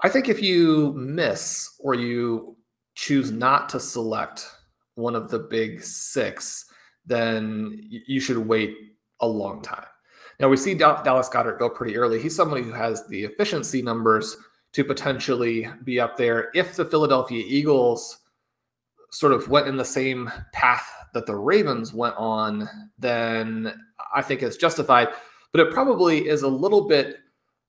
I 0.00 0.08
think 0.08 0.28
if 0.28 0.42
you 0.42 0.92
miss 0.94 1.76
or 1.78 1.94
you 1.94 2.56
choose 2.94 3.30
not 3.30 3.68
to 3.70 3.80
select 3.80 4.50
one 4.94 5.14
of 5.14 5.30
the 5.30 5.38
big 5.38 5.82
six, 5.82 6.66
then 7.04 7.78
you 7.88 8.20
should 8.20 8.38
wait 8.38 8.76
a 9.20 9.26
long 9.26 9.60
time. 9.62 9.84
Now 10.40 10.48
we 10.48 10.56
see 10.56 10.74
Dallas 10.74 11.28
Goedert 11.28 11.58
go 11.58 11.70
pretty 11.70 11.96
early. 11.96 12.20
He's 12.20 12.36
somebody 12.36 12.62
who 12.62 12.72
has 12.72 13.06
the 13.06 13.24
efficiency 13.24 13.82
numbers 13.82 14.36
to 14.72 14.84
potentially 14.84 15.68
be 15.84 16.00
up 16.00 16.16
there 16.16 16.50
if 16.54 16.74
the 16.74 16.84
Philadelphia 16.84 17.44
Eagles 17.46 18.18
sort 19.10 19.32
of 19.32 19.48
went 19.48 19.68
in 19.68 19.76
the 19.76 19.84
same 19.84 20.30
path 20.52 20.90
that 21.14 21.26
the 21.26 21.36
Ravens 21.36 21.94
went 21.94 22.16
on, 22.16 22.68
then 22.98 23.72
I 24.12 24.22
think 24.22 24.42
it's 24.42 24.56
justified. 24.56 25.08
But 25.52 25.60
it 25.60 25.72
probably 25.72 26.28
is 26.28 26.42
a 26.42 26.48
little 26.48 26.88
bit 26.88 27.18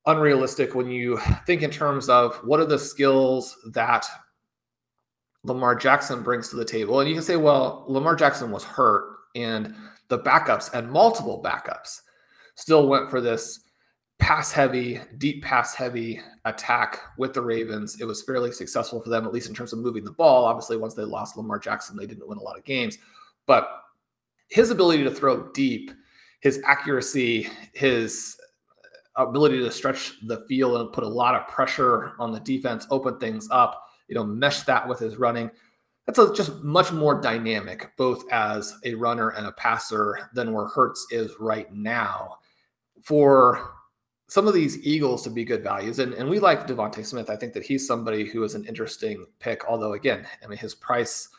unrealistic 0.07 0.73
when 0.73 0.89
you 0.89 1.19
think 1.45 1.61
in 1.61 1.69
terms 1.69 2.09
of 2.09 2.35
what 2.37 2.59
are 2.59 2.65
the 2.65 2.79
skills 2.79 3.55
that 3.73 4.07
Lamar 5.43 5.75
Jackson 5.75 6.23
brings 6.23 6.49
to 6.49 6.55
the 6.55 6.65
table. 6.65 6.99
And 6.99 7.07
you 7.07 7.13
can 7.13 7.23
say, 7.23 7.35
well, 7.35 7.85
Lamar 7.87 8.15
Jackson 8.15 8.49
was 8.49 8.63
hurt, 8.63 9.15
and 9.35 9.75
the 10.07 10.17
backups 10.17 10.73
and 10.73 10.91
multiple 10.91 11.43
backups 11.45 12.01
still 12.55 12.87
went 12.87 13.09
for 13.09 13.21
this 13.21 13.61
pass 14.17 14.51
heavy, 14.51 14.99
deep 15.17 15.43
pass 15.43 15.75
heavy 15.75 16.21
attack 16.45 16.99
with 17.17 17.33
the 17.33 17.41
Ravens. 17.41 17.99
It 17.99 18.05
was 18.05 18.23
fairly 18.23 18.51
successful 18.51 19.01
for 19.01 19.09
them, 19.09 19.25
at 19.25 19.33
least 19.33 19.49
in 19.49 19.55
terms 19.55 19.73
of 19.73 19.79
moving 19.79 20.03
the 20.03 20.11
ball. 20.11 20.45
Obviously, 20.45 20.77
once 20.77 20.93
they 20.93 21.03
lost 21.03 21.37
Lamar 21.37 21.59
Jackson, 21.59 21.97
they 21.97 22.05
didn't 22.05 22.27
win 22.27 22.37
a 22.37 22.41
lot 22.41 22.57
of 22.57 22.63
games. 22.63 22.97
But 23.45 23.69
his 24.47 24.71
ability 24.71 25.03
to 25.03 25.11
throw 25.11 25.51
deep, 25.51 25.91
his 26.39 26.61
accuracy, 26.65 27.49
his 27.73 28.37
ability 29.15 29.59
to 29.59 29.71
stretch 29.71 30.13
the 30.27 30.45
field 30.47 30.79
and 30.79 30.93
put 30.93 31.03
a 31.03 31.07
lot 31.07 31.35
of 31.35 31.47
pressure 31.47 32.13
on 32.19 32.31
the 32.31 32.39
defense, 32.39 32.87
open 32.91 33.17
things 33.17 33.47
up, 33.51 33.89
you 34.07 34.15
know, 34.15 34.23
mesh 34.23 34.61
that 34.61 34.87
with 34.87 34.99
his 34.99 35.17
running. 35.17 35.49
That's 36.05 36.19
a, 36.19 36.33
just 36.33 36.63
much 36.63 36.91
more 36.91 37.19
dynamic, 37.19 37.91
both 37.97 38.23
as 38.31 38.75
a 38.83 38.93
runner 38.93 39.29
and 39.29 39.47
a 39.47 39.51
passer, 39.53 40.29
than 40.33 40.53
where 40.53 40.67
Hurts 40.67 41.07
is 41.11 41.31
right 41.39 41.71
now. 41.73 42.37
For 43.05 43.75
some 44.27 44.47
of 44.47 44.53
these 44.53 44.85
Eagles 44.85 45.23
to 45.23 45.29
be 45.29 45.45
good 45.45 45.63
values. 45.63 45.99
And, 45.99 46.13
and 46.13 46.29
we 46.29 46.39
like 46.39 46.67
DeVonta 46.67 47.05
Smith. 47.05 47.29
I 47.29 47.35
think 47.35 47.53
that 47.53 47.63
he's 47.63 47.87
somebody 47.87 48.25
who 48.25 48.43
is 48.43 48.55
an 48.55 48.65
interesting 48.65 49.25
pick, 49.39 49.63
although 49.67 49.93
again, 49.93 50.25
I 50.43 50.47
mean 50.47 50.57
his 50.57 50.73
price 50.73 51.29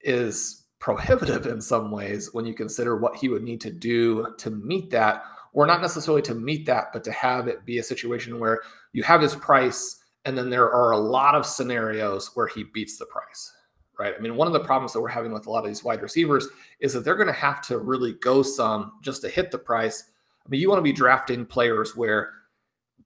is 0.00 0.66
prohibitive 0.78 1.46
in 1.46 1.60
some 1.60 1.90
ways 1.90 2.30
when 2.32 2.46
you 2.46 2.54
consider 2.54 2.96
what 2.96 3.16
he 3.16 3.28
would 3.28 3.42
need 3.42 3.60
to 3.62 3.70
do 3.70 4.34
to 4.38 4.50
meet 4.50 4.90
that, 4.90 5.24
or 5.52 5.66
not 5.66 5.82
necessarily 5.82 6.22
to 6.22 6.34
meet 6.34 6.64
that, 6.66 6.86
but 6.92 7.04
to 7.04 7.12
have 7.12 7.48
it 7.48 7.66
be 7.66 7.78
a 7.78 7.82
situation 7.82 8.38
where 8.38 8.60
you 8.92 9.02
have 9.02 9.20
his 9.20 9.34
price 9.34 9.96
and 10.24 10.36
then 10.36 10.50
there 10.50 10.70
are 10.72 10.92
a 10.92 10.98
lot 10.98 11.34
of 11.34 11.46
scenarios 11.46 12.30
where 12.34 12.46
he 12.46 12.64
beats 12.64 12.98
the 12.98 13.06
price. 13.06 13.52
Right. 13.98 14.14
I 14.16 14.20
mean, 14.20 14.36
one 14.36 14.46
of 14.46 14.54
the 14.54 14.60
problems 14.60 14.94
that 14.94 15.00
we're 15.02 15.08
having 15.08 15.30
with 15.30 15.46
a 15.46 15.50
lot 15.50 15.58
of 15.58 15.66
these 15.66 15.84
wide 15.84 16.00
receivers 16.00 16.48
is 16.80 16.94
that 16.94 17.04
they're 17.04 17.16
going 17.16 17.26
to 17.26 17.34
have 17.34 17.60
to 17.66 17.76
really 17.76 18.14
go 18.14 18.42
some 18.42 18.92
just 19.02 19.20
to 19.20 19.28
hit 19.28 19.50
the 19.50 19.58
price 19.58 20.04
mean, 20.50 20.60
you 20.60 20.68
want 20.68 20.78
to 20.78 20.82
be 20.82 20.92
drafting 20.92 21.46
players 21.46 21.96
where, 21.96 22.32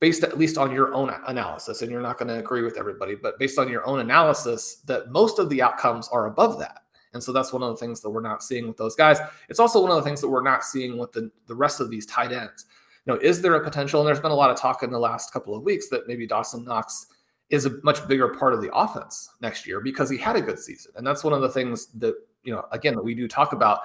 based 0.00 0.24
at 0.24 0.38
least 0.38 0.58
on 0.58 0.72
your 0.72 0.92
own 0.92 1.14
analysis, 1.26 1.82
and 1.82 1.90
you're 1.90 2.00
not 2.00 2.18
going 2.18 2.28
to 2.28 2.38
agree 2.38 2.62
with 2.62 2.76
everybody, 2.76 3.14
but 3.14 3.38
based 3.38 3.58
on 3.58 3.68
your 3.68 3.86
own 3.86 4.00
analysis, 4.00 4.76
that 4.86 5.10
most 5.10 5.38
of 5.38 5.48
the 5.48 5.62
outcomes 5.62 6.08
are 6.08 6.26
above 6.26 6.58
that. 6.58 6.80
And 7.12 7.22
so 7.22 7.32
that's 7.32 7.52
one 7.52 7.62
of 7.62 7.70
the 7.70 7.76
things 7.76 8.00
that 8.00 8.10
we're 8.10 8.20
not 8.20 8.42
seeing 8.42 8.66
with 8.66 8.76
those 8.76 8.96
guys. 8.96 9.18
It's 9.48 9.60
also 9.60 9.80
one 9.80 9.92
of 9.92 9.96
the 9.96 10.02
things 10.02 10.20
that 10.20 10.28
we're 10.28 10.42
not 10.42 10.64
seeing 10.64 10.98
with 10.98 11.12
the, 11.12 11.30
the 11.46 11.54
rest 11.54 11.80
of 11.80 11.88
these 11.88 12.06
tight 12.06 12.32
ends. 12.32 12.66
You 13.06 13.12
know, 13.12 13.20
is 13.20 13.40
there 13.40 13.54
a 13.54 13.62
potential? 13.62 14.00
And 14.00 14.08
there's 14.08 14.20
been 14.20 14.32
a 14.32 14.34
lot 14.34 14.50
of 14.50 14.56
talk 14.56 14.82
in 14.82 14.90
the 14.90 14.98
last 14.98 15.32
couple 15.32 15.54
of 15.54 15.62
weeks 15.62 15.88
that 15.90 16.08
maybe 16.08 16.26
Dawson 16.26 16.64
Knox 16.64 17.06
is 17.50 17.66
a 17.66 17.80
much 17.84 18.06
bigger 18.08 18.28
part 18.28 18.52
of 18.52 18.62
the 18.62 18.74
offense 18.74 19.30
next 19.40 19.66
year 19.66 19.80
because 19.80 20.10
he 20.10 20.16
had 20.16 20.34
a 20.34 20.42
good 20.42 20.58
season. 20.58 20.92
And 20.96 21.06
that's 21.06 21.22
one 21.22 21.34
of 21.34 21.40
the 21.40 21.50
things 21.50 21.86
that, 21.98 22.14
you 22.42 22.52
know, 22.52 22.64
again, 22.72 22.94
that 22.94 23.04
we 23.04 23.14
do 23.14 23.28
talk 23.28 23.52
about. 23.52 23.80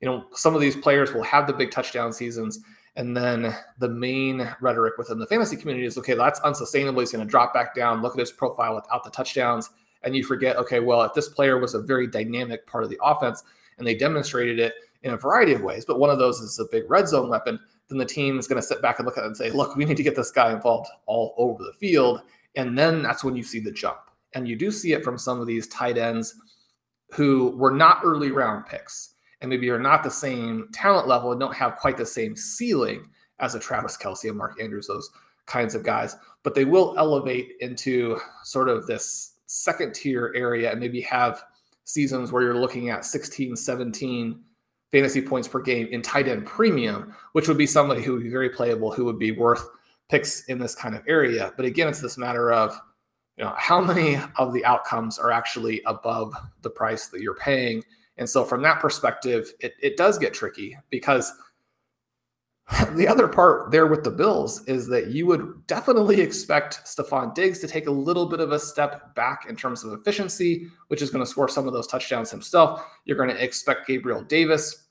You 0.00 0.08
know, 0.08 0.24
some 0.32 0.54
of 0.56 0.60
these 0.60 0.74
players 0.74 1.12
will 1.12 1.22
have 1.22 1.46
the 1.46 1.52
big 1.52 1.70
touchdown 1.70 2.12
seasons 2.12 2.58
and 2.96 3.16
then 3.16 3.54
the 3.78 3.88
main 3.88 4.48
rhetoric 4.60 4.98
within 4.98 5.18
the 5.18 5.26
fantasy 5.26 5.56
community 5.56 5.86
is 5.86 5.96
okay, 5.96 6.14
that's 6.14 6.40
unsustainable. 6.40 7.00
He's 7.00 7.12
going 7.12 7.24
to 7.24 7.30
drop 7.30 7.54
back 7.54 7.74
down. 7.74 8.02
Look 8.02 8.14
at 8.14 8.20
his 8.20 8.32
profile 8.32 8.74
without 8.74 9.02
the 9.02 9.10
touchdowns. 9.10 9.70
And 10.02 10.14
you 10.14 10.24
forget, 10.24 10.56
okay, 10.56 10.80
well, 10.80 11.02
if 11.02 11.14
this 11.14 11.28
player 11.28 11.58
was 11.58 11.74
a 11.74 11.80
very 11.80 12.06
dynamic 12.06 12.66
part 12.66 12.84
of 12.84 12.90
the 12.90 12.98
offense 13.02 13.44
and 13.78 13.86
they 13.86 13.94
demonstrated 13.94 14.58
it 14.58 14.74
in 15.04 15.14
a 15.14 15.16
variety 15.16 15.52
of 15.52 15.62
ways, 15.62 15.84
but 15.84 15.98
one 15.98 16.10
of 16.10 16.18
those 16.18 16.40
is 16.40 16.58
a 16.58 16.64
big 16.70 16.90
red 16.90 17.08
zone 17.08 17.30
weapon, 17.30 17.58
then 17.88 17.98
the 17.98 18.04
team 18.04 18.38
is 18.38 18.46
going 18.46 18.60
to 18.60 18.66
sit 18.66 18.82
back 18.82 18.98
and 18.98 19.06
look 19.06 19.16
at 19.16 19.24
it 19.24 19.28
and 19.28 19.36
say, 19.36 19.50
look, 19.50 19.74
we 19.74 19.84
need 19.84 19.96
to 19.96 20.02
get 20.02 20.16
this 20.16 20.30
guy 20.30 20.52
involved 20.52 20.88
all 21.06 21.34
over 21.38 21.62
the 21.62 21.72
field. 21.72 22.20
And 22.56 22.76
then 22.76 23.02
that's 23.02 23.24
when 23.24 23.36
you 23.36 23.42
see 23.42 23.60
the 23.60 23.72
jump. 23.72 23.98
And 24.34 24.46
you 24.46 24.56
do 24.56 24.70
see 24.70 24.92
it 24.92 25.04
from 25.04 25.18
some 25.18 25.40
of 25.40 25.46
these 25.46 25.66
tight 25.68 25.96
ends 25.96 26.34
who 27.12 27.56
were 27.56 27.70
not 27.70 28.00
early 28.04 28.30
round 28.30 28.66
picks 28.66 29.11
and 29.42 29.50
maybe 29.50 29.68
are 29.68 29.78
not 29.78 30.02
the 30.02 30.10
same 30.10 30.68
talent 30.72 31.08
level 31.08 31.32
and 31.32 31.40
don't 31.40 31.54
have 31.54 31.76
quite 31.76 31.96
the 31.96 32.06
same 32.06 32.34
ceiling 32.34 33.06
as 33.40 33.54
a 33.54 33.60
Travis 33.60 33.96
Kelce, 33.96 34.28
and 34.28 34.38
Mark 34.38 34.60
Andrews, 34.62 34.86
those 34.86 35.10
kinds 35.46 35.74
of 35.74 35.82
guys, 35.82 36.16
but 36.44 36.54
they 36.54 36.64
will 36.64 36.94
elevate 36.96 37.54
into 37.60 38.18
sort 38.44 38.68
of 38.68 38.86
this 38.86 39.34
second 39.46 39.94
tier 39.94 40.32
area 40.36 40.70
and 40.70 40.80
maybe 40.80 41.00
have 41.00 41.42
seasons 41.84 42.30
where 42.30 42.42
you're 42.42 42.60
looking 42.60 42.88
at 42.88 43.04
16, 43.04 43.56
17 43.56 44.40
fantasy 44.92 45.20
points 45.20 45.48
per 45.48 45.60
game 45.60 45.88
in 45.88 46.00
tight 46.00 46.28
end 46.28 46.46
premium, 46.46 47.12
which 47.32 47.48
would 47.48 47.58
be 47.58 47.66
somebody 47.66 48.00
who 48.00 48.12
would 48.12 48.22
be 48.22 48.30
very 48.30 48.48
playable, 48.48 48.92
who 48.92 49.04
would 49.04 49.18
be 49.18 49.32
worth 49.32 49.66
picks 50.08 50.44
in 50.44 50.58
this 50.58 50.74
kind 50.74 50.94
of 50.94 51.02
area. 51.08 51.52
But 51.56 51.66
again, 51.66 51.88
it's 51.88 52.00
this 52.00 52.18
matter 52.18 52.52
of 52.52 52.78
you 53.36 53.44
know 53.44 53.54
how 53.56 53.80
many 53.80 54.18
of 54.36 54.52
the 54.52 54.64
outcomes 54.64 55.18
are 55.18 55.32
actually 55.32 55.82
above 55.86 56.34
the 56.60 56.70
price 56.70 57.08
that 57.08 57.20
you're 57.20 57.34
paying 57.34 57.82
and 58.18 58.28
so 58.28 58.44
from 58.44 58.62
that 58.62 58.80
perspective, 58.80 59.52
it, 59.60 59.74
it 59.80 59.96
does 59.96 60.18
get 60.18 60.34
tricky 60.34 60.76
because 60.90 61.32
the 62.92 63.08
other 63.08 63.26
part 63.26 63.70
there 63.70 63.86
with 63.86 64.04
the 64.04 64.10
Bills 64.10 64.66
is 64.66 64.86
that 64.88 65.08
you 65.08 65.26
would 65.26 65.66
definitely 65.66 66.20
expect 66.20 66.84
Stefon 66.84 67.34
Diggs 67.34 67.58
to 67.60 67.68
take 67.68 67.86
a 67.86 67.90
little 67.90 68.26
bit 68.26 68.40
of 68.40 68.52
a 68.52 68.58
step 68.58 69.14
back 69.14 69.46
in 69.48 69.56
terms 69.56 69.84
of 69.84 69.92
efficiency, 69.92 70.68
which 70.88 71.02
is 71.02 71.10
going 71.10 71.24
to 71.24 71.30
score 71.30 71.48
some 71.48 71.66
of 71.66 71.72
those 71.72 71.86
touchdowns 71.86 72.30
himself. 72.30 72.84
You're 73.04 73.16
going 73.16 73.30
to 73.30 73.42
expect 73.42 73.86
Gabriel 73.86 74.22
Davis 74.22 74.88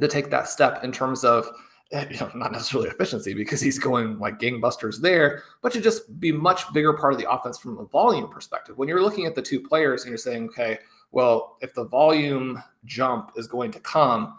to 0.00 0.08
take 0.08 0.30
that 0.30 0.48
step 0.48 0.84
in 0.84 0.92
terms 0.92 1.24
of 1.24 1.48
eh, 1.92 2.06
you 2.10 2.20
know, 2.20 2.30
not 2.34 2.52
necessarily 2.52 2.88
efficiency 2.88 3.34
because 3.34 3.60
he's 3.60 3.78
going 3.78 4.18
like 4.18 4.38
gangbusters 4.38 5.00
there, 5.00 5.42
but 5.62 5.72
to 5.72 5.80
just 5.80 6.20
be 6.20 6.32
much 6.32 6.72
bigger 6.72 6.92
part 6.92 7.12
of 7.12 7.18
the 7.18 7.30
offense 7.30 7.58
from 7.58 7.78
a 7.78 7.84
volume 7.86 8.28
perspective. 8.28 8.78
When 8.78 8.88
you're 8.88 9.02
looking 9.02 9.26
at 9.26 9.34
the 9.34 9.42
two 9.42 9.60
players 9.60 10.02
and 10.02 10.10
you're 10.10 10.18
saying, 10.18 10.48
okay, 10.50 10.78
well, 11.12 11.56
if 11.60 11.74
the 11.74 11.84
volume 11.84 12.62
jump 12.84 13.32
is 13.36 13.46
going 13.46 13.70
to 13.72 13.80
come, 13.80 14.36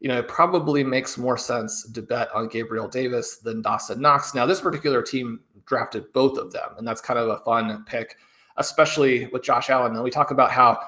you 0.00 0.08
know, 0.08 0.18
it 0.18 0.28
probably 0.28 0.84
makes 0.84 1.16
more 1.16 1.38
sense 1.38 1.90
to 1.90 2.02
bet 2.02 2.28
on 2.34 2.48
Gabriel 2.48 2.88
Davis 2.88 3.38
than 3.38 3.62
Dawson 3.62 4.00
Knox. 4.00 4.34
Now, 4.34 4.46
this 4.46 4.60
particular 4.60 5.02
team 5.02 5.40
drafted 5.66 6.12
both 6.12 6.36
of 6.38 6.52
them, 6.52 6.74
and 6.76 6.86
that's 6.86 7.00
kind 7.00 7.18
of 7.18 7.28
a 7.28 7.38
fun 7.38 7.84
pick, 7.86 8.16
especially 8.56 9.26
with 9.28 9.42
Josh 9.42 9.70
Allen. 9.70 9.94
And 9.94 10.04
we 10.04 10.10
talk 10.10 10.30
about 10.30 10.50
how, 10.50 10.78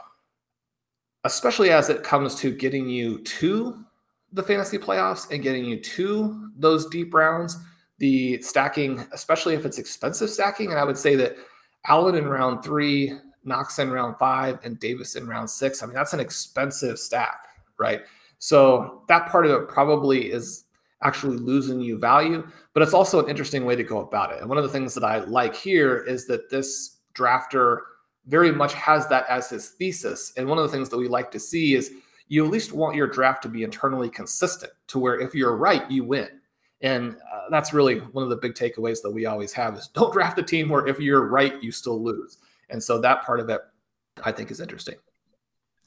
especially 1.25 1.71
as 1.71 1.89
it 1.89 2.03
comes 2.03 2.35
to 2.37 2.51
getting 2.51 2.89
you 2.89 3.23
to 3.23 3.83
the 4.33 4.43
fantasy 4.43 4.77
playoffs 4.79 5.31
and 5.31 5.43
getting 5.43 5.65
you 5.65 5.81
to 5.81 6.51
those 6.57 6.87
deep 6.87 7.15
rounds, 7.15 7.57
the 7.99 8.41
stacking, 8.43 9.07
especially 9.13 9.55
if 9.55 9.65
it's 9.65 9.79
expensive 9.79 10.29
stacking. 10.29 10.71
And 10.71 10.79
I 10.79 10.85
would 10.85 10.99
say 10.99 11.15
that 11.17 11.37
Allen 11.87 12.17
in 12.17 12.27
round 12.27 12.63
three, 12.63 13.15
Knox 13.47 13.79
in 13.79 13.91
round 13.91 14.17
five, 14.19 14.59
and 14.65 14.79
Davis 14.79 15.17
in 15.17 15.27
round 15.27 15.49
six. 15.49 15.83
I 15.83 15.87
mean, 15.87 15.95
that's 15.95 16.13
an 16.13 16.21
expensive 16.21 16.99
stack, 16.99 17.47
right? 17.79 18.03
So 18.39 19.03
that 19.09 19.29
part 19.29 19.47
of 19.47 19.53
it 19.53 19.69
probably 19.69 20.31
is 20.31 20.65
actually 21.03 21.37
losing 21.37 21.81
you 21.81 21.99
value, 21.99 22.47
but 22.75 22.83
it's 22.83 22.95
also 22.95 23.23
an 23.23 23.31
interesting 23.31 23.65
way 23.65 23.77
to 23.77 23.85
go 23.85 24.01
about 24.01 24.33
it. 24.33 24.41
And 24.41 24.49
one 24.49 24.59
of 24.59 24.65
the 24.65 24.71
things 24.71 24.95
that 24.95 25.05
I 25.05 25.19
like 25.19 25.55
here 25.55 25.99
is 25.99 26.27
that 26.27 26.51
this 26.51 26.99
drafter 27.15 27.79
very 28.27 28.51
much 28.51 28.75
has 28.75 29.07
that 29.09 29.27
as 29.29 29.49
his 29.51 29.71
thesis. 29.71 30.33
And 30.37 30.49
one 30.49 30.59
of 30.59 30.65
the 30.65 30.71
things 30.71 30.89
that 30.89 30.99
we 30.99 31.09
like 31.09 31.31
to 31.33 31.41
see 31.41 31.75
is 31.75 31.93
you 32.29 32.45
at 32.45 32.51
least 32.51 32.73
want 32.73 32.97
your 32.97 33.07
draft 33.07 33.43
to 33.43 33.49
be 33.49 33.63
internally 33.63 34.11
consistent 34.11 34.73
to 34.89 34.99
where 34.99 35.21
if 35.21 35.35
you're 35.35 35.57
right, 35.57 35.89
you 35.91 36.05
win. 36.05 36.29
And 36.81 37.17
uh, 37.33 37.43
that's 37.51 37.73
really 37.73 37.99
one 37.99 38.25
of 38.25 38.31
the 38.31 38.37
big 38.37 38.55
takeaways 38.55 39.01
that 39.03 39.11
we 39.11 39.27
always 39.27 39.53
have 39.53 39.77
is 39.77 39.89
don't 39.89 40.13
draft 40.15 40.39
a 40.39 40.43
team 40.43 40.69
where 40.69 40.87
if 40.87 40.99
you're 40.99 41.29
right, 41.29 41.63
you 41.63 41.73
still 41.73 42.03
lose. 42.03 42.39
And 42.69 42.83
so 42.83 43.01
that 43.01 43.25
part 43.25 43.41
of 43.41 43.49
it, 43.49 43.61
I 44.25 44.33
think, 44.33 44.51
is 44.51 44.61
interesting. 44.61 44.97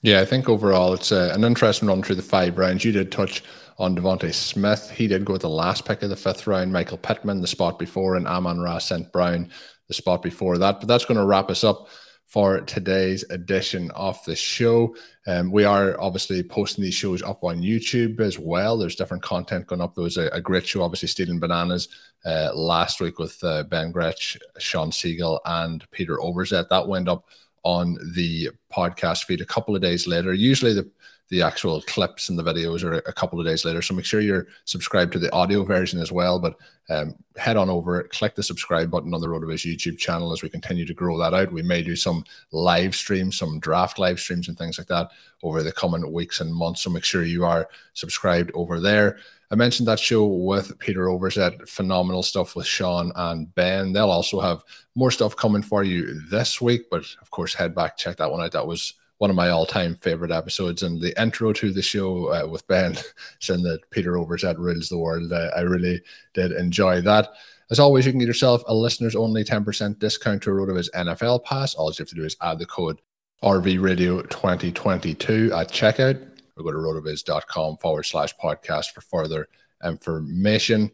Yeah, 0.02 0.22
I 0.22 0.26
think 0.26 0.48
overall 0.48 0.94
it's 0.94 1.12
uh, 1.12 1.32
an 1.34 1.44
interesting 1.44 1.90
run 1.90 2.02
through 2.02 2.16
the 2.16 2.22
five 2.22 2.58
rounds. 2.58 2.86
You 2.86 2.94
did 2.94 3.12
touch 3.12 3.44
on 3.78 3.96
DeVonta 3.96 4.34
Smith. 4.34 4.90
He 4.92 5.08
did 5.08 5.26
go 5.26 5.34
with 5.34 5.42
the 5.42 5.50
last 5.50 5.86
pick 5.86 6.02
of 6.04 6.10
the 6.10 6.16
fifth 6.16 6.48
round. 6.48 6.72
Michael 6.72 6.98
Pittman, 6.98 7.42
the 7.42 7.48
spot 7.48 7.78
before, 7.78 8.16
and 8.16 8.28
Amon-Ra 8.28 8.78
St. 8.78 9.12
Brown, 9.12 9.50
the 9.88 9.94
spot 9.94 10.22
before 10.22 10.58
that. 10.58 10.80
But 10.80 10.88
that's 10.88 11.06
going 11.06 11.18
to 11.20 11.26
wrap 11.26 11.50
us 11.50 11.66
up 11.66 11.90
for 12.30 12.62
today's 12.62 13.26
edition 13.32 13.90
of 13.92 14.24
the 14.24 14.36
show. 14.36 14.96
Um, 15.26 15.52
we 15.52 15.64
are 15.64 16.00
obviously 16.00 16.44
posting 16.44 16.84
these 16.84 16.94
shows 16.94 17.24
up 17.24 17.44
on 17.44 17.64
YouTube 17.64 18.20
as 18.20 18.38
well. 18.38 18.78
There's 18.78 18.96
different 18.96 19.24
content 19.24 19.66
going 19.66 19.82
up. 19.82 19.96
There 19.96 20.04
was 20.04 20.18
a, 20.18 20.28
a 20.28 20.40
great 20.40 20.68
show, 20.68 20.84
obviously, 20.84 21.08
Stealing 21.08 21.40
Bananas 21.40 21.88
uh, 22.26 22.52
last 22.54 23.02
week 23.02 23.18
with 23.18 23.44
uh, 23.44 23.64
Ben 23.64 23.92
Gretch, 23.92 24.38
Shawn 24.60 24.92
Siegele, 24.92 25.40
and 25.44 25.90
Peter 25.90 26.18
Overzet. 26.18 26.70
That 26.70 26.88
went 26.88 27.10
up 27.10 27.26
on 27.64 27.98
the 28.14 28.50
podcast 28.72 29.24
feed 29.24 29.42
a 29.42 29.46
couple 29.46 29.76
of 29.76 29.82
days 29.82 30.06
later. 30.06 30.32
Usually 30.32 30.74
the 30.74 30.88
the 31.30 31.42
actual 31.44 31.82
clips 31.84 32.30
and 32.30 32.40
the 32.40 32.44
videos 32.44 32.84
are 32.84 32.94
a 32.94 33.14
couple 33.14 33.40
of 33.40 33.46
days 33.46 33.64
later. 33.64 33.82
So 33.82 33.94
make 33.94 34.06
sure 34.06 34.20
you're 34.20 34.48
subscribed 34.66 35.14
to 35.14 35.20
the 35.20 35.32
audio 35.32 35.64
version 35.64 36.00
as 36.00 36.12
well. 36.12 36.40
But 36.40 36.56
um, 36.90 37.16
head 37.38 37.56
on 37.56 37.70
over, 37.70 38.04
click 38.04 38.34
the 38.34 38.42
subscribe 38.42 38.90
button 38.90 39.14
on 39.14 39.22
the 39.22 39.28
RotoViz 39.28 39.72
YouTube 39.72 40.00
channel 40.00 40.32
as 40.32 40.42
we 40.42 40.50
continue 40.50 40.86
to 40.86 40.94
grow 40.94 41.20
that 41.20 41.36
out. 41.36 41.52
We 41.52 41.62
may 41.62 41.84
do 41.84 41.96
some 41.96 42.24
live 42.52 42.96
streams, 42.96 43.38
some 43.38 43.60
draft 43.60 44.00
live 44.00 44.20
streams, 44.20 44.48
and 44.48 44.58
things 44.58 44.80
like 44.80 44.88
that 44.88 45.12
over 45.44 45.62
the 45.62 45.72
coming 45.72 46.12
weeks 46.12 46.42
and 46.42 46.54
months. 46.54 46.82
So 46.82 46.90
make 46.90 47.04
sure 47.04 47.24
you 47.24 47.46
are 47.46 47.70
subscribed 47.94 48.52
over 48.56 48.80
there. 48.80 49.20
I 49.52 49.56
mentioned 49.56 49.88
that 49.88 50.00
show 50.00 50.26
with 50.26 50.78
Peter 50.80 51.06
Overzet, 51.06 51.68
phenomenal 51.68 52.22
stuff 52.22 52.56
with 52.56 52.68
Shawn 52.68 53.12
and 53.16 53.54
Ben. 53.56 53.94
They'll 53.94 54.12
also 54.12 54.40
have 54.40 54.64
more 54.94 55.10
stuff 55.10 55.36
coming 55.36 55.64
for 55.64 55.84
you 55.84 56.22
this 56.30 56.62
week, 56.62 56.90
but 56.92 57.04
of 57.22 57.32
course, 57.32 57.54
head 57.54 57.74
back, 57.74 57.98
check 57.98 58.18
that 58.18 58.32
one 58.32 58.42
out. 58.42 58.52
That 58.52 58.68
was 58.68 58.94
one 59.20 59.30
of 59.30 59.36
my 59.36 59.50
all-time 59.50 59.96
favorite 59.96 60.32
episodes 60.32 60.82
and 60.82 61.00
the 61.00 61.22
intro 61.22 61.54
to 61.54 61.72
the 61.72 61.82
show 61.82 62.34
uh, 62.34 62.48
with 62.48 62.66
ben 62.68 62.98
saying 63.40 63.62
that 63.64 63.80
peter 63.92 64.14
overzet 64.14 64.58
rules 64.58 64.90
the 64.90 64.98
world. 64.98 65.32
Uh, 65.32 65.50
i 65.56 65.62
really 65.62 66.02
did 66.34 66.52
enjoy 66.52 67.00
that. 67.02 67.30
As 67.72 67.80
always 67.80 68.06
you 68.06 68.12
can 68.12 68.20
get 68.20 68.28
yourself 68.28 68.64
a 68.68 68.74
listeners 68.74 69.16
only 69.16 69.44
10% 69.44 70.00
discount 70.00 70.42
to 70.44 70.50
rotoviz 70.50 70.90
nfl 70.92 71.44
pass. 71.44 71.76
All 71.76 71.92
you 71.92 71.96
have 72.00 72.10
to 72.10 72.16
do 72.16 72.26
is 72.26 72.36
add 72.42 72.60
the 72.60 72.66
code 72.66 73.00
rvradio 73.44 74.28
2022 74.30 75.52
at 75.54 75.70
checkout. 75.70 76.26
Or 76.58 76.64
go 76.64 76.72
to 76.72 76.78
rotoviz.com 76.78 77.78
forward 77.78 78.04
slash 78.04 78.36
podcast 78.36 78.92
for 78.92 79.00
further 79.00 79.48
information 79.84 80.92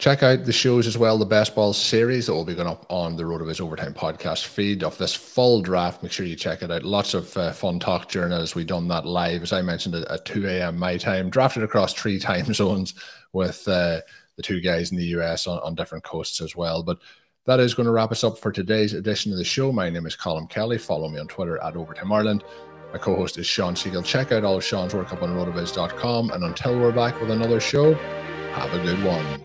Check 0.00 0.22
out 0.22 0.46
the 0.46 0.52
shows 0.52 0.86
as 0.86 0.96
well, 0.96 1.18
the 1.18 1.26
best 1.26 1.54
ball 1.54 1.74
series 1.74 2.26
that 2.26 2.32
will 2.32 2.46
be 2.46 2.54
going 2.54 2.66
up 2.66 2.86
on 2.88 3.16
the 3.16 3.22
RotoViz 3.22 3.60
Overtime 3.60 3.92
podcast 3.92 4.46
feed 4.46 4.82
of 4.82 4.96
this 4.96 5.14
full 5.14 5.60
draft. 5.60 6.02
Make 6.02 6.10
sure 6.10 6.24
you 6.24 6.36
check 6.36 6.62
it 6.62 6.70
out. 6.70 6.84
Lots 6.84 7.12
of 7.12 7.36
uh, 7.36 7.52
fun 7.52 7.78
talk 7.78 8.08
during 8.08 8.32
as 8.32 8.54
we 8.54 8.64
done 8.64 8.88
that 8.88 9.04
live, 9.04 9.42
as 9.42 9.52
I 9.52 9.60
mentioned, 9.60 9.94
at, 9.94 10.10
at 10.10 10.24
2 10.24 10.46
a.m. 10.46 10.78
my 10.78 10.96
time, 10.96 11.28
drafted 11.28 11.64
across 11.64 11.92
three 11.92 12.18
time 12.18 12.54
zones 12.54 12.94
with 13.34 13.68
uh, 13.68 14.00
the 14.36 14.42
two 14.42 14.62
guys 14.62 14.90
in 14.90 14.96
the 14.96 15.04
US 15.18 15.46
on, 15.46 15.58
on 15.58 15.74
different 15.74 16.02
coasts 16.02 16.40
as 16.40 16.56
well. 16.56 16.82
But 16.82 16.96
that 17.44 17.60
is 17.60 17.74
going 17.74 17.84
to 17.84 17.92
wrap 17.92 18.10
us 18.10 18.24
up 18.24 18.38
for 18.38 18.50
today's 18.50 18.94
edition 18.94 19.32
of 19.32 19.38
the 19.38 19.44
show. 19.44 19.70
My 19.70 19.90
name 19.90 20.06
is 20.06 20.16
Colm 20.16 20.48
Kelly. 20.48 20.78
Follow 20.78 21.10
me 21.10 21.18
on 21.18 21.28
Twitter 21.28 21.62
at 21.62 21.76
Overtime 21.76 22.10
Ireland. 22.10 22.42
My 22.94 22.98
co 22.98 23.16
host 23.16 23.36
is 23.36 23.46
Shawn 23.46 23.74
Siegele. 23.74 24.02
Check 24.02 24.32
out 24.32 24.44
all 24.44 24.56
of 24.56 24.64
Shawn's 24.64 24.94
work 24.94 25.12
up 25.12 25.22
on 25.22 25.34
rotoviz.com. 25.34 26.30
And 26.30 26.42
until 26.42 26.80
we're 26.80 26.90
back 26.90 27.20
with 27.20 27.30
another 27.30 27.60
show, 27.60 27.92
have 28.54 28.72
a 28.72 28.82
good 28.82 29.04
one. 29.04 29.44